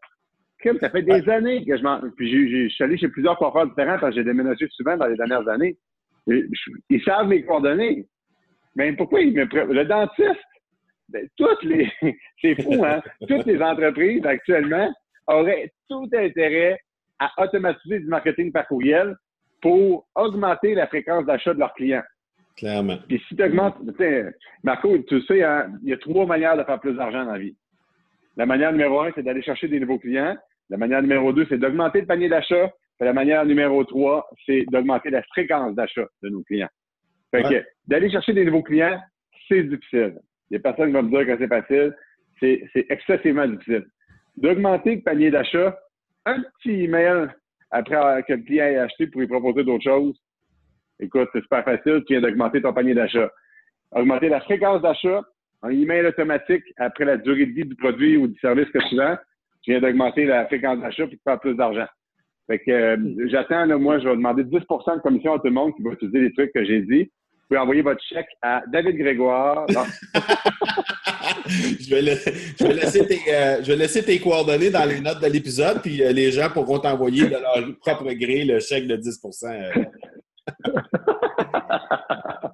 Crème, 0.60 0.78
ça 0.80 0.90
fait 0.90 1.02
des 1.02 1.28
années 1.30 1.66
que 1.66 1.78
je 1.78 1.84
m'en. 1.84 2.02
Puis 2.16 2.30
je 2.30 2.74
suis 2.74 2.84
allé 2.84 2.98
chez 2.98 3.10
plusieurs 3.10 3.38
coiffeurs 3.38 3.68
différents 3.68 4.00
parce 4.00 4.14
que 4.14 4.22
j'ai 4.22 4.24
déménagé 4.24 4.68
souvent 4.72 4.98
dans 4.98 5.08
les 5.08 5.16
dernières 5.16 5.48
années. 5.48 5.76
ils 6.28 7.04
savent 7.04 7.28
mes 7.28 7.44
coordonnées. 7.44 8.06
Mais 8.76 8.92
pourquoi 8.94 9.22
ils 9.22 9.34
me 9.34 9.46
Le 9.46 9.86
dentiste, 9.86 10.44
ben, 11.10 11.28
toutes 11.38 11.64
les. 11.64 11.90
C'est 12.42 12.62
fou, 12.62 12.84
hein? 12.84 13.02
toutes 13.28 13.46
les 13.46 13.62
entreprises 13.62 14.26
actuellement 14.26 14.94
auraient 15.28 15.72
tout 15.90 16.10
intérêt 16.14 16.80
à 17.20 17.32
automatiser 17.44 18.00
du 18.00 18.08
marketing 18.08 18.52
par 18.52 18.68
courriel 18.68 19.16
pour 19.62 20.08
augmenter 20.16 20.76
la 20.76 20.88
fréquence 20.88 21.26
d'achat 21.26 21.54
de 21.54 21.60
leurs 21.60 21.74
clients. 21.74 22.04
Clairement. 22.58 22.98
Puis 23.08 23.22
si 23.28 23.36
tu 23.36 23.44
augmentes, 23.44 23.78
Marco, 24.64 24.98
tu 25.00 25.22
sais, 25.24 25.44
hein, 25.44 25.72
il 25.84 25.90
y 25.90 25.94
a 25.94 25.98
trois 25.98 26.26
manières 26.26 26.58
de 26.58 26.64
faire 26.64 26.80
plus 26.80 26.94
d'argent 26.94 27.26
dans 27.26 27.34
la 27.34 27.40
vie. 27.40 27.56
La 28.38 28.46
manière 28.46 28.72
numéro 28.72 29.02
un, 29.02 29.12
c'est 29.16 29.24
d'aller 29.24 29.42
chercher 29.42 29.68
des 29.68 29.80
nouveaux 29.80 30.00
clients. 30.00 30.36
La 30.70 30.78
manière 30.78 31.02
numéro 31.02 31.32
deux, 31.34 31.46
c'est 31.50 31.58
d'augmenter 31.58 32.02
le 32.02 32.08
panier 32.08 32.30
d'achat. 32.30 32.72
La 33.00 33.14
manière 33.14 33.46
numéro 33.46 33.84
trois, 33.84 34.28
c'est 34.46 34.66
d'augmenter 34.72 35.10
la 35.10 35.22
fréquence 35.24 35.76
d'achat 35.76 36.06
de 36.24 36.30
nos 36.30 36.44
clients. 36.44 36.70
Fait 37.32 37.44
que 37.44 37.66
d'aller 37.88 38.10
chercher 38.10 38.34
des 38.34 38.46
nouveaux 38.46 38.64
clients, 38.64 39.00
c'est 39.48 39.64
difficile. 39.64 40.18
Il 40.50 40.54
y 40.54 40.58
a 40.58 40.60
personne 40.60 40.88
qui 40.88 40.94
va 40.94 41.02
me 41.02 41.10
dire 41.10 41.26
que 41.26 41.38
c'est 41.38 41.48
facile. 41.48 41.96
C'est 42.40 42.86
excessivement 42.90 43.48
difficile 43.48 43.86
d'augmenter 44.38 44.96
le 44.96 45.02
panier 45.02 45.32
d'achat, 45.32 45.78
un 46.26 46.42
petit 46.42 46.84
email 46.84 47.28
après 47.72 48.24
que 48.24 48.34
le 48.34 48.44
client 48.44 48.66
ait 48.66 48.78
acheté 48.78 49.08
pour 49.08 49.22
lui 49.22 49.28
proposer 49.28 49.64
d'autres 49.64 49.84
choses. 49.84 50.20
Écoute, 51.00 51.30
c'est 51.34 51.42
super 51.42 51.64
facile, 51.64 52.04
tu 52.08 52.14
viens 52.14 52.22
d'augmenter 52.22 52.62
ton 52.62 52.74
panier 52.74 52.94
d'achat. 52.94 53.30
Augmenter 53.92 54.30
la 54.30 54.42
fréquence 54.42 54.82
d'achat, 54.82 55.22
un 55.62 55.70
email 55.70 56.06
automatique 56.06 56.64
après 56.78 57.06
la 57.06 57.18
durée 57.18 57.46
de 57.46 57.52
vie 57.52 57.66
du 57.66 57.76
produit 57.76 58.18
ou 58.18 58.28
du 58.28 58.40
service 58.40 58.70
que 58.70 58.90
tu 58.90 58.96
vends, 58.96 59.18
tu 59.62 59.72
viens 59.72 59.82
d'augmenter 59.82 60.26
la 60.26 60.46
fréquence 60.46 60.80
d'achat 60.80 61.08
pour 61.08 61.18
faire 61.24 61.40
plus 61.40 61.56
d'argent. 61.56 61.88
Fait 62.48 62.60
que 62.60 62.72
euh, 62.72 63.28
j'attends, 63.28 63.68
moi, 63.80 64.00
je 64.00 64.08
vais 64.08 64.16
demander 64.16 64.44
10% 64.44 64.98
de 64.98 65.02
commission 65.02 65.34
à 65.34 65.40
tout 65.40 65.48
le 65.48 65.52
monde 65.52 65.76
qui 65.76 65.82
va 65.82 65.92
utiliser 65.92 66.20
les 66.20 66.34
trucs 66.34 66.54
que 66.54 66.64
j'ai 66.64 66.82
dit. 66.82 67.12
Vous 67.46 67.50
pouvez 67.50 67.62
envoyer 67.62 67.82
votre 67.84 68.04
chèque 68.04 68.30
à 68.42 68.64
David 68.74 68.98
Grégoire. 68.98 69.68
je, 71.48 71.90
vais 71.92 72.02
laisser 72.02 73.06
tes, 73.06 73.22
euh, 73.32 73.62
je 73.62 73.72
vais 73.72 73.76
laisser 73.76 74.04
tes 74.04 74.20
coordonnées 74.20 74.72
dans 74.72 74.86
les 74.86 75.00
notes 75.00 75.22
de 75.22 75.28
l'épisode, 75.28 75.80
puis 75.80 76.02
euh, 76.02 76.12
les 76.12 76.32
gens 76.32 76.50
pourront 76.50 76.80
t'envoyer 76.80 77.28
de 77.28 77.36
leur 77.36 77.60
propre 77.82 78.12
gré 78.14 78.46
le 78.46 78.60
chèque 78.60 78.88
de 78.88 78.96
10 78.96 79.20
euh. 79.44 79.70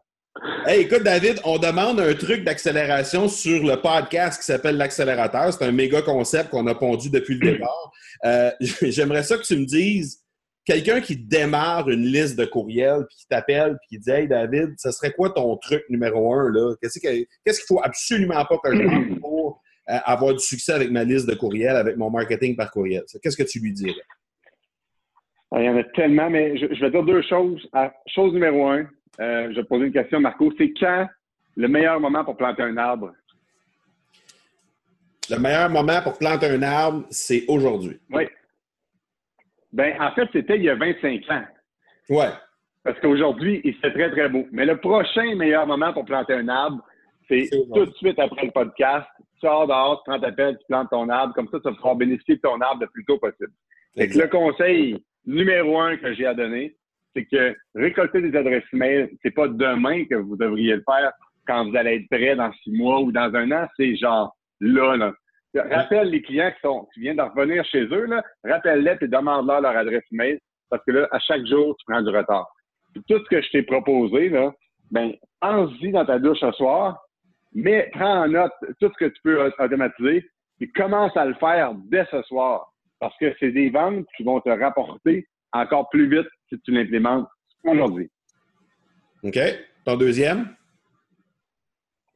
Hey, 0.67 0.81
écoute, 0.81 1.03
David, 1.03 1.39
on 1.45 1.57
demande 1.57 2.01
un 2.01 2.13
truc 2.13 2.43
d'accélération 2.43 3.29
sur 3.29 3.63
le 3.63 3.77
podcast 3.77 4.41
qui 4.41 4.45
s'appelle 4.45 4.75
l'accélérateur. 4.75 5.53
C'est 5.53 5.63
un 5.63 5.71
méga 5.71 6.01
concept 6.01 6.49
qu'on 6.49 6.67
a 6.67 6.75
pondu 6.75 7.09
depuis 7.09 7.35
le 7.35 7.51
départ. 7.51 7.93
J'aimerais 8.81 9.23
ça 9.23 9.37
que 9.37 9.43
tu 9.43 9.55
me 9.55 9.65
dises 9.65 10.21
quelqu'un 10.65 11.01
qui 11.01 11.15
démarre 11.15 11.89
une 11.89 12.03
liste 12.03 12.37
de 12.37 12.45
courriels, 12.45 13.05
puis 13.07 13.17
qui 13.17 13.27
t'appelle, 13.27 13.77
puis 13.79 13.97
qui 13.97 13.99
dit 13.99 14.11
Hey 14.11 14.27
David, 14.27 14.75
ce 14.77 14.91
serait 14.91 15.11
quoi 15.11 15.29
ton 15.31 15.55
truc 15.57 15.83
numéro 15.89 16.33
un 16.33 16.51
là? 16.51 16.75
Qu'est-ce 16.81 16.99
qu'il 16.99 17.25
ne 17.45 17.53
faut 17.67 17.81
absolument 17.83 18.45
pas 18.45 18.57
que 18.63 18.75
je 18.75 18.83
fasse 18.83 19.19
pour 19.21 19.61
euh, 19.89 19.97
avoir 20.05 20.33
du 20.33 20.39
succès 20.39 20.73
avec 20.73 20.91
ma 20.91 21.03
liste 21.03 21.27
de 21.27 21.35
courriels, 21.35 21.75
avec 21.75 21.97
mon 21.97 22.09
marketing 22.09 22.55
par 22.55 22.71
courriel? 22.71 23.03
Qu'est-ce 23.21 23.37
que 23.37 23.47
tu 23.47 23.59
lui 23.59 23.73
dirais? 23.73 23.93
Ah, 25.51 25.59
il 25.59 25.65
y 25.65 25.69
en 25.69 25.77
a 25.77 25.83
tellement, 25.83 26.29
mais 26.29 26.57
je, 26.57 26.65
vais 26.65 26.91
dire 26.91 27.03
deux 27.03 27.21
choses. 27.23 27.69
Chose 28.07 28.33
numéro 28.33 28.67
un, 28.67 28.87
euh, 29.19 29.49
je 29.49 29.55
vais 29.55 29.63
te 29.63 29.67
poser 29.67 29.87
une 29.87 29.93
question, 29.93 30.21
Marco. 30.21 30.51
C'est 30.57 30.71
quand 30.79 31.07
le 31.57 31.67
meilleur 31.67 31.99
moment 31.99 32.23
pour 32.23 32.37
planter 32.37 32.63
un 32.63 32.77
arbre? 32.77 33.11
Le 35.29 35.37
meilleur 35.37 35.69
moment 35.69 36.01
pour 36.01 36.17
planter 36.17 36.47
un 36.47 36.61
arbre, 36.61 37.05
c'est 37.09 37.43
aujourd'hui. 37.47 37.99
Oui. 38.11 38.27
Ben, 39.73 39.95
en 39.99 40.11
fait, 40.11 40.27
c'était 40.33 40.57
il 40.57 40.63
y 40.63 40.69
a 40.69 40.75
25 40.75 41.23
ans. 41.29 41.43
Ouais. 42.09 42.29
Parce 42.83 42.99
qu'aujourd'hui, 42.99 43.61
il 43.63 43.75
fait 43.75 43.91
très, 43.91 44.09
très 44.11 44.27
beau. 44.27 44.45
Mais 44.51 44.65
le 44.65 44.77
prochain 44.77 45.35
meilleur 45.35 45.67
moment 45.67 45.93
pour 45.93 46.05
planter 46.05 46.33
un 46.33 46.47
arbre, 46.47 46.83
c'est 47.27 47.49
tout 47.73 47.85
de 47.85 47.93
suite 47.93 48.19
après 48.19 48.45
le 48.45 48.51
podcast. 48.51 49.07
Tu 49.17 49.47
sors 49.47 49.67
dehors, 49.67 50.03
tu 50.03 50.11
prends 50.11 50.19
ta 50.19 50.31
pelle, 50.31 50.57
tu 50.57 50.65
plantes 50.67 50.89
ton 50.89 51.07
arbre. 51.09 51.33
Comme 51.33 51.47
ça, 51.49 51.59
tu 51.59 51.69
vas 51.69 51.75
pouvoir 51.75 51.95
bénéficier 51.95 52.35
de 52.35 52.41
ton 52.41 52.59
arbre 52.59 52.81
le 52.81 52.87
plus 52.87 53.05
tôt 53.05 53.17
possible. 53.17 53.51
Et 53.95 54.07
le 54.07 54.27
conseil 54.27 55.03
numéro 55.25 55.79
un 55.79 55.97
que 55.97 56.13
j'ai 56.13 56.25
à 56.25 56.33
donner, 56.33 56.75
c'est 57.15 57.25
que 57.25 57.55
récolter 57.75 58.21
des 58.21 58.35
adresses 58.37 58.63
mail, 58.73 59.09
c'est 59.21 59.31
pas 59.31 59.47
demain 59.47 60.05
que 60.05 60.15
vous 60.15 60.35
devriez 60.37 60.75
le 60.75 60.83
faire 60.89 61.11
quand 61.45 61.69
vous 61.69 61.75
allez 61.75 61.95
être 61.95 62.09
prêt 62.09 62.35
dans 62.35 62.51
six 62.63 62.71
mois 62.71 63.01
ou 63.01 63.11
dans 63.11 63.33
un 63.35 63.51
an. 63.51 63.67
C'est 63.77 63.95
genre 63.95 64.35
là, 64.59 64.95
là. 64.95 65.13
Rappelle 65.53 66.09
les 66.09 66.21
clients 66.21 66.51
qui, 66.51 66.61
sont, 66.61 66.87
qui 66.93 67.01
viennent 67.01 67.17
de 67.17 67.21
revenir 67.21 67.65
chez 67.65 67.83
eux, 67.83 68.07
rappelle-les 68.43 68.97
et 69.01 69.07
demande-leur 69.07 69.61
leur 69.61 69.75
adresse 69.75 70.03
email 70.11 70.39
parce 70.71 70.83
que 70.85 70.91
là, 70.91 71.07
à 71.11 71.19
chaque 71.19 71.45
jour, 71.45 71.75
tu 71.77 71.85
prends 71.85 72.01
du 72.01 72.09
retard. 72.09 72.47
tout 72.95 73.19
ce 73.19 73.29
que 73.29 73.41
je 73.41 73.49
t'ai 73.51 73.63
proposé, 73.63 74.29
là, 74.29 74.51
ben, 74.89 75.13
pense-y 75.39 75.91
dans 75.91 76.05
ta 76.05 76.17
douche 76.17 76.39
ce 76.39 76.51
soir, 76.53 76.99
mais 77.53 77.89
prends 77.93 78.23
en 78.23 78.27
note 78.29 78.53
tout 78.79 78.89
ce 78.89 79.05
que 79.05 79.09
tu 79.09 79.21
peux 79.23 79.51
automatiser 79.59 80.25
et 80.61 80.67
commence 80.69 81.15
à 81.17 81.25
le 81.25 81.33
faire 81.35 81.73
dès 81.89 82.05
ce 82.09 82.21
soir. 82.23 82.71
parce 82.99 83.17
que 83.17 83.35
c'est 83.39 83.51
des 83.51 83.69
ventes 83.69 84.05
qui 84.15 84.23
vont 84.23 84.39
te 84.41 84.49
rapporter 84.49 85.27
encore 85.53 85.89
plus 85.89 86.07
vite 86.07 86.27
si 86.49 86.59
tu 86.61 86.71
l'implémentes 86.71 87.27
aujourd'hui. 87.63 88.09
OK. 89.23 89.39
Ton 89.85 89.97
deuxième? 89.97 90.55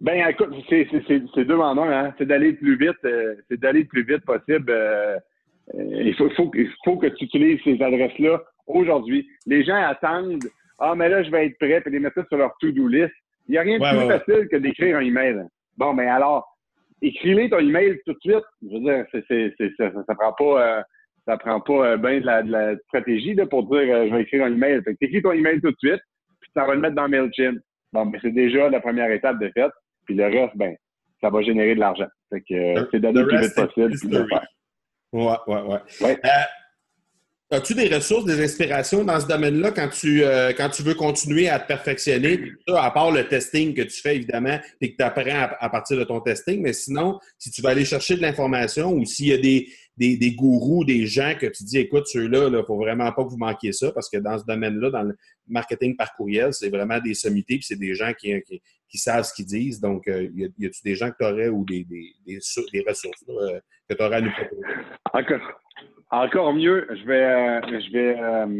Ben, 0.01 0.27
écoute, 0.27 0.53
c'est 0.69 1.45
deux 1.45 1.55
en 1.55 1.77
un. 1.77 1.91
Hein. 1.91 2.13
C'est 2.17 2.25
d'aller 2.25 2.51
le 2.51 2.57
plus 2.57 2.77
vite. 2.77 2.97
Euh, 3.05 3.35
c'est 3.49 3.59
d'aller 3.59 3.81
le 3.81 3.87
plus 3.87 4.03
vite 4.03 4.25
possible. 4.25 4.69
Euh, 4.69 5.17
euh, 5.73 6.03
il, 6.03 6.13
faut, 6.15 6.29
faut, 6.31 6.51
faut, 6.83 6.97
que 6.97 7.07
tu 7.07 7.25
utilises 7.25 7.59
ces 7.63 7.81
adresses-là 7.81 8.43
aujourd'hui. 8.67 9.27
Les 9.45 9.63
gens 9.63 9.77
attendent 9.77 10.43
Ah, 10.79 10.93
mais 10.95 11.09
là, 11.09 11.23
je 11.23 11.31
vais 11.31 11.47
être 11.47 11.57
prêt, 11.57 11.79
puis 11.81 11.91
les 11.91 11.99
mettre 11.99 12.27
sur 12.27 12.37
leur 12.37 12.53
to-do 12.59 12.87
list. 12.87 13.13
Il 13.47 13.53
n'y 13.53 13.57
a 13.57 13.61
rien 13.61 13.79
de 13.79 13.83
plus 13.83 14.07
facile 14.07 14.47
que 14.49 14.57
d'écrire 14.57 14.97
un 14.97 15.01
email. 15.01 15.43
Bon, 15.77 15.93
mais 15.93 16.07
alors, 16.07 16.45
écris-les 17.01 17.49
ton 17.49 17.59
email 17.59 17.97
tout 18.05 18.13
de 18.13 18.19
suite. 18.19 18.45
Je 18.63 18.73
veux 18.73 18.79
dire, 18.81 19.05
ça, 19.77 19.91
ça 20.07 20.15
prend 20.15 20.33
pas 20.33 20.83
ça 21.27 21.37
prend 21.37 21.59
pas 21.59 21.97
bien 21.97 22.19
de 22.19 22.51
la, 22.51 22.75
stratégie 22.87 23.33
là, 23.33 23.47
pour 23.47 23.63
dire 23.63 23.81
je 23.81 24.13
vais 24.13 24.21
écrire 24.21 24.45
un 24.45 24.53
email. 24.53 24.81
Fait 24.83 24.93
que 24.95 25.05
écris 25.05 25.21
ton 25.21 25.31
email 25.31 25.61
tout 25.61 25.71
de 25.71 25.77
suite, 25.77 26.01
puis 26.41 26.51
ça 26.53 26.65
va 26.65 26.75
le 26.75 26.81
mettre 26.81 26.95
dans 26.95 27.07
MailChimp. 27.07 27.59
Bon, 27.93 28.05
mais 28.05 28.19
c'est 28.21 28.33
déjà 28.33 28.69
la 28.69 28.79
première 28.79 29.11
étape 29.11 29.39
de 29.39 29.49
fait. 29.49 29.71
Puis 30.06 30.16
le 30.16 30.26
reste, 30.26 30.56
ben, 30.56 30.76
ça 31.22 31.30
va 31.30 31.41
générer 31.41 31.76
de 31.76 31.80
l'argent. 31.80 32.08
Fait 32.30 32.41
que 32.41 32.53
euh, 32.53 32.86
c'est 32.91 32.99
d'aller 32.99 33.22
le 33.22 33.28
plus 33.28 33.41
vite 33.41 33.56
possible 33.56 33.97
puis 33.99 34.10
de 34.10 34.18
le 34.20 34.28
faire. 34.28 34.47
Ouais, 35.14 35.38
ouais, 35.47 35.62
ouais. 36.01 36.20
Euh, 36.26 37.56
as-tu 37.56 37.74
des 37.74 37.88
ressources, 37.88 38.26
des 38.26 38.43
inspirations 38.43 39.03
dans 39.03 39.20
ce 39.20 39.28
domaine-là 39.28 39.72
quand 39.72 39.88
tu, 39.89 40.24
euh, 40.24 40.51
quand 40.56 40.70
tu 40.70 40.84
veux 40.84 40.95
continuer 40.95 41.47
à 41.47 41.60
te 41.60 41.68
perfectionner? 41.68 42.51
à 42.68 42.91
part 42.91 43.12
le 43.12 43.28
testing 43.28 43.74
que 43.74 43.84
tu 43.84 44.01
fais, 44.01 44.16
évidemment, 44.16 44.60
et 44.82 44.91
que 44.91 44.97
tu 44.97 45.03
apprends 45.03 45.49
à, 45.60 45.70
partir 45.70 45.97
de 45.97 46.03
ton 46.03 46.20
testing, 46.20 46.62
mais 46.62 46.74
sinon, 46.74 47.20
si 47.38 47.51
tu 47.51 47.62
vas 47.62 47.70
aller 47.70 47.86
chercher 47.86 48.18
de 48.18 48.22
l'information 48.22 48.91
ou 48.91 49.06
s'il 49.06 49.28
y 49.28 49.34
a 49.34 49.38
des, 49.38 49.68
des, 49.97 50.17
des, 50.17 50.31
gourous, 50.35 50.83
des 50.83 51.05
gens 51.05 51.33
que 51.39 51.45
tu 51.45 51.63
dis, 51.63 51.77
écoute, 51.77 52.07
ceux-là, 52.07 52.47
il 52.47 52.53
ne 52.53 52.61
faut 52.61 52.77
vraiment 52.77 53.11
pas 53.11 53.23
que 53.23 53.29
vous 53.29 53.37
manquiez 53.37 53.71
ça, 53.71 53.91
parce 53.91 54.09
que 54.09 54.17
dans 54.17 54.37
ce 54.37 54.45
domaine-là, 54.45 54.89
dans 54.89 55.03
le 55.03 55.15
marketing 55.47 55.95
par 55.95 56.13
courriel, 56.15 56.53
c'est 56.53 56.69
vraiment 56.69 56.99
des 56.99 57.13
sommités, 57.13 57.55
puis 57.55 57.63
c'est 57.63 57.79
des 57.79 57.93
gens 57.95 58.11
qui, 58.13 58.33
qui, 58.89 58.97
savent 58.97 59.23
ce 59.23 59.33
qu'ils 59.33 59.45
disent. 59.45 59.79
Donc, 59.79 60.07
euh, 60.07 60.29
y 60.35 60.65
a-tu 60.65 60.81
des 60.83 60.95
gens 60.95 61.09
que 61.11 61.17
tu 61.19 61.25
aurais 61.25 61.49
ou 61.49 61.63
des, 61.65 61.83
des, 61.85 62.13
des, 62.25 62.85
ressources 62.87 63.23
euh, 63.29 63.59
que 63.89 63.95
tu 63.95 64.03
aurais 64.03 64.17
à 64.17 64.21
nous 64.21 64.31
proposer? 64.31 64.61
Encore, 65.13 65.61
encore 66.11 66.53
mieux, 66.53 66.87
je 66.89 67.05
vais, 67.05 67.23
euh, 67.23 67.79
je 67.79 67.91
vais 67.91 68.59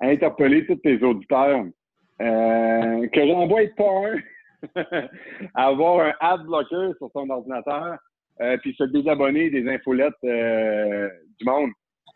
interpeller 0.00 0.66
tous 0.66 0.76
tes 0.76 1.02
auditeurs 1.02 1.64
que 2.18 3.26
j'envoie 3.26 3.66
pas 3.76 4.08
un 4.08 4.16
avoir 5.54 6.06
un 6.06 6.12
ad 6.20 6.44
blocker 6.44 6.92
sur 6.98 7.10
son 7.12 7.28
ordinateur 7.30 7.98
euh, 8.40 8.56
puis 8.58 8.74
se 8.74 8.84
désabonner 8.84 9.50
des 9.50 9.68
infolettes 9.68 10.14
euh, 10.24 11.08
du 11.38 11.44
monde. 11.44 11.70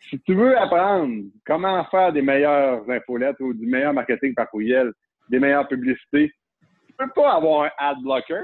Si 0.09 0.19
tu 0.21 0.33
veux 0.33 0.57
apprendre 0.57 1.23
comment 1.45 1.83
faire 1.85 2.11
des 2.11 2.21
meilleures 2.21 2.89
infolettes 2.89 3.39
ou 3.39 3.53
du 3.53 3.65
meilleur 3.65 3.93
marketing 3.93 4.33
par 4.33 4.49
courriel, 4.49 4.91
des 5.29 5.39
meilleures 5.39 5.67
publicités, 5.67 6.31
tu 6.87 6.93
peux 6.97 7.09
pas 7.15 7.33
avoir 7.33 7.63
un 7.65 7.71
ad 7.77 7.97
blocker. 8.01 8.41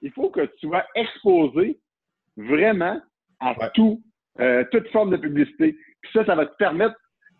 Il 0.00 0.12
faut 0.12 0.30
que 0.30 0.42
tu 0.42 0.68
sois 0.68 0.84
exposé 0.94 1.78
vraiment 2.36 3.00
à 3.40 3.54
tout, 3.70 4.00
euh, 4.40 4.64
toute 4.70 4.88
forme 4.88 5.10
de 5.10 5.16
publicité. 5.16 5.76
Puis 6.00 6.10
ça, 6.12 6.24
ça 6.24 6.34
va 6.34 6.46
te 6.46 6.56
permettre 6.56 6.96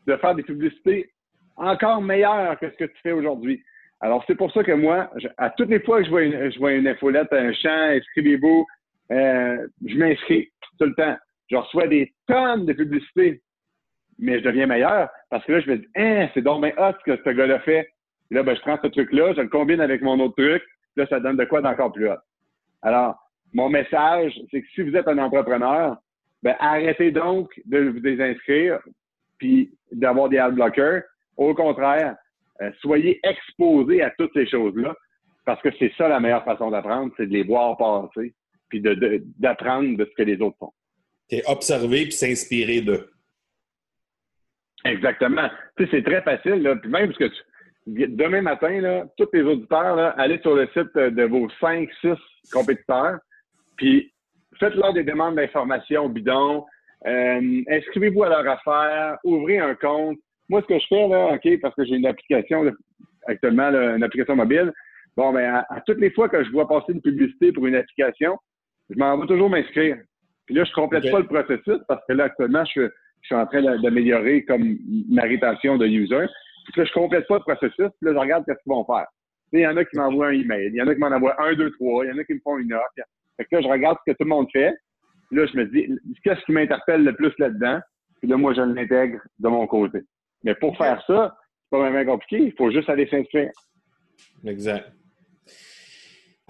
de 0.07 0.17
faire 0.17 0.35
des 0.35 0.43
publicités 0.43 1.11
encore 1.57 2.01
meilleures 2.01 2.59
que 2.59 2.71
ce 2.71 2.77
que 2.77 2.85
tu 2.85 3.01
fais 3.03 3.13
aujourd'hui. 3.13 3.63
Alors, 4.01 4.25
c'est 4.27 4.37
pour 4.37 4.53
ça 4.53 4.63
que 4.63 4.73
moi, 4.73 5.11
à 5.39 5.51
toutes 5.51 5.71
les 5.71 5.81
fois 5.81 5.99
que 5.99 6.05
je 6.05 6.11
vois 6.11 6.23
une, 6.23 6.53
je 6.53 6.59
vois 6.59 6.73
une 6.73 6.87
infolette, 6.87 7.33
un 7.33 7.53
champ, 7.53 7.91
inscrivez-vous, 7.97 8.65
euh, 9.11 9.67
je 9.85 9.97
m'inscris 9.97 10.51
tout 10.79 10.87
le 10.87 10.95
temps. 10.95 11.17
Je 11.51 11.57
reçois 11.57 11.87
des 11.87 12.13
tonnes 12.27 12.67
de 12.67 12.73
publicités, 12.73 13.43
mais 14.19 14.39
je 14.39 14.45
deviens 14.45 14.67
meilleur 14.67 15.09
parce 15.31 15.45
que 15.45 15.53
là, 15.53 15.61
je 15.61 15.71
me 15.71 15.79
dis, 15.79 15.89
hein, 15.97 16.29
c'est 16.35 16.43
donc 16.43 16.63
bien 16.63 16.73
hot 16.77 16.93
ce 16.99 17.13
que 17.13 17.23
ce 17.23 17.31
gars-là 17.31 17.61
fait. 17.61 17.89
Là, 18.31 18.43
ben, 18.43 18.55
je 18.55 18.61
prends 18.61 18.79
ce 18.83 18.89
truc-là, 18.89 19.33
je 19.35 19.41
le 19.41 19.49
combine 19.49 19.81
avec 19.81 20.03
mon 20.03 20.21
autre 20.21 20.35
truc, 20.37 20.63
là, 20.97 21.07
ça 21.07 21.21
donne 21.21 21.37
de 21.37 21.45
quoi 21.45 21.63
d'encore 21.63 21.93
plus 21.93 22.11
hot. 22.11 22.19
Alors, 22.83 23.17
mon 23.55 23.71
message, 23.71 24.39
c'est 24.51 24.61
que 24.61 24.69
si 24.75 24.83
vous 24.83 24.95
êtes 24.95 25.09
un 25.09 25.19
entrepreneur, 25.19 25.97
ben, 26.43 26.55
arrêtez 26.61 27.11
donc 27.11 27.51
de 27.65 27.89
vous 27.89 28.01
désinscrire 28.01 28.81
puis 29.39 29.73
d'avoir 29.93 30.29
des 30.29 30.39
ad 30.39 30.55
blockers. 30.55 31.03
Au 31.37 31.55
contraire, 31.55 32.17
euh, 32.61 32.71
soyez 32.81 33.21
exposés 33.23 34.03
à 34.03 34.11
toutes 34.11 34.33
ces 34.35 34.47
choses-là 34.47 34.95
parce 35.45 35.63
que 35.63 35.71
c'est 35.79 35.93
ça 35.97 36.09
la 36.09 36.21
meilleure 36.21 36.45
façon 36.45 36.71
d'apprendre, 36.71 37.13
c'est 37.17 37.27
de 37.27 37.33
les 37.33 37.45
voir 37.45 37.77
passer 37.77 38.35
puis 38.69 38.81
d'apprendre 38.81 39.97
de, 39.97 40.05
ce 40.05 40.15
que 40.17 40.23
les 40.23 40.41
autres 40.41 40.57
font. 40.59 40.73
C'est 41.29 41.43
observer 41.49 42.05
puis 42.05 42.13
s'inspirer 42.13 42.81
d'eux. 42.81 43.11
Exactement. 44.85 45.49
Tu 45.77 45.85
sais, 45.85 45.91
c'est 45.91 46.03
très 46.03 46.23
facile, 46.23 46.63
là. 46.63 46.77
Puis 46.77 46.91
même 46.91 47.07
parce 47.09 47.19
que 47.19 47.31
demain 47.87 48.43
matin, 48.43 48.81
là, 48.81 49.07
tous 49.17 49.29
les 49.33 49.43
auditeurs, 49.43 49.97
là, 49.97 50.11
allez 50.19 50.39
sur 50.41 50.55
le 50.55 50.67
site 50.69 50.95
de 50.95 51.25
vos 51.25 51.49
5, 51.61 51.89
6 52.01 52.11
compétiteurs, 52.53 53.19
puis 53.77 54.13
faites-leur 54.59 54.93
des 54.93 55.05
demandes 55.05 55.37
d'informations 55.37 56.09
bidon, 56.09 56.65
euh, 57.07 57.63
inscrivez-vous 57.69 58.25
à 58.25 58.29
leur 58.29 58.49
affaire, 58.49 59.19
ouvrez 59.25 59.59
un 59.59 59.75
compte. 59.75 60.19
Moi, 60.49 60.63
ce 60.63 60.67
que 60.67 60.79
je 60.79 60.87
fais, 60.89 61.09
là, 61.09 61.35
OK, 61.35 61.61
parce 61.61 61.75
que 61.75 61.85
j'ai 61.85 61.97
une 61.97 62.07
application 62.07 62.65
actuellement, 63.27 63.69
une 63.69 64.03
application 64.03 64.37
mobile, 64.37 64.73
bon, 65.17 65.33
ben, 65.33 65.55
à, 65.55 65.67
à, 65.69 65.81
toutes 65.83 66.01
les 66.01 66.11
fois 66.11 66.29
que 66.29 66.43
je 66.43 66.51
vois 66.51 66.67
passer 66.67 66.93
une 66.93 67.03
publicité 67.03 67.53
pour 67.53 67.67
une 67.67 67.75
application, 67.75 68.39
je 68.91 68.99
m'en 68.99 69.19
vais 69.19 69.27
toujours 69.27 69.51
m'inscrire. 69.51 69.99
Puis 70.47 70.55
là, 70.55 70.65
je 70.65 70.73
complète 70.73 71.11
pas 71.11 71.21
le 71.21 71.27
processus 71.27 71.79
parce 71.87 72.03
que 72.07 72.15
là, 72.15 72.25
actuellement, 72.25 72.65
je, 72.65 72.89
suis 73.23 73.35
en 73.35 73.47
train 73.47 73.61
d'améliorer 73.79 74.45
comme 74.45 74.79
ma 75.11 75.23
rétention 75.23 75.77
de 75.77 75.87
user. 75.87 76.27
Puis 76.73 76.81
là, 76.81 76.85
je 76.85 76.93
complète 76.93 77.27
pas 77.27 77.37
le 77.37 77.41
processus. 77.41 77.75
Puis 77.77 78.03
là, 78.03 78.13
je 78.13 78.19
regarde 78.19 78.45
qu'est-ce 78.47 78.63
qu'ils 78.63 78.73
vont 78.73 78.85
faire. 78.85 79.07
Il 79.53 79.61
y 79.61 79.67
en 79.67 79.77
a 79.77 79.85
qui 79.85 79.97
m'envoient 79.97 80.29
un 80.29 80.33
email. 80.33 80.69
Il 80.69 80.77
y 80.77 80.83
en 80.83 80.87
a 80.87 80.95
qui 80.95 81.01
m'en 81.01 81.09
envoient 81.09 81.41
un, 81.43 81.55
deux, 81.55 81.71
trois. 81.73 82.05
Il 82.05 82.09
y 82.09 82.13
en 82.13 82.19
a 82.19 82.25
qui 82.25 82.35
me 82.35 82.41
font 82.41 82.59
une 82.59 82.73
offre. 82.73 82.85
Fait 83.37 83.45
que 83.45 83.57
là, 83.57 83.63
je 83.63 83.69
regarde 83.69 83.99
ce 84.07 84.13
que 84.13 84.17
tout 84.17 84.25
le 84.25 84.31
monde 84.31 84.47
fait. 84.53 84.75
Puis 85.29 85.39
là, 85.39 85.47
je 85.47 85.57
me 85.57 85.67
dis, 85.67 85.89
qu'est-ce 86.25 86.41
qui 86.45 86.53
m'interpelle 86.53 87.05
le 87.05 87.15
plus 87.15 87.33
là-dedans? 87.39 87.81
Puis 88.21 88.29
là, 88.29 88.37
moi, 88.37 88.55
je 88.55 88.63
l'intègre 88.63 89.21
de 89.39 89.49
mon 89.49 89.67
côté. 89.67 90.01
Mais 90.45 90.55
pour 90.55 90.77
faire 90.77 91.03
ça, 91.07 91.37
c'est 91.37 91.71
pas 91.71 91.79
vraiment 91.79 92.13
compliqué. 92.13 92.45
Il 92.45 92.53
faut 92.53 92.71
juste 92.71 92.89
aller 92.89 93.07
s'inscrire. 93.09 93.51
Exact. 94.47 94.91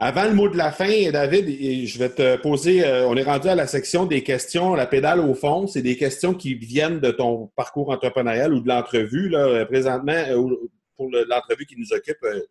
Avant 0.00 0.26
le 0.26 0.32
mot 0.32 0.48
de 0.48 0.56
la 0.56 0.70
fin, 0.70 1.10
David, 1.10 1.48
je 1.84 1.98
vais 1.98 2.08
te 2.08 2.36
poser, 2.36 2.84
euh, 2.86 3.08
on 3.08 3.16
est 3.16 3.24
rendu 3.24 3.48
à 3.48 3.56
la 3.56 3.66
section 3.66 4.06
des 4.06 4.22
questions, 4.22 4.76
la 4.76 4.86
pédale 4.86 5.18
au 5.18 5.34
fond. 5.34 5.66
C'est 5.66 5.82
des 5.82 5.96
questions 5.96 6.34
qui 6.34 6.54
viennent 6.54 7.00
de 7.00 7.10
ton 7.10 7.48
parcours 7.56 7.90
entrepreneurial 7.90 8.54
ou 8.54 8.60
de 8.60 8.68
l'entrevue. 8.68 9.28
Là, 9.28 9.66
présentement, 9.66 10.12
euh, 10.12 10.54
pour 10.96 11.10
l'entrevue 11.10 11.66
qui 11.66 11.74
nous 11.76 11.92
occupe, 11.92 12.22
euh, 12.22 12.42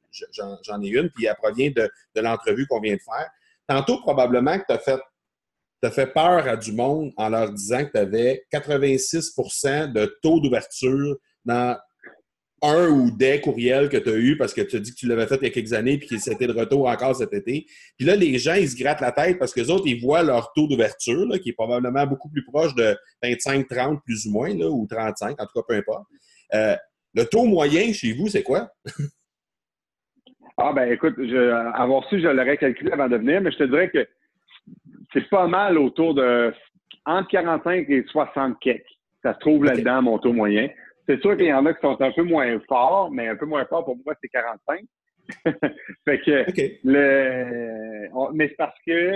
j'en 0.61 0.81
ai 0.81 0.89
une, 0.89 1.09
puis 1.09 1.25
elle 1.25 1.35
provient 1.35 1.71
de, 1.71 1.89
l'entrevue 2.17 2.67
qu'on 2.67 2.81
vient 2.81 2.95
de 2.95 2.99
faire. 3.01 3.29
Tantôt, 3.65 4.01
probablement 4.01 4.59
que 4.59 4.65
tu 4.67 4.73
as 4.73 4.79
fait, 4.79 4.99
as 5.83 5.91
fait 5.91 6.07
peur 6.07 6.49
à 6.49 6.57
du 6.57 6.73
monde 6.73 7.13
en 7.15 7.29
leur 7.29 7.53
disant 7.53 7.85
que 7.85 7.91
tu 7.91 7.97
avais 7.97 8.43
86% 8.51 9.93
de 9.93 10.17
taux 10.21 10.41
d'ouverture 10.41 11.15
dans 11.45 11.77
un 12.61 12.89
ou 12.89 13.11
des 13.11 13.39
courriels 13.39 13.89
que 13.89 13.97
tu 13.97 14.09
as 14.09 14.15
eu 14.15 14.37
parce 14.37 14.53
que 14.53 14.61
tu 14.61 14.77
as 14.77 14.79
dit 14.79 14.91
que 14.91 14.97
tu 14.97 15.07
l'avais 15.07 15.27
fait 15.27 15.37
il 15.37 15.43
y 15.43 15.47
a 15.47 15.49
quelques 15.51 15.73
années 15.73 15.97
puis 15.97 16.07
que 16.07 16.17
c'était 16.17 16.47
de 16.47 16.53
retour 16.53 16.87
encore 16.87 17.15
cet 17.15 17.33
été. 17.33 17.67
Puis 17.97 18.07
là, 18.07 18.15
les 18.15 18.39
gens, 18.39 18.55
ils 18.55 18.69
se 18.69 18.81
grattent 18.81 19.01
la 19.01 19.11
tête 19.11 19.37
parce 19.37 19.53
que 19.53 19.59
les 19.59 19.69
autres, 19.69 19.85
ils 19.85 20.01
voient 20.01 20.23
leur 20.23 20.51
taux 20.53 20.67
d'ouverture, 20.67 21.27
qui 21.41 21.49
est 21.49 21.53
probablement 21.53 22.05
beaucoup 22.07 22.29
plus 22.29 22.43
proche 22.43 22.73
de 22.75 22.97
25-30 23.23 24.01
plus 24.03 24.25
ou 24.25 24.31
moins, 24.31 24.53
là, 24.55 24.69
ou 24.69 24.87
35, 24.89 25.39
en 25.39 25.45
tout 25.45 25.53
cas, 25.53 25.61
peu 25.67 25.75
importe. 25.75 26.05
Euh, 26.53 26.75
le 27.13 27.25
taux 27.25 27.45
moyen 27.45 27.93
chez 27.93 28.13
vous, 28.13 28.27
c'est 28.27 28.43
quoi? 28.43 28.69
ah 30.57 30.73
ben 30.73 30.91
écoute, 30.91 31.15
je, 31.17 31.51
avoir 31.75 32.07
su, 32.09 32.19
je 32.19 32.27
l'aurais 32.27 32.57
calculé 32.57 32.91
avant 32.91 33.07
de 33.07 33.17
venir, 33.17 33.41
mais 33.41 33.51
je 33.51 33.57
te 33.57 33.63
dirais 33.63 33.89
que 33.89 34.07
c'est 35.13 35.29
pas 35.29 35.47
mal 35.47 35.77
autour 35.77 36.15
de 36.15 36.53
entre 37.05 37.29
45 37.29 37.89
et 37.89 38.03
60 38.07 38.59
quelques. 38.59 38.83
Ça 39.23 39.33
se 39.33 39.39
trouve 39.39 39.63
là-dedans, 39.63 40.01
mon 40.01 40.19
taux 40.19 40.33
moyen. 40.33 40.69
C'est 41.07 41.21
sûr 41.21 41.37
qu'il 41.37 41.47
y 41.47 41.53
en 41.53 41.65
a 41.65 41.73
qui 41.73 41.81
sont 41.81 41.99
un 42.01 42.11
peu 42.11 42.23
moins 42.23 42.59
forts, 42.67 43.09
mais 43.11 43.27
un 43.29 43.35
peu 43.35 43.45
moins 43.45 43.65
forts 43.65 43.85
pour 43.85 43.97
moi, 44.05 44.13
c'est 44.21 44.27
45. 44.29 44.81
fait 46.05 46.19
que 46.21 46.45
le, 46.83 48.09
mais 48.33 48.49
c'est 48.49 48.55
parce 48.55 48.77
que 48.85 49.15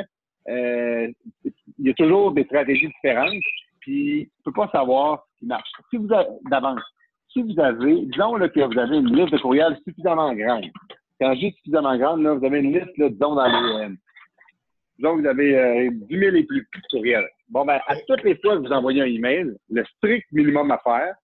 euh, 0.49 1.11
il 1.43 1.87
y 1.87 1.89
a 1.89 1.93
toujours 1.93 2.31
des 2.31 2.43
stratégies 2.45 2.87
différentes, 2.87 3.43
puis 3.79 4.25
tu 4.25 4.43
peux 4.43 4.51
pas 4.51 4.69
savoir 4.71 5.25
ce 5.33 5.39
qui 5.39 5.45
marche. 5.45 5.69
Si 5.89 5.97
vous 5.97 6.11
avez 6.13 6.29
d'avance, 6.49 6.81
si 7.31 7.41
vous 7.41 7.59
avez, 7.59 8.05
disons 8.05 8.35
là, 8.35 8.49
que 8.49 8.59
vous 8.59 8.79
avez 8.79 8.97
une 8.97 9.15
liste 9.15 9.31
de 9.31 9.37
courriels 9.37 9.77
suffisamment 9.87 10.33
grande. 10.33 10.65
Quand 11.19 11.33
je 11.33 11.39
dis 11.39 11.51
suffisamment 11.57 11.97
grande, 11.97 12.23
là, 12.23 12.33
vous 12.33 12.45
avez 12.45 12.59
une 12.59 12.73
liste, 12.73 12.97
là, 12.97 13.09
disons, 13.09 13.35
dans 13.35 13.45
les. 13.45 13.85
Euh, 13.85 13.89
disons, 14.97 15.17
vous 15.17 15.25
avez 15.25 15.57
euh, 15.57 15.89
10 15.91 16.19
000 16.19 16.35
et 16.35 16.43
plus 16.43 16.67
courriels. 16.89 17.27
Bon, 17.49 17.65
ben, 17.65 17.79
à 17.87 17.95
toutes 17.95 18.23
les 18.23 18.35
fois 18.37 18.57
que 18.57 18.67
vous 18.67 18.73
envoyez 18.73 19.01
un 19.01 19.05
email, 19.05 19.53
le 19.69 19.85
strict 19.97 20.25
minimum 20.31 20.71
à 20.71 20.79
faire, 20.79 21.15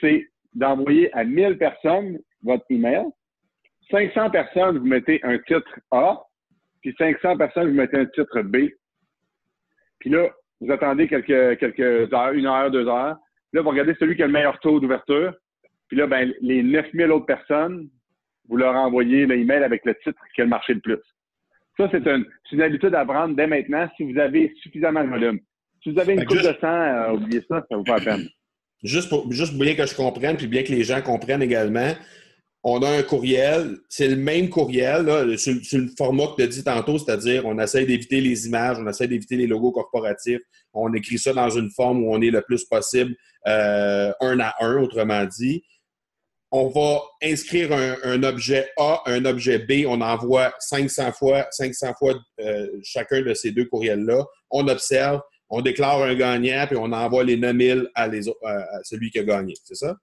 c'est 0.00 0.28
d'envoyer 0.54 1.14
à 1.16 1.24
1000 1.24 1.58
personnes 1.58 2.18
votre 2.42 2.64
email. 2.70 3.04
500 3.90 4.30
personnes, 4.30 4.78
vous 4.78 4.86
mettez 4.86 5.20
un 5.22 5.38
titre 5.38 5.78
A, 5.90 6.22
puis 6.82 6.94
500 6.98 7.36
personnes, 7.36 7.68
vous 7.68 7.74
mettez 7.74 7.98
un 7.98 8.06
titre 8.06 8.42
B. 8.42 8.68
Puis 9.98 10.10
là, 10.10 10.28
vous 10.60 10.70
attendez 10.70 11.08
quelques, 11.08 11.58
quelques 11.58 12.12
heures, 12.12 12.32
une 12.32 12.46
heure, 12.46 12.70
deux 12.70 12.86
heures. 12.86 13.16
Là, 13.52 13.62
vous 13.62 13.70
regardez 13.70 13.94
celui 13.98 14.16
qui 14.16 14.22
a 14.22 14.26
le 14.26 14.32
meilleur 14.32 14.58
taux 14.60 14.80
d'ouverture. 14.80 15.34
Puis 15.88 15.96
là, 15.96 16.06
ben, 16.06 16.32
les 16.40 16.62
9000 16.62 17.10
autres 17.10 17.26
personnes, 17.26 17.88
vous 18.48 18.56
leur 18.56 18.74
envoyez 18.74 19.26
l'email 19.26 19.62
avec 19.62 19.84
le 19.84 19.94
titre 19.96 20.20
qui 20.34 20.42
a 20.42 20.44
le 20.44 20.50
marché 20.50 20.74
le 20.74 20.80
plus. 20.80 20.98
Ça, 21.76 21.88
c'est 21.90 22.06
une, 22.06 22.26
une, 22.52 22.62
habitude 22.62 22.94
à 22.94 23.04
prendre 23.04 23.36
dès 23.36 23.46
maintenant 23.46 23.88
si 23.96 24.10
vous 24.10 24.18
avez 24.18 24.52
suffisamment 24.62 25.04
de 25.04 25.10
volume. 25.10 25.40
Si 25.82 25.92
vous 25.92 26.00
avez 26.00 26.14
une 26.14 26.24
coupe 26.26 26.38
de 26.38 26.54
sang, 26.60 26.66
euh, 26.66 27.12
oubliez 27.12 27.40
ça, 27.48 27.64
ça 27.68 27.76
vous 27.76 27.84
fait 27.84 27.92
la 27.92 28.00
peine. 28.00 28.28
Juste 28.82 29.08
pour, 29.08 29.30
juste 29.32 29.54
bien 29.54 29.74
que 29.74 29.86
je 29.86 29.94
comprenne, 29.94 30.36
puis 30.36 30.46
bien 30.46 30.62
que 30.62 30.72
les 30.72 30.84
gens 30.84 31.02
comprennent 31.02 31.42
également, 31.42 31.94
on 32.64 32.82
a 32.82 32.90
un 32.90 33.02
courriel, 33.02 33.78
c'est 33.88 34.08
le 34.08 34.16
même 34.16 34.48
courriel, 34.48 35.06
là, 35.06 35.36
sur, 35.36 35.54
le 35.54 35.88
format 35.96 36.26
que 36.26 36.36
tu 36.36 36.42
as 36.42 36.46
dit 36.48 36.64
tantôt, 36.64 36.98
c'est-à-dire 36.98 37.46
on 37.46 37.58
essaie 37.58 37.86
d'éviter 37.86 38.20
les 38.20 38.46
images, 38.46 38.78
on 38.80 38.88
essaie 38.88 39.06
d'éviter 39.06 39.36
les 39.36 39.46
logos 39.46 39.72
corporatifs, 39.72 40.40
on 40.72 40.92
écrit 40.94 41.18
ça 41.18 41.32
dans 41.32 41.50
une 41.50 41.70
forme 41.70 42.04
où 42.04 42.12
on 42.12 42.20
est 42.20 42.30
le 42.30 42.42
plus 42.42 42.64
possible 42.64 43.14
euh, 43.46 44.12
un 44.20 44.40
à 44.40 44.54
un, 44.60 44.82
autrement 44.82 45.24
dit. 45.24 45.62
On 46.50 46.68
va 46.68 47.02
inscrire 47.22 47.72
un, 47.72 48.22
objet 48.22 48.70
A, 48.78 49.02
un 49.04 49.24
objet 49.26 49.58
B, 49.58 49.86
on 49.86 50.00
envoie 50.00 50.52
500 50.60 51.12
fois, 51.12 51.46
500 51.50 51.92
fois 51.98 52.14
euh, 52.40 52.68
chacun 52.82 53.20
de 53.20 53.34
ces 53.34 53.50
deux 53.50 53.66
courriels-là, 53.66 54.24
on 54.50 54.66
observe, 54.66 55.20
on 55.50 55.60
déclare 55.60 56.02
un 56.02 56.14
gagnant, 56.14 56.66
puis 56.66 56.76
on 56.76 56.92
envoie 56.92 57.24
les 57.24 57.36
9000 57.36 57.88
à, 57.94 58.08
les, 58.08 58.28
à 58.28 58.82
celui 58.82 59.10
qui 59.10 59.18
a 59.18 59.24
gagné, 59.24 59.54
c'est 59.64 59.74
ça? 59.74 59.96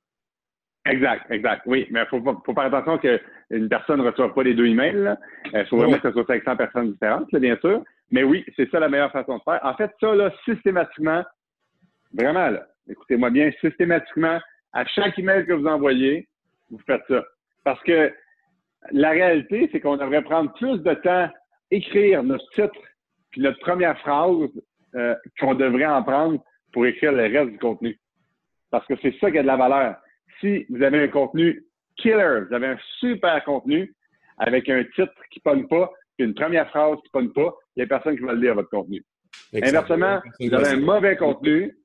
Exact, 0.88 1.30
exact. 1.32 1.64
Oui, 1.66 1.88
mais 1.90 2.02
il 2.02 2.08
faut, 2.08 2.22
faut, 2.46 2.54
faire 2.54 2.74
attention 2.74 3.00
qu'une 3.00 3.70
personne 3.70 4.02
ne 4.02 4.08
reçoive 4.08 4.34
pas 4.34 4.44
les 4.44 4.54
deux 4.54 4.68
emails. 4.68 5.16
Il 5.52 5.66
faut 5.66 5.78
vraiment 5.78 5.98
que 5.98 6.10
ce 6.10 6.14
soit 6.14 6.28
500 6.28 6.56
personnes 6.56 6.92
différentes, 6.92 7.28
bien 7.34 7.58
sûr. 7.58 7.84
Mais 8.12 8.24
oui, 8.24 8.46
c'est 8.56 8.70
ça 8.70 8.80
la 8.80 8.88
meilleure 8.88 9.12
façon 9.12 9.38
de 9.38 9.44
faire. 9.44 9.60
En 9.64 9.74
fait, 9.76 9.92
ça, 10.00 10.14
là, 10.14 10.32
systématiquement, 10.46 11.24
vraiment, 12.14 12.50
là, 12.50 12.68
écoutez-moi 12.88 13.32
bien, 13.32 13.52
systématiquement, 13.62 14.40
à 14.74 14.86
chaque 14.86 15.18
email 15.18 15.46
que 15.48 15.54
vous 15.54 15.66
envoyez, 15.66 16.28
vous 16.70 16.80
faites 16.86 17.02
ça. 17.08 17.24
Parce 17.64 17.82
que 17.82 18.14
la 18.92 19.10
réalité, 19.10 19.68
c'est 19.72 19.80
qu'on 19.80 19.98
devrait 19.98 20.22
prendre 20.22 20.54
plus 20.54 20.78
de 20.84 20.94
temps 20.94 21.30
écrire 21.72 22.22
notre 22.22 22.48
titre 22.52 22.80
puis 23.32 23.42
notre 23.42 23.60
première 23.60 24.00
phrase 24.00 24.50
euh, 24.96 25.16
qu'on 25.40 25.56
devrait 25.56 25.86
en 25.86 26.04
prendre 26.04 26.44
pour 26.74 26.86
écrire 26.86 27.12
le 27.12 27.24
reste 27.24 27.52
du 27.52 27.60
contenu. 27.60 28.00
Parce 28.72 28.86
que 28.88 28.94
c'est 29.02 29.16
ça 29.20 29.32
qui 29.32 29.38
a 29.38 29.42
de 29.42 29.48
la 29.48 29.58
valeur 29.58 29.96
si 30.40 30.66
vous 30.70 30.82
avez 30.82 31.04
un 31.04 31.08
contenu 31.08 31.64
killer, 31.98 32.42
vous 32.48 32.54
avez 32.54 32.68
un 32.68 32.78
super 33.00 33.44
contenu 33.44 33.94
avec 34.38 34.70
un 34.70 34.84
titre 34.84 35.14
qui 35.32 35.40
ne 35.40 35.52
pogne 35.52 35.68
pas, 35.68 35.92
une 36.18 36.34
première 36.34 36.70
phrase 36.70 36.98
qui 36.98 37.08
ne 37.08 37.12
pogne 37.12 37.34
pas, 37.34 37.56
il 37.76 37.80
n'y 37.80 37.84
a 37.84 37.88
personne 37.88 38.18
qui 38.18 38.24
va 38.24 38.34
le 38.34 38.42
lire 38.42 38.56
votre 38.56 38.70
contenu. 38.70 39.04
Inversement, 39.54 40.22
vous 40.40 40.54
avez 40.54 40.68
un 40.70 40.80
mauvais 40.80 41.16
contenu, 41.16 41.78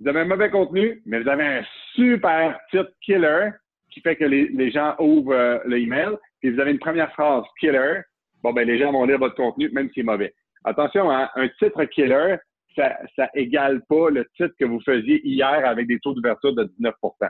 vous 0.00 0.08
avez 0.08 0.20
un 0.20 0.24
mauvais 0.24 0.50
contenu, 0.50 1.02
mais 1.06 1.20
vous 1.20 1.28
avez 1.28 1.44
un 1.44 1.62
super 1.94 2.58
titre 2.70 2.90
killer 3.02 3.50
qui 3.90 4.00
fait 4.00 4.16
que 4.16 4.24
les, 4.24 4.70
gens 4.70 4.94
ouvrent 4.98 5.34
euh, 5.34 5.58
l'email, 5.66 6.16
puis 6.40 6.50
vous 6.50 6.60
avez 6.60 6.70
une 6.70 6.78
première 6.78 7.12
phrase 7.12 7.44
killer, 7.60 8.00
bon, 8.42 8.52
ben 8.52 8.66
les 8.66 8.78
gens 8.78 8.90
vont 8.90 9.04
lire 9.04 9.18
votre 9.18 9.34
contenu, 9.34 9.70
même 9.70 9.90
s'il 9.90 10.00
est 10.00 10.04
mauvais. 10.04 10.34
Attention, 10.64 11.10
hein, 11.10 11.28
un 11.34 11.48
titre 11.48 11.84
killer, 11.84 12.36
ça, 12.76 12.96
ça 13.16 13.28
égale 13.34 13.82
pas 13.88 14.10
le 14.10 14.24
titre 14.36 14.54
que 14.58 14.64
vous 14.64 14.80
faisiez 14.80 15.20
hier 15.26 15.66
avec 15.66 15.86
des 15.86 15.98
taux 16.00 16.14
d'ouverture 16.14 16.54
de 16.54 16.64
19% 16.80 17.28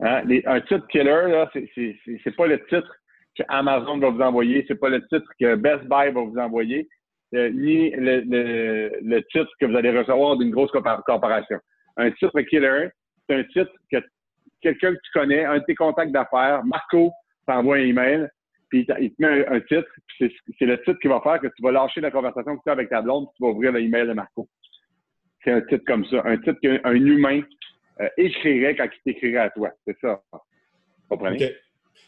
Hein? 0.00 0.22
un 0.46 0.60
titre 0.60 0.86
killer, 0.88 1.44
c'est 2.22 2.36
pas 2.36 2.46
le 2.46 2.58
titre 2.66 2.94
que 3.36 3.42
Amazon 3.48 3.98
va 3.98 4.10
vous 4.10 4.20
envoyer, 4.20 4.64
c'est 4.68 4.78
pas 4.78 4.90
le 4.90 5.00
titre 5.06 5.28
que 5.40 5.54
Best 5.54 5.84
Buy 5.84 6.10
va 6.12 6.20
vous 6.20 6.38
envoyer, 6.38 6.88
euh, 7.34 7.50
ni 7.50 7.90
le, 7.90 8.20
le, 9.02 9.20
titre 9.32 9.50
que 9.58 9.66
vous 9.66 9.76
allez 9.76 9.96
recevoir 9.96 10.36
d'une 10.36 10.50
grosse 10.50 10.70
corporation. 10.70 11.58
Un 11.96 12.10
titre 12.10 12.40
killer, 12.42 12.88
c'est 13.26 13.36
un 13.36 13.44
titre 13.44 13.72
que 13.90 13.98
quelqu'un 14.60 14.92
que 14.92 15.00
tu 15.02 15.10
connais, 15.14 15.44
un 15.44 15.58
de 15.58 15.64
tes 15.64 15.74
contacts 15.74 16.12
d'affaires, 16.12 16.62
Marco, 16.64 17.10
t'envoie 17.46 17.76
un 17.76 17.80
email, 17.80 18.28
il 18.80 18.86
te 18.86 19.22
met 19.22 19.46
un, 19.46 19.60
titre, 19.60 19.88
c'est 20.18 20.64
le 20.64 20.78
titre 20.78 20.98
qui 21.00 21.08
va 21.08 21.20
faire 21.20 21.40
que 21.40 21.48
tu 21.48 21.62
vas 21.62 21.72
lâcher 21.72 22.00
la 22.00 22.10
conversation 22.10 22.56
que 22.56 22.62
tu 22.62 22.68
as 22.70 22.72
avec 22.72 22.88
ta 22.88 23.02
blonde, 23.02 23.26
puis 23.26 23.34
tu 23.36 23.42
vas 23.42 23.50
ouvrir 23.50 23.72
l'email 23.72 24.06
de 24.06 24.12
Marco. 24.12 24.48
C'est 25.44 25.52
un 25.52 25.60
titre 25.62 25.84
comme 25.86 26.04
ça, 26.06 26.22
un 26.24 26.36
titre 26.38 26.58
qu'un 26.60 26.94
humain 26.94 27.42
euh, 28.00 28.08
écrirait 28.16 28.76
quand 28.76 28.84
il 28.84 29.12
t'écrirait 29.12 29.38
à 29.38 29.50
toi. 29.50 29.70
C'est 29.86 29.96
ça. 30.00 30.20
Comprenez? 31.08 31.54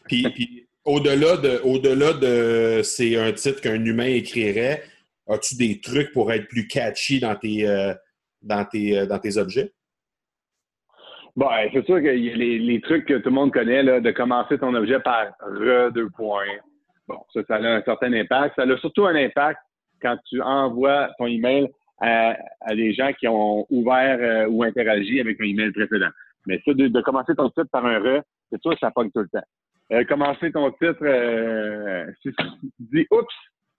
Puis, 0.07 0.67
au-delà 0.85 1.37
de, 1.37 1.61
au-delà 1.63 2.13
de 2.13 2.81
c'est 2.83 3.15
un 3.17 3.31
titre 3.31 3.61
qu'un 3.61 3.83
humain 3.83 4.07
écrirait, 4.07 4.83
as-tu 5.27 5.55
des 5.55 5.79
trucs 5.79 6.11
pour 6.11 6.31
être 6.31 6.47
plus 6.47 6.67
catchy 6.67 7.19
dans 7.19 7.35
tes, 7.35 7.67
euh, 7.67 7.93
dans 8.41 8.65
tes, 8.65 8.97
euh, 8.97 9.05
dans 9.05 9.19
tes 9.19 9.37
objets? 9.37 9.71
Bon, 11.39 11.47
c'est 11.71 11.85
sûr 11.85 12.01
qu'il 12.01 12.19
y 12.19 12.31
a 12.31 12.35
les, 12.35 12.81
trucs 12.81 13.05
que 13.05 13.13
tout 13.13 13.29
le 13.29 13.35
monde 13.35 13.53
connaît, 13.53 13.81
là, 13.81 14.01
de 14.01 14.11
commencer 14.11 14.57
ton 14.57 14.73
objet 14.73 14.99
par 14.99 15.27
re 15.39 15.89
deux 15.89 16.09
points. 16.09 16.43
Bon, 17.07 17.15
ça, 17.33 17.39
ça 17.47 17.55
a 17.55 17.59
un 17.61 17.81
certain 17.83 18.11
impact. 18.11 18.55
Ça 18.57 18.63
a 18.63 18.77
surtout 18.79 19.05
un 19.05 19.15
impact 19.15 19.57
quand 20.01 20.17
tu 20.27 20.41
envoies 20.41 21.09
ton 21.17 21.27
email 21.27 21.69
à, 22.01 22.35
des 22.71 22.91
gens 22.91 23.13
qui 23.13 23.29
ont 23.29 23.65
ouvert 23.69 24.17
euh, 24.19 24.49
ou 24.49 24.63
interagi 24.63 25.21
avec 25.21 25.39
un 25.39 25.45
email 25.45 25.71
précédent. 25.71 26.09
Mais 26.45 26.61
ça, 26.65 26.73
de, 26.73 27.01
commencer 27.01 27.33
ton 27.35 27.47
titre 27.47 27.69
par 27.71 27.85
un 27.85 27.99
re, 27.99 28.21
c'est 28.51 28.61
sûr 28.61 28.73
que 28.73 28.79
ça 28.79 28.91
pogne 28.91 29.09
tout 29.11 29.21
le 29.21 29.29
temps. 29.29 29.47
Euh, 29.93 30.03
commencer 30.03 30.51
ton 30.51 30.69
titre, 30.71 31.03
euh, 31.03 32.05
si 32.21 32.33
tu 32.33 32.45
dis 32.79 33.07
oups, 33.11 33.33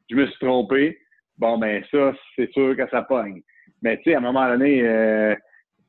je 0.09 0.17
me 0.17 0.27
suis 0.29 0.39
trompé, 0.39 0.99
bon 1.37 1.59
ben 1.59 1.85
ça, 1.91 2.15
c'est 2.37 2.51
sûr 2.53 2.75
que 2.75 2.89
ça 2.89 3.03
pogne. 3.03 3.43
Mais 3.83 3.99
tu 3.99 4.05
sais, 4.05 4.15
à 4.15 4.19
un 4.19 4.23
moment 4.23 4.49
donné, 4.49 4.81
euh, 4.83 5.35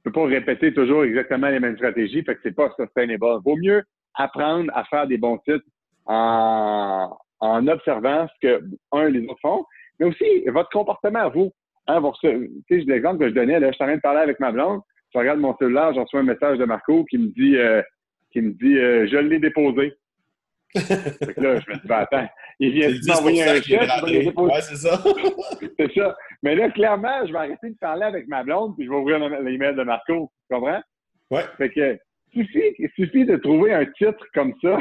peux 0.03 0.11
pas 0.11 0.25
répéter 0.25 0.73
toujours 0.73 1.03
exactement 1.03 1.49
les 1.49 1.59
mêmes 1.59 1.75
stratégies, 1.75 2.23
fait 2.23 2.35
que 2.35 2.41
c'est 2.43 2.55
pas 2.55 2.73
sustainable. 2.77 3.25
Vaut 3.43 3.57
mieux 3.57 3.83
apprendre 4.15 4.71
à 4.73 4.83
faire 4.85 5.07
des 5.07 5.17
bons 5.17 5.37
titres 5.39 5.65
en, 6.05 7.15
en 7.39 7.67
observant 7.67 8.27
ce 8.27 8.47
que 8.47 8.63
un 8.91 9.09
les 9.09 9.25
autres 9.25 9.39
font, 9.41 9.65
mais 9.99 10.07
aussi 10.07 10.43
votre 10.47 10.69
comportement 10.69 11.19
à 11.19 11.29
vous. 11.29 11.51
Hein, 11.87 12.01
tu 12.21 12.51
sais, 12.69 12.77
l'exemple 12.85 13.19
que 13.19 13.29
je 13.29 13.33
donnais, 13.33 13.59
là, 13.59 13.67
je 13.67 13.73
suis 13.73 13.83
en 13.83 13.87
train 13.87 13.95
de 13.95 14.01
parler 14.01 14.21
avec 14.21 14.39
ma 14.39 14.51
blonde, 14.51 14.81
je 15.13 15.19
regarde 15.19 15.39
mon 15.39 15.55
cellulaire, 15.57 15.93
j'en 15.93 16.03
reçois 16.03 16.21
un 16.21 16.23
message 16.23 16.57
de 16.57 16.65
Marco 16.65 17.03
qui 17.05 17.17
me 17.17 17.27
dit, 17.27 17.57
euh, 17.57 17.81
qui 18.31 18.41
me 18.41 18.51
dit, 18.51 18.77
euh, 18.77 19.07
je 19.07 19.17
l'ai 19.17 19.39
déposé. 19.39 19.93
fait 20.79 21.33
que 21.33 21.41
là, 21.41 21.59
je 21.59 21.69
me 21.69 21.75
dis, 21.75 21.87
ben, 21.87 21.97
attends, 21.97 22.27
il 22.59 22.71
vient 22.71 22.89
de 22.89 23.07
m'envoyer 23.07 23.43
un 23.43 23.61
chèque, 23.61 24.37
Ouais, 24.37 24.61
c'est 24.61 24.75
ça. 24.75 25.01
c'est 25.79 25.93
ça. 25.93 26.15
Mais 26.43 26.55
là, 26.55 26.69
clairement, 26.69 27.25
je 27.25 27.33
vais 27.33 27.39
arrêter 27.39 27.69
de 27.69 27.77
parler 27.77 28.03
avec 28.03 28.27
ma 28.27 28.43
blonde, 28.43 28.75
puis 28.77 28.85
je 28.85 28.91
vais 28.91 28.97
ouvrir 28.97 29.19
l'email 29.19 29.75
de 29.75 29.83
Marco. 29.83 30.31
Tu 30.49 30.55
comprends? 30.55 30.81
Ouais. 31.29 31.43
Fait 31.57 31.69
que, 31.69 31.97
suffit, 32.33 32.73
il 32.79 32.89
suffit 32.95 33.25
de 33.25 33.35
trouver 33.37 33.73
un 33.73 33.85
titre 33.85 34.25
comme 34.33 34.53
ça, 34.61 34.77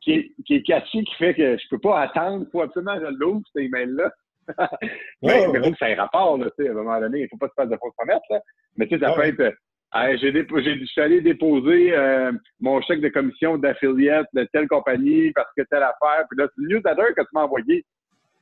qui 0.00 0.12
est, 0.12 0.30
qui 0.46 0.56
est 0.56 0.62
caché, 0.62 1.02
qui 1.04 1.14
fait 1.16 1.34
que 1.34 1.56
je 1.56 1.68
peux 1.70 1.78
pas 1.78 2.00
attendre, 2.00 2.44
il 2.46 2.50
faut 2.50 2.62
absolument 2.62 2.98
que 2.98 3.06
je 3.06 3.12
l'ouvre, 3.18 3.42
cet 3.52 3.64
email-là. 3.64 4.10
mais 5.22 5.44
faut 5.44 5.70
que 5.70 5.78
ça 5.78 5.90
ait 5.90 5.94
rapport, 5.94 6.36
là, 6.38 6.46
à 6.46 6.62
un 6.62 6.72
moment 6.72 7.00
donné. 7.00 7.20
Il 7.20 7.22
ne 7.22 7.28
faut 7.28 7.36
pas 7.36 7.48
se 7.48 7.54
faire 7.54 7.66
de 7.66 7.76
fausses 7.76 7.94
promesses. 7.96 8.18
Là. 8.30 8.40
Mais 8.76 8.86
tu 8.86 8.98
sais, 8.98 9.04
ça 9.04 9.12
peut 9.12 9.24
être. 9.24 9.54
J'ai 9.92 10.32
je 10.32 10.84
suis 10.84 11.00
allé 11.00 11.20
déposer 11.20 11.92
euh, 11.92 12.32
mon 12.60 12.80
chèque 12.82 13.00
de 13.00 13.08
commission 13.08 13.58
d'affiliate 13.58 14.26
de 14.32 14.46
telle 14.52 14.68
compagnie 14.68 15.32
parce 15.32 15.48
que 15.56 15.62
telle 15.62 15.82
affaire. 15.82 16.26
Puis 16.28 16.38
là, 16.38 16.46
c'est 16.48 16.62
le 16.62 16.68
newsletter 16.68 17.14
que 17.16 17.22
tu 17.22 17.28
m'as 17.32 17.42
envoyé 17.42 17.84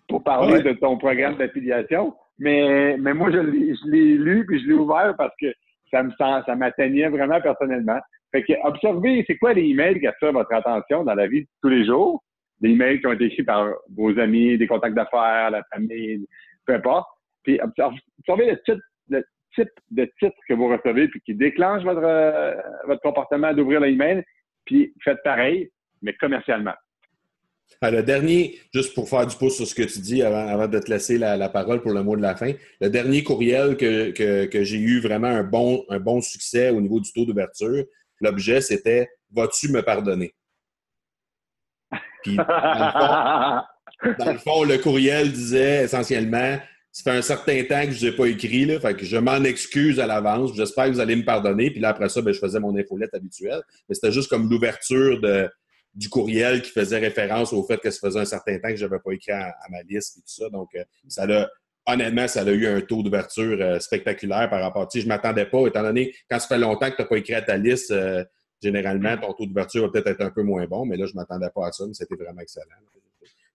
pour 0.09 0.22
parler 0.22 0.62
de 0.62 0.72
ton 0.72 0.99
programme 0.99 1.36
d'affiliation. 1.36 2.14
Mais, 2.38 2.96
mais 2.99 3.14
moi, 3.14 3.30
je 3.30 3.38
l'ai 3.38 4.14
lu 4.16 4.44
puis 4.46 4.61
je 4.61 4.68
l'ai 4.68 4.74
ouvert 4.74 5.14
parce 5.16 5.34
que 5.40 5.46
ça 5.90 6.03
me 6.03 6.12
ça 6.18 6.55
m'atteignait 6.55 7.09
vraiment 7.09 7.40
personnellement. 7.40 7.99
Fait 8.30 8.42
que 8.42 8.53
observez, 8.64 9.24
c'est 9.26 9.38
quoi 9.38 9.55
les 9.55 9.62
emails 9.62 10.01
qui 10.01 10.07
attirent 10.07 10.32
votre 10.32 10.53
attention 10.53 11.03
dans 11.03 11.14
la 11.14 11.26
vie 11.26 11.42
de 11.42 11.49
tous 11.62 11.70
les 11.70 11.86
jours? 11.86 12.22
Des 12.61 12.70
emails 12.70 13.01
qui 13.01 13.07
ont 13.07 13.12
été 13.12 13.24
écrits 13.24 13.42
par 13.42 13.72
vos 13.96 14.18
amis, 14.18 14.59
des 14.59 14.66
contacts 14.66 14.94
d'affaires, 14.94 15.51
la 15.51 15.62
famille, 15.72 16.26
peu 16.66 16.74
importe. 16.74 17.09
Puis 17.42 17.59
observez 17.61 18.51
le 18.51 18.61
type, 18.66 18.82
le 19.09 19.24
type 19.55 19.70
de 19.90 20.05
titre 20.18 20.36
que 20.49 20.55
vous 20.55 20.68
recevez, 20.68 21.09
puis 21.09 21.20
qui 21.24 21.34
déclenche 21.34 21.82
votre, 21.82 22.05
euh, 22.05 22.55
votre 22.86 23.03
comportement 23.03 23.53
d'ouvrir 23.53 23.80
l'email, 23.80 24.22
puis 24.64 24.92
faites 25.03 25.22
pareil, 25.24 25.70
mais 26.03 26.14
commercialement. 26.14 26.74
Ah, 27.80 27.90
le 27.90 28.03
dernier, 28.03 28.59
juste 28.74 28.94
pour 28.94 29.09
faire 29.09 29.26
du 29.26 29.36
pouce 29.36 29.57
sur 29.57 29.66
ce 29.66 29.74
que 29.74 29.82
tu 29.82 30.01
dis 30.01 30.22
avant, 30.22 30.49
avant 30.49 30.68
de 30.68 30.78
te 30.78 30.90
laisser 30.90 31.18
la, 31.18 31.49
parole 31.49 31.80
pour 31.80 31.92
le 31.92 32.03
mot 32.03 32.16
de 32.16 32.22
la 32.22 32.34
fin, 32.34 32.53
le 32.80 32.88
dernier 32.88 33.22
courriel 33.22 33.76
que, 33.76 34.11
que, 34.11 34.46
que 34.46 34.64
j'ai 34.64 34.78
eu 34.78 35.01
vraiment 35.01 35.28
un 35.28 35.44
bon, 35.44 35.84
un 35.88 36.01
bon 36.01 36.20
succès 36.20 36.70
au 36.70 36.80
niveau 36.80 36.99
du 36.99 37.12
taux 37.12 37.24
d'ouverture, 37.24 37.84
l'objet, 38.20 38.61
c'était 38.61 39.09
Vas-tu 39.30 39.70
me 39.70 39.82
pardonner? 39.82 40.34
Puis, 42.22 42.36
dans 42.36 43.64
le, 44.03 44.38
fond, 44.38 44.64
le 44.64 44.78
courriel 44.78 45.30
disait 45.32 45.84
essentiellement 45.84 46.59
ça 46.93 47.03
fait 47.12 47.18
un 47.18 47.22
certain 47.22 47.62
temps 47.64 47.84
que 47.84 47.93
je 47.93 48.07
ne 48.07 48.11
vous 48.11 48.14
ai 48.14 48.16
pas 48.16 48.26
écrit, 48.26 48.64
là, 48.64 48.80
fait 48.80 48.95
que 48.95 49.05
je 49.05 49.16
m'en 49.16 49.45
excuse 49.45 50.01
à 50.01 50.07
l'avance. 50.07 50.55
J'espère 50.55 50.86
que 50.86 50.93
vous 50.93 51.01
allez 51.01 51.16
me 51.16 51.24
pardonner. 51.24 51.70
Puis 51.70 51.80
là, 51.80 51.91
après 51.91 52.09
ça, 52.09 52.22
ben, 52.22 52.32
je 52.32 52.39
faisais 52.39 52.59
mon 52.61 52.76
infolette 52.76 53.14
habituelle. 53.14 53.62
Mais 53.89 53.95
c'était 53.95 54.12
juste 54.12 54.28
comme 54.28 54.49
l'ouverture 54.51 55.20
du 55.95 56.09
courriel 56.09 56.62
qui 56.62 56.70
faisait 56.70 56.99
référence 56.99 57.53
au 57.53 57.64
fait 57.64 57.78
que 57.78 57.91
ça 57.91 57.99
faisait 58.01 58.20
un 58.20 58.24
certain 58.24 58.59
temps 58.59 58.68
que 58.68 58.76
je 58.76 58.84
n'avais 58.84 59.01
pas 59.01 59.12
écrit 59.12 59.32
à, 59.32 59.55
ma 59.70 59.82
liste 59.82 60.18
et 60.18 60.20
tout 60.20 60.45
ça. 60.45 60.49
Donc, 60.51 60.68
euh, 60.76 60.84
ça 61.09 61.24
a 61.24 61.49
honnêtement, 61.86 62.28
ça 62.28 62.43
a 62.43 62.51
eu 62.51 62.66
un 62.66 62.80
taux 62.82 63.03
d'ouverture 63.03 63.57
euh, 63.61 63.78
spectaculaire 63.80 64.49
par 64.51 64.61
rapport. 64.61 64.86
Tu 64.89 64.99
sais, 64.99 65.03
je 65.03 65.07
ne 65.07 65.09
m'attendais 65.09 65.47
pas, 65.47 65.66
étant 65.66 65.82
donné, 65.82 66.14
quand 66.30 66.39
ça 66.39 66.47
fait 66.47 66.59
longtemps 66.59 66.91
que 66.91 66.97
tu 66.97 67.03
n'as 67.03 67.09
pas 67.09 67.16
écrit 67.16 67.34
à 67.34 67.43
ta 67.43 67.57
liste, 67.57 67.91
euh, 67.91 68.24
généralement, 68.62 69.16
ton 69.16 69.32
taux 69.32 69.47
d'ouverture 69.47 69.82
va 69.82 69.89
peut-être 69.89 70.09
être 70.09 70.20
un 70.20 70.30
peu 70.30 70.43
moins 70.43 70.66
bon, 70.66 70.84
mais 70.84 70.97
là, 70.97 71.07
je 71.07 71.12
ne 71.12 71.16
m'attendais 71.16 71.49
pas 71.55 71.66
à 71.66 71.72
ça, 71.72 71.84
mais 71.86 71.95
c'était 71.95 72.16
vraiment 72.16 72.43
excellent. 72.43 72.66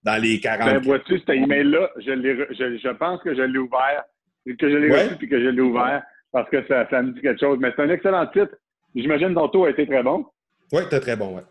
Dans 0.04 0.22
les 0.22 0.40
40. 0.40 0.70
Ben, 0.70 0.80
vois-tu, 0.82 1.20
cet 1.20 1.30
email-là, 1.30 1.90
je, 1.98 2.12
je, 2.12 2.78
je, 2.78 2.90
pense 2.90 3.22
que 3.22 3.34
je 3.34 3.42
l'ai 3.42 3.58
ouvert, 3.58 4.04
que 4.46 4.70
je 4.70 4.76
l'ai 4.76 4.92
reçu 4.92 5.16
puis 5.16 5.30
que 5.30 5.40
je 5.40 5.48
l'ai 5.48 5.62
ouvert 5.62 6.04
parce 6.32 6.50
que 6.50 6.66
ça, 6.68 6.90
ça 6.90 7.02
me 7.02 7.12
dit 7.14 7.22
quelque 7.22 7.40
chose. 7.40 7.58
Mais 7.62 7.72
c'est 7.76 7.84
un 7.84 7.90
excellent 7.90 8.28
titre. 8.28 8.56
J'imagine 8.96 9.30
que 9.34 9.52
ton 9.52 9.64
a 9.64 9.70
été 9.70 9.88
très 9.88 10.04
bon. 10.04 10.26
Oui, 10.72 10.82
c'était 10.84 11.00
très 11.00 11.16
bon, 11.16 11.38
oui. 11.38 11.42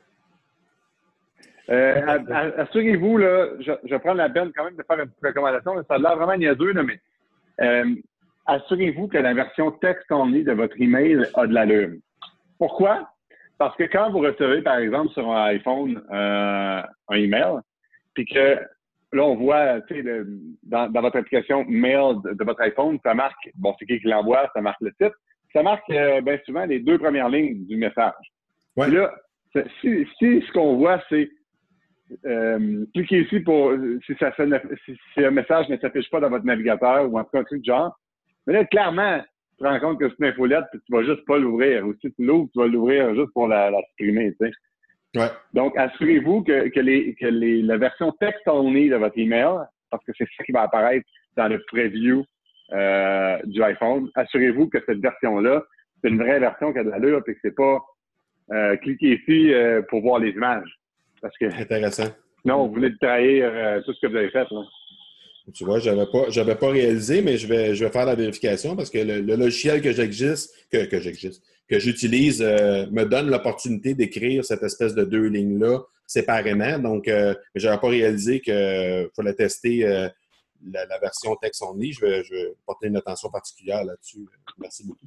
Euh, 1.70 2.18
assurez-vous, 2.58 3.18
là, 3.18 3.48
je, 3.60 3.72
je 3.84 3.96
prends 3.96 4.14
la 4.14 4.28
peine 4.28 4.52
quand 4.54 4.64
même 4.64 4.76
de 4.76 4.82
faire 4.82 4.98
une 4.98 5.08
petite 5.08 5.24
recommandation. 5.24 5.74
Ça 5.88 5.94
a 5.94 5.98
l'air 5.98 6.16
vraiment 6.16 6.36
niaiseux, 6.36 6.72
là, 6.72 6.82
mais 6.82 7.00
euh, 7.60 7.94
assurez-vous 8.46 9.08
que 9.08 9.18
la 9.18 9.32
version 9.32 9.70
texte 9.70 10.10
only 10.10 10.42
de 10.44 10.52
votre 10.52 10.78
email 10.80 11.24
a 11.34 11.46
de 11.46 11.54
l'allure. 11.54 11.90
Pourquoi? 12.58 13.08
Parce 13.58 13.76
que 13.76 13.84
quand 13.84 14.10
vous 14.10 14.18
recevez, 14.18 14.60
par 14.62 14.78
exemple, 14.78 15.12
sur 15.12 15.30
un 15.30 15.44
iPhone 15.44 16.02
euh, 16.12 16.82
un 17.08 17.16
email, 17.16 17.60
puis 18.14 18.26
que 18.26 18.58
là, 19.12 19.24
on 19.24 19.36
voit, 19.36 19.80
tu 19.82 20.02
sais, 20.02 20.22
dans, 20.62 20.90
dans, 20.90 21.00
votre 21.02 21.18
application 21.18 21.64
mail 21.68 22.16
de, 22.24 22.44
votre 22.44 22.60
iPhone, 22.62 22.98
ça 23.04 23.14
marque, 23.14 23.50
bon, 23.56 23.74
c'est 23.78 23.86
qui 23.86 24.00
qui 24.00 24.08
l'envoie, 24.08 24.50
ça 24.54 24.60
marque 24.60 24.80
le 24.80 24.92
titre, 24.92 25.16
ça 25.52 25.62
marque 25.62 25.88
euh, 25.90 26.20
bien 26.20 26.38
souvent 26.46 26.64
les 26.64 26.80
deux 26.80 26.98
premières 26.98 27.28
lignes 27.28 27.66
du 27.66 27.76
message. 27.76 28.14
Ouais. 28.76 28.90
là, 28.90 29.14
si, 29.80 30.06
si 30.18 30.42
ce 30.46 30.52
qu'on 30.52 30.76
voit, 30.76 31.02
c'est 31.10 31.28
euh, 32.26 32.84
cliquez 32.94 33.22
ici 33.22 33.40
pour 33.40 33.72
si, 34.06 34.14
ça 34.18 34.32
si, 34.34 35.24
un 35.24 35.30
message 35.30 35.68
ne 35.68 35.76
s'affiche 35.78 36.10
pas 36.10 36.20
dans 36.20 36.30
votre 36.30 36.44
navigateur 36.44 37.10
ou 37.10 37.18
en 37.18 37.24
tout 37.24 37.30
cas 37.32 37.40
un 37.40 37.44
truc 37.44 37.60
de 37.60 37.66
genre. 37.66 37.98
Mais 38.46 38.54
là, 38.54 38.64
clairement, 38.64 39.20
tu 39.56 39.64
te 39.64 39.64
rends 39.64 39.80
compte 39.80 40.00
que 40.00 40.08
c'est 40.08 40.18
une 40.18 40.26
infolette 40.26 40.64
et 40.74 40.78
tu 40.78 40.92
vas 40.92 41.04
juste 41.04 41.24
pas 41.26 41.38
l'ouvrir. 41.38 41.86
Ou 41.86 41.94
si 41.94 42.12
tu 42.12 42.24
l'ouvres, 42.24 42.48
tu 42.52 42.58
vas 42.58 42.66
l'ouvrir 42.66 43.14
juste 43.14 43.32
pour 43.32 43.48
la, 43.48 43.70
supprimer, 43.90 44.32
tu 44.32 44.46
sais. 44.46 44.52
Ouais. 45.14 45.28
Donc, 45.52 45.76
assurez-vous 45.76 46.42
que, 46.42 46.68
que, 46.68 46.80
les, 46.80 47.14
que 47.14 47.26
les, 47.26 47.62
la 47.62 47.76
version 47.76 48.12
texte 48.12 48.46
only 48.46 48.88
de 48.88 48.96
votre 48.96 49.18
email, 49.18 49.66
parce 49.90 50.04
que 50.04 50.12
c'est 50.16 50.26
ça 50.36 50.44
qui 50.44 50.52
va 50.52 50.62
apparaître 50.62 51.06
dans 51.36 51.48
le 51.48 51.62
preview 51.66 52.24
euh, 52.72 53.38
du 53.44 53.62
iPhone, 53.62 54.08
assurez-vous 54.14 54.68
que 54.68 54.78
cette 54.86 55.00
version-là, 55.00 55.62
c'est 56.00 56.08
une 56.08 56.18
vraie 56.18 56.40
version 56.40 56.72
qui 56.72 56.78
a 56.78 56.84
de 56.84 56.90
l'allure 56.90 57.22
et 57.26 57.34
que 57.34 57.38
c'est 57.42 57.54
pas 57.54 57.80
euh, 58.52 58.76
cliquez 58.76 59.14
ici 59.14 59.52
euh, 59.52 59.82
pour 59.82 60.02
voir 60.02 60.18
les 60.18 60.30
images. 60.30 60.78
Parce 61.20 61.36
que, 61.38 61.46
Intéressant. 61.46 62.10
Non, 62.44 62.66
vous 62.66 62.74
voulez 62.74 62.96
trahir 62.98 63.50
euh, 63.52 63.80
tout 63.82 63.92
ce 63.92 64.00
que 64.00 64.10
vous 64.10 64.16
avez 64.16 64.30
fait. 64.30 64.46
Là. 64.50 64.62
Tu 65.52 65.64
vois, 65.64 65.80
je 65.80 65.90
n'avais 65.90 66.54
pas, 66.54 66.66
pas 66.66 66.70
réalisé, 66.70 67.20
mais 67.20 67.36
je 67.36 67.46
vais, 67.46 67.74
je 67.74 67.84
vais 67.84 67.90
faire 67.90 68.06
la 68.06 68.14
vérification 68.14 68.76
parce 68.76 68.90
que 68.90 68.98
le, 68.98 69.20
logiciel 69.20 69.82
que 69.82 69.92
j'existe, 69.92 70.54
que, 70.70 70.84
que 70.84 71.00
j'existe, 71.00 71.42
que 71.68 71.78
j'utilise, 71.78 72.42
euh, 72.42 72.86
me 72.90 73.04
donne 73.04 73.28
l'opportunité 73.28 73.94
d'écrire 73.94 74.44
cette 74.44 74.62
espèce 74.62 74.94
de 74.94 75.04
deux 75.04 75.26
lignes-là 75.26 75.80
séparément. 76.06 76.78
Donc, 76.78 77.08
euh, 77.08 77.34
je 77.54 77.66
n'avais 77.66 77.80
pas 77.80 77.88
réalisé 77.88 78.40
qu'il 78.40 79.08
fallait 79.16 79.34
tester 79.34 80.10
la, 80.70 80.98
version 81.00 81.34
texte 81.36 81.62
only. 81.62 81.92
Je 81.92 82.00
vais, 82.00 82.24
je 82.24 82.34
vais 82.34 82.54
porter 82.66 82.88
une 82.88 82.96
attention 82.96 83.30
particulière 83.30 83.84
là-dessus. 83.84 84.26
Merci 84.58 84.86
beaucoup. 84.86 85.06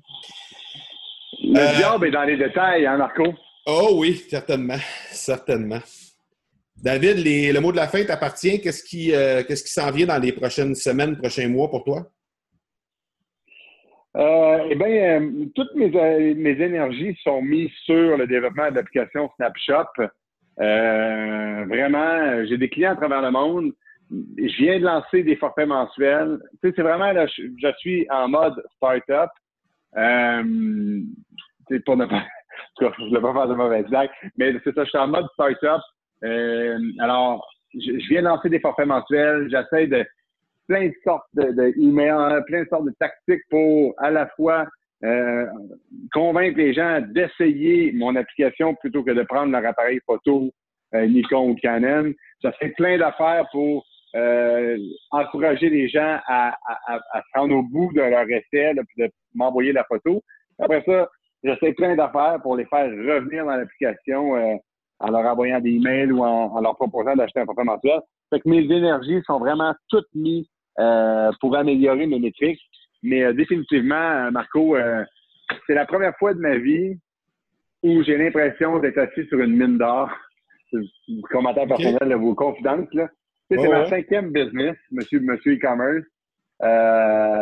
Le 1.41 1.77
diable 1.77 2.07
est 2.07 2.11
dans 2.11 2.23
les 2.23 2.37
détails, 2.37 2.85
hein, 2.85 2.97
Marco? 2.97 3.23
Oh 3.65 3.95
oui, 3.95 4.23
certainement. 4.29 4.77
Certainement. 5.11 5.81
David, 6.81 7.23
le 7.25 7.59
mot 7.59 7.71
de 7.71 7.77
la 7.77 7.87
fin 7.87 8.03
t'appartient. 8.03 8.59
Qu'est-ce 8.61 8.83
qui 8.83 9.13
euh, 9.13 9.43
qu'est-ce 9.43 9.63
qui 9.63 9.71
s'en 9.71 9.91
vient 9.91 10.07
dans 10.07 10.21
les 10.21 10.33
prochaines 10.33 10.75
semaines, 10.75 11.17
prochains 11.17 11.47
mois 11.47 11.69
pour 11.69 11.83
toi? 11.83 12.03
Euh, 14.17 14.67
eh 14.69 14.75
bien, 14.75 15.21
euh, 15.21 15.45
toutes 15.55 15.75
mes, 15.75 15.89
mes, 16.35 16.61
énergies 16.61 17.17
sont 17.21 17.41
mises 17.41 17.71
sur 17.83 18.17
le 18.17 18.27
développement 18.27 18.69
de 18.69 18.75
l'application 18.75 19.29
Snapshot. 19.35 19.87
vraiment, 20.57 22.45
j'ai 22.45 22.57
des 22.57 22.69
clients 22.69 22.93
à 22.93 22.95
travers 22.95 23.21
le 23.21 23.31
monde. 23.31 23.73
Je 24.09 24.63
viens 24.63 24.79
de 24.79 24.85
lancer 24.85 25.23
des 25.23 25.35
forfaits 25.35 25.67
mensuels. 25.67 26.39
Tu 26.61 26.69
sais, 26.69 26.73
c'est 26.75 26.83
vraiment, 26.83 27.11
là, 27.11 27.25
je, 27.27 27.73
suis 27.79 28.07
en 28.09 28.29
mode 28.29 28.61
startup. 28.77 29.31
Pour 31.85 31.97
ne 31.97 32.05
pas, 32.05 32.23
je 32.79 32.85
ne 32.85 33.09
voulais 33.09 33.21
pas 33.21 33.33
faire 33.33 33.47
de 33.47 33.55
mauvaise 33.55 33.85
blague, 33.87 34.11
mais 34.37 34.53
c'est 34.63 34.75
ça, 34.75 34.83
je 34.83 34.89
suis 34.89 34.97
en 34.97 35.07
mode 35.07 35.25
startup. 35.33 35.81
Euh, 36.23 36.79
alors, 36.99 37.47
je, 37.73 37.91
viens 38.09 38.21
de 38.21 38.27
lancer 38.27 38.49
des 38.49 38.59
forfaits 38.59 38.87
mensuels. 38.87 39.49
J'essaie 39.49 39.87
de 39.87 40.05
plein 40.67 40.87
de 40.87 40.93
sortes 41.03 41.27
de, 41.33 41.43
de 41.51 42.43
plein 42.45 42.63
de 42.63 42.69
sortes 42.69 42.85
de 42.85 42.93
tactiques 42.99 43.43
pour 43.49 43.93
à 43.97 44.09
la 44.11 44.27
fois 44.35 44.65
euh, 45.03 45.45
convaincre 46.13 46.57
les 46.57 46.73
gens 46.73 47.01
d'essayer 47.09 47.91
mon 47.93 48.15
application 48.15 48.75
plutôt 48.75 49.03
que 49.03 49.11
de 49.11 49.23
prendre 49.23 49.51
leur 49.51 49.65
appareil 49.65 49.99
photo 50.05 50.51
euh, 50.93 51.05
Nikon 51.07 51.49
ou 51.51 51.55
Canon. 51.55 52.13
J'essaie 52.41 52.69
plein 52.77 52.97
d'affaires 52.97 53.45
pour 53.51 53.85
euh, 54.15 54.77
encourager 55.11 55.69
les 55.69 55.89
gens 55.89 56.19
à, 56.25 56.57
à, 56.87 56.99
à, 57.33 57.43
au 57.43 57.63
bout 57.63 57.91
de 57.93 58.01
leur 58.01 58.29
essai, 58.29 58.73
là, 58.73 58.81
de 58.97 59.09
m'envoyer 59.33 59.73
la 59.73 59.83
photo. 59.83 60.23
Après 60.59 60.81
ça, 60.85 61.09
j'essaie 61.43 61.73
plein 61.73 61.95
d'affaires 61.95 62.39
pour 62.41 62.55
les 62.55 62.65
faire 62.65 62.89
revenir 62.89 63.45
dans 63.45 63.55
l'application 63.57 64.35
euh, 64.37 64.55
en 64.99 65.11
leur 65.11 65.25
envoyant 65.25 65.59
des 65.59 65.71
emails 65.71 66.11
ou 66.11 66.23
en, 66.23 66.59
leur 66.61 66.75
proposant 66.75 67.15
d'acheter 67.15 67.39
un 67.39 67.45
forfait 67.45 67.63
mensuel. 67.63 67.99
Fait 68.29 68.39
que 68.39 68.49
mes 68.49 68.63
énergies 68.63 69.21
sont 69.25 69.39
vraiment 69.39 69.73
toutes 69.89 70.07
mises 70.13 70.47
euh, 70.79 71.31
pour 71.39 71.55
améliorer 71.55 72.07
mes 72.07 72.19
métriques. 72.19 72.61
Mais 73.03 73.23
euh, 73.23 73.33
définitivement, 73.33 74.31
Marco, 74.31 74.77
c'est 75.67 75.75
la 75.75 75.85
première 75.85 76.15
fois 76.17 76.33
de 76.33 76.39
ma 76.39 76.57
vie 76.57 76.97
où 77.83 78.03
j'ai 78.03 78.17
l'impression 78.17 78.79
d'être 78.79 78.97
assis 78.97 79.25
sur 79.27 79.39
une 79.39 79.55
mine 79.55 79.77
d'or. 79.77 80.09
Commentaire 81.29 81.67
personnel 81.67 82.09
de 82.09 82.15
vos 82.15 82.33
confidences. 82.33 82.91
Là. 82.93 83.07
C'est 83.49 83.67
ma 83.67 83.87
cinquième 83.87 84.31
business, 84.31 84.75
monsieur, 84.91 85.19
monsieur 85.19 85.53
e-commerce. 85.53 86.05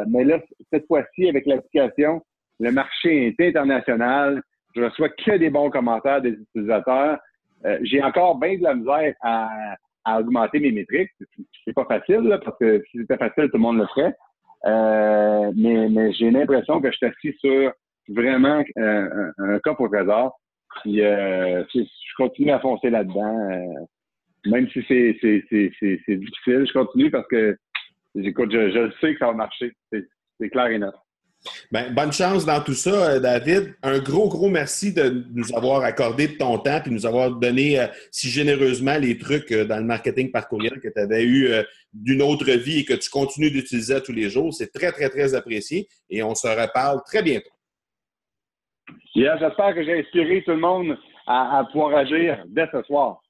mais 0.09 0.23
là, 0.25 0.39
cette 0.71 0.85
fois-ci, 0.87 1.29
avec 1.29 1.45
l'application, 1.45 2.21
le 2.59 2.71
marché 2.71 3.27
est 3.27 3.47
international. 3.47 4.41
Je 4.75 4.81
reçois 4.81 5.09
que 5.09 5.37
des 5.37 5.49
bons 5.49 5.69
commentaires 5.69 6.21
des 6.21 6.31
utilisateurs. 6.31 7.19
Euh, 7.65 7.79
j'ai 7.83 8.01
encore 8.03 8.37
bien 8.39 8.57
de 8.57 8.63
la 8.63 8.75
misère 8.75 9.13
à, 9.21 9.75
augmenter 10.19 10.59
mes 10.59 10.71
métriques. 10.71 11.11
C'est 11.63 11.73
pas 11.73 11.85
facile, 11.85 12.37
parce 12.43 12.57
que 12.59 12.83
si 12.91 12.99
c'était 12.99 13.17
facile, 13.17 13.45
tout 13.45 13.57
le 13.57 13.59
monde 13.59 13.77
le 13.77 13.87
ferait. 13.87 14.13
Euh, 14.65 15.51
mais, 15.55 16.11
j'ai 16.13 16.29
l'impression 16.29 16.81
que 16.81 16.91
je 16.91 16.97
suis 16.97 17.05
assis 17.05 17.33
sur 17.39 17.71
vraiment 18.09 18.63
euh, 18.77 19.31
un, 19.37 19.59
cap 19.59 19.79
au 19.79 19.87
trésor. 19.87 20.37
Puis 20.81 20.97
je 20.97 22.15
continue 22.17 22.51
à 22.51 22.59
foncer 22.59 22.89
là-dedans. 22.89 23.87
même 24.45 24.67
si 24.69 24.83
c'est 24.87 25.13
difficile, 25.21 26.65
je 26.67 26.73
continue 26.73 27.11
parce 27.11 27.27
que 27.27 27.55
écoute, 28.15 28.51
je, 28.51 28.71
je 28.71 28.91
sais 28.99 29.13
que 29.13 29.19
ça 29.19 29.27
va 29.27 29.33
marcher. 29.33 29.71
C'est 29.91 30.49
clair 30.49 30.67
et 30.67 30.79
net. 30.79 30.93
Ben, 31.71 31.93
bonne 31.93 32.11
chance 32.11 32.45
dans 32.45 32.61
tout 32.61 32.73
ça, 32.73 33.15
euh, 33.15 33.19
David. 33.19 33.75
Un 33.83 33.99
gros, 33.99 34.29
gros 34.29 34.49
merci 34.49 34.93
de 34.93 35.25
nous 35.33 35.53
avoir 35.55 35.83
accordé 35.83 36.27
de 36.27 36.37
ton 36.37 36.57
temps 36.57 36.79
et 36.83 36.89
de 36.89 36.93
nous 36.93 37.05
avoir 37.05 37.31
donné 37.31 37.79
euh, 37.79 37.87
si 38.11 38.29
généreusement 38.29 38.97
les 38.97 39.17
trucs 39.17 39.51
euh, 39.51 39.65
dans 39.65 39.77
le 39.77 39.83
marketing 39.83 40.31
par 40.31 40.47
courriel 40.47 40.79
que 40.79 40.87
tu 40.87 40.99
avais 40.99 41.23
eu 41.23 41.49
d'une 41.93 42.21
autre 42.21 42.49
vie 42.51 42.79
et 42.79 42.85
que 42.85 42.93
tu 42.93 43.09
continues 43.09 43.51
d'utiliser 43.51 44.01
tous 44.01 44.13
les 44.13 44.29
jours. 44.29 44.53
C'est 44.53 44.71
très, 44.71 44.91
très, 44.91 45.09
très 45.09 45.35
apprécié 45.35 45.87
et 46.09 46.23
on 46.23 46.35
se 46.35 46.47
reparle 46.47 47.01
très 47.05 47.21
bientôt. 47.21 47.49
J'espère 49.15 49.75
que 49.75 49.83
j'ai 49.83 49.99
inspiré 49.99 50.43
tout 50.43 50.51
le 50.51 50.57
monde 50.57 50.97
à 51.27 51.65
pouvoir 51.71 51.95
agir 51.97 52.43
dès 52.47 52.67
ce 52.71 52.81
soir. 52.83 53.22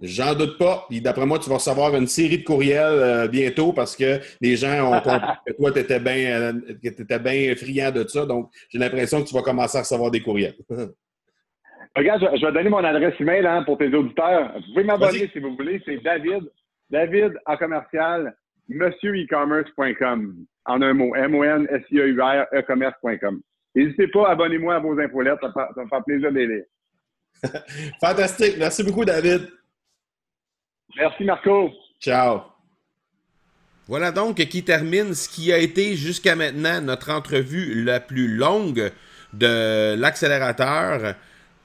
J'en 0.00 0.34
doute 0.34 0.58
pas. 0.58 0.86
d'après 0.90 1.26
moi, 1.26 1.38
tu 1.40 1.48
vas 1.50 1.56
recevoir 1.56 1.94
une 1.96 2.06
série 2.06 2.38
de 2.38 2.44
courriels 2.44 2.78
euh, 2.78 3.28
bientôt 3.28 3.72
parce 3.72 3.96
que 3.96 4.20
les 4.40 4.56
gens 4.56 4.92
ont 4.92 5.00
compris 5.02 5.28
que 5.46 5.52
toi, 5.54 5.72
tu 5.72 5.78
étais 5.80 5.98
bien 5.98 6.52
euh, 6.52 6.52
bien 7.18 7.56
friand 7.56 7.90
de 7.90 8.06
ça. 8.06 8.24
Donc, 8.24 8.50
j'ai 8.68 8.78
l'impression 8.78 9.22
que 9.22 9.28
tu 9.28 9.34
vas 9.34 9.42
commencer 9.42 9.76
à 9.78 9.80
recevoir 9.80 10.10
des 10.10 10.20
courriels. 10.20 10.54
Regarde, 11.96 12.28
je, 12.36 12.46
vais 12.46 12.52
donner 12.52 12.70
mon 12.70 12.84
adresse 12.84 13.14
email 13.18 13.44
hein, 13.44 13.64
pour 13.64 13.76
tes 13.78 13.92
auditeurs. 13.92 14.52
Vous 14.54 14.72
pouvez 14.72 14.84
m'abonner 14.84 15.28
si 15.32 15.40
vous 15.40 15.56
voulez. 15.56 15.82
C'est 15.84 15.96
David, 15.96 16.48
David 16.90 17.32
en 17.44 17.56
commercial, 17.56 18.36
monsieurecommerce.com. 18.68 20.34
En 20.66 20.82
un 20.82 20.92
mot, 20.92 21.14
M-O-N-S-I-E-U-R, 21.16 22.46
e-commerce.com. 22.52 23.40
N'hésitez 23.74 24.06
pas, 24.08 24.28
abonnez-moi 24.28 24.76
à 24.76 24.78
vos 24.78 24.96
infolettes. 25.00 25.40
Ça, 25.40 25.70
ça 25.74 25.82
me 25.82 25.88
fait 25.88 26.02
plaisir 26.06 26.30
de 26.30 26.38
les 26.38 26.46
lire. 26.46 26.64
Fantastique. 28.00 28.56
Merci 28.58 28.84
beaucoup, 28.84 29.04
David. 29.04 29.48
Merci, 30.96 31.24
Marco. 31.24 31.70
Ciao. 32.00 32.42
Voilà 33.86 34.12
donc 34.12 34.36
qui 34.36 34.64
termine 34.64 35.14
ce 35.14 35.28
qui 35.28 35.52
a 35.52 35.58
été 35.58 35.96
jusqu'à 35.96 36.36
maintenant 36.36 36.80
notre 36.82 37.10
entrevue 37.10 37.84
la 37.84 38.00
plus 38.00 38.28
longue 38.28 38.92
de 39.32 39.94
l'accélérateur. 39.94 41.14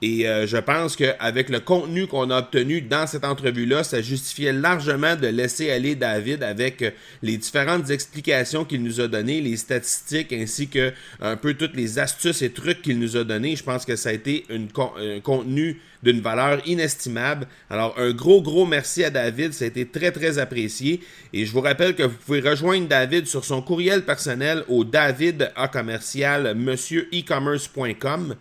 Et 0.05 0.27
euh, 0.27 0.45
je 0.45 0.57
pense 0.57 0.97
qu'avec 0.97 1.47
le 1.47 1.61
contenu 1.61 2.07
qu'on 2.07 2.29
a 2.29 2.39
obtenu 2.39 2.81
dans 2.81 3.07
cette 3.07 3.23
entrevue-là, 3.23 3.85
ça 3.85 4.01
justifiait 4.01 4.51
largement 4.51 5.15
de 5.15 5.27
laisser 5.27 5.71
aller 5.71 5.95
David 5.95 6.43
avec 6.43 6.81
euh, 6.81 6.91
les 7.21 7.37
différentes 7.37 7.89
explications 7.89 8.65
qu'il 8.65 8.83
nous 8.83 8.99
a 8.99 9.07
données, 9.07 9.39
les 9.39 9.55
statistiques 9.55 10.33
ainsi 10.33 10.67
que 10.67 10.91
un 11.21 11.37
peu 11.37 11.53
toutes 11.53 11.77
les 11.77 11.99
astuces 11.99 12.41
et 12.41 12.49
trucs 12.49 12.81
qu'il 12.81 12.99
nous 12.99 13.15
a 13.15 13.23
donnés. 13.23 13.55
Je 13.55 13.63
pense 13.63 13.85
que 13.85 13.95
ça 13.95 14.09
a 14.09 14.11
été 14.11 14.43
un 14.49 15.19
contenu 15.21 15.79
d'une 16.03 16.19
valeur 16.19 16.59
inestimable. 16.67 17.47
Alors 17.69 17.95
un 17.97 18.11
gros 18.11 18.41
gros 18.41 18.65
merci 18.65 19.05
à 19.05 19.09
David, 19.09 19.53
ça 19.53 19.63
a 19.63 19.69
été 19.69 19.85
très 19.85 20.11
très 20.11 20.37
apprécié. 20.37 20.99
Et 21.31 21.45
je 21.45 21.51
vous 21.53 21.61
rappelle 21.61 21.95
que 21.95 22.03
vous 22.03 22.17
pouvez 22.25 22.41
rejoindre 22.41 22.89
David 22.89 23.25
sur 23.25 23.45
son 23.45 23.61
courriel 23.61 24.03
personnel 24.03 24.65
au 24.67 24.83
david 24.83 25.49
à 25.55 25.69
commercial 25.69 26.55
monsieur-e-commerce.com. 26.55 28.35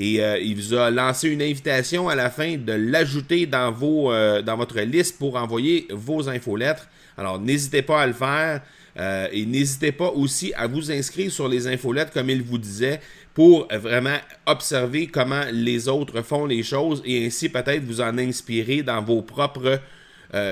Et 0.00 0.24
euh, 0.24 0.38
il 0.38 0.56
vous 0.56 0.72
a 0.72 0.90
lancé 0.90 1.28
une 1.28 1.42
invitation 1.42 2.08
à 2.08 2.14
la 2.14 2.30
fin 2.30 2.56
de 2.56 2.72
l'ajouter 2.72 3.44
dans, 3.44 3.76
euh, 3.82 4.40
dans 4.40 4.56
votre 4.56 4.80
liste 4.80 5.18
pour 5.18 5.36
envoyer 5.36 5.86
vos 5.90 6.26
infolettres. 6.26 6.88
Alors 7.18 7.38
n'hésitez 7.38 7.82
pas 7.82 8.00
à 8.00 8.06
le 8.06 8.14
faire. 8.14 8.62
Euh, 8.98 9.28
et 9.30 9.44
n'hésitez 9.44 9.92
pas 9.92 10.08
aussi 10.08 10.54
à 10.54 10.66
vous 10.66 10.90
inscrire 10.90 11.30
sur 11.30 11.48
les 11.48 11.66
infolettes, 11.66 12.12
comme 12.14 12.30
il 12.30 12.42
vous 12.42 12.56
disait, 12.56 13.00
pour 13.34 13.68
vraiment 13.70 14.16
observer 14.46 15.06
comment 15.06 15.44
les 15.52 15.86
autres 15.86 16.22
font 16.22 16.46
les 16.46 16.62
choses 16.62 17.02
et 17.04 17.26
ainsi 17.26 17.50
peut-être 17.50 17.84
vous 17.84 18.00
en 18.00 18.16
inspirer 18.16 18.82
dans 18.82 19.02
vos 19.02 19.22
propres 19.22 19.80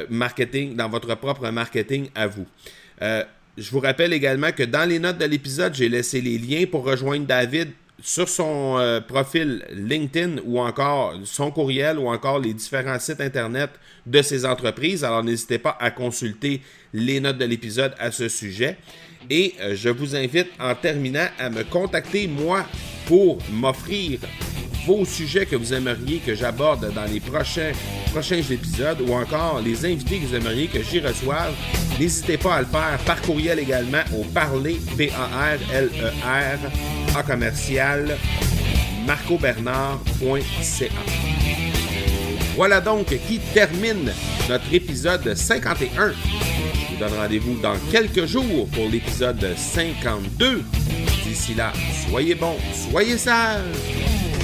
marketing, 0.08 0.76
dans 0.76 0.88
votre 0.88 1.14
propre 1.16 1.50
marketing 1.50 2.08
à 2.14 2.26
vous. 2.28 2.46
je 3.00 3.70
vous 3.70 3.80
rappelle 3.80 4.12
également 4.12 4.52
que 4.52 4.62
dans 4.62 4.88
les 4.88 5.00
notes 5.00 5.18
de 5.18 5.24
l'épisode, 5.24 5.74
j'ai 5.74 5.88
laissé 5.88 6.20
les 6.20 6.38
liens 6.38 6.64
pour 6.70 6.84
rejoindre 6.84 7.26
David 7.26 7.70
sur 8.00 8.28
son 8.28 8.76
euh, 8.78 9.00
profil 9.00 9.64
LinkedIn 9.72 10.42
ou 10.44 10.60
encore 10.60 11.14
son 11.24 11.50
courriel 11.50 11.98
ou 11.98 12.08
encore 12.08 12.38
les 12.38 12.54
différents 12.54 12.98
sites 12.98 13.20
internet 13.20 13.70
de 14.06 14.22
ces 14.22 14.44
entreprises. 14.44 15.04
Alors 15.04 15.24
n'hésitez 15.24 15.58
pas 15.58 15.76
à 15.80 15.90
consulter 15.90 16.62
les 16.92 17.20
notes 17.20 17.38
de 17.38 17.44
l'épisode 17.44 17.94
à 17.98 18.10
ce 18.10 18.28
sujet. 18.28 18.76
Et 19.30 19.54
euh, 19.60 19.74
je 19.74 19.88
vous 19.88 20.14
invite 20.14 20.48
en 20.60 20.74
terminant 20.74 21.26
à 21.38 21.50
me 21.50 21.64
contacter 21.64 22.28
moi 22.28 22.64
pour 23.06 23.38
m'offrir 23.50 24.20
vos 24.88 25.04
sujets 25.04 25.44
que 25.44 25.54
vous 25.54 25.74
aimeriez 25.74 26.18
que 26.18 26.34
j'aborde 26.34 26.90
dans 26.94 27.04
les 27.04 27.20
prochains, 27.20 27.72
prochains 28.10 28.38
épisodes 28.38 29.02
ou 29.06 29.12
encore 29.12 29.60
les 29.62 29.84
invités 29.84 30.18
que 30.18 30.24
vous 30.24 30.34
aimeriez 30.34 30.66
que 30.66 30.82
j'y 30.82 30.98
reçoive, 31.00 31.52
n'hésitez 32.00 32.38
pas 32.38 32.54
à 32.54 32.60
le 32.60 32.66
faire 32.66 32.98
par 33.04 33.20
courriel 33.20 33.58
également 33.58 34.00
au 34.18 34.24
parler, 34.24 34.80
P-A-R-L-E-R, 34.96 36.58
à 37.14 37.22
commercial, 37.22 38.16
marcobernard.ca. 39.06 40.88
Voilà 42.56 42.80
donc 42.80 43.08
qui 43.28 43.40
termine 43.52 44.10
notre 44.48 44.72
épisode 44.72 45.34
51. 45.34 46.12
Je 46.12 46.94
vous 46.94 46.98
donne 46.98 47.18
rendez-vous 47.18 47.58
dans 47.60 47.76
quelques 47.92 48.24
jours 48.24 48.66
pour 48.72 48.88
l'épisode 48.88 49.54
52. 49.54 50.62
D'ici 51.26 51.54
là, 51.54 51.74
soyez 52.08 52.34
bons, 52.34 52.56
soyez 52.90 53.18
sages 53.18 54.27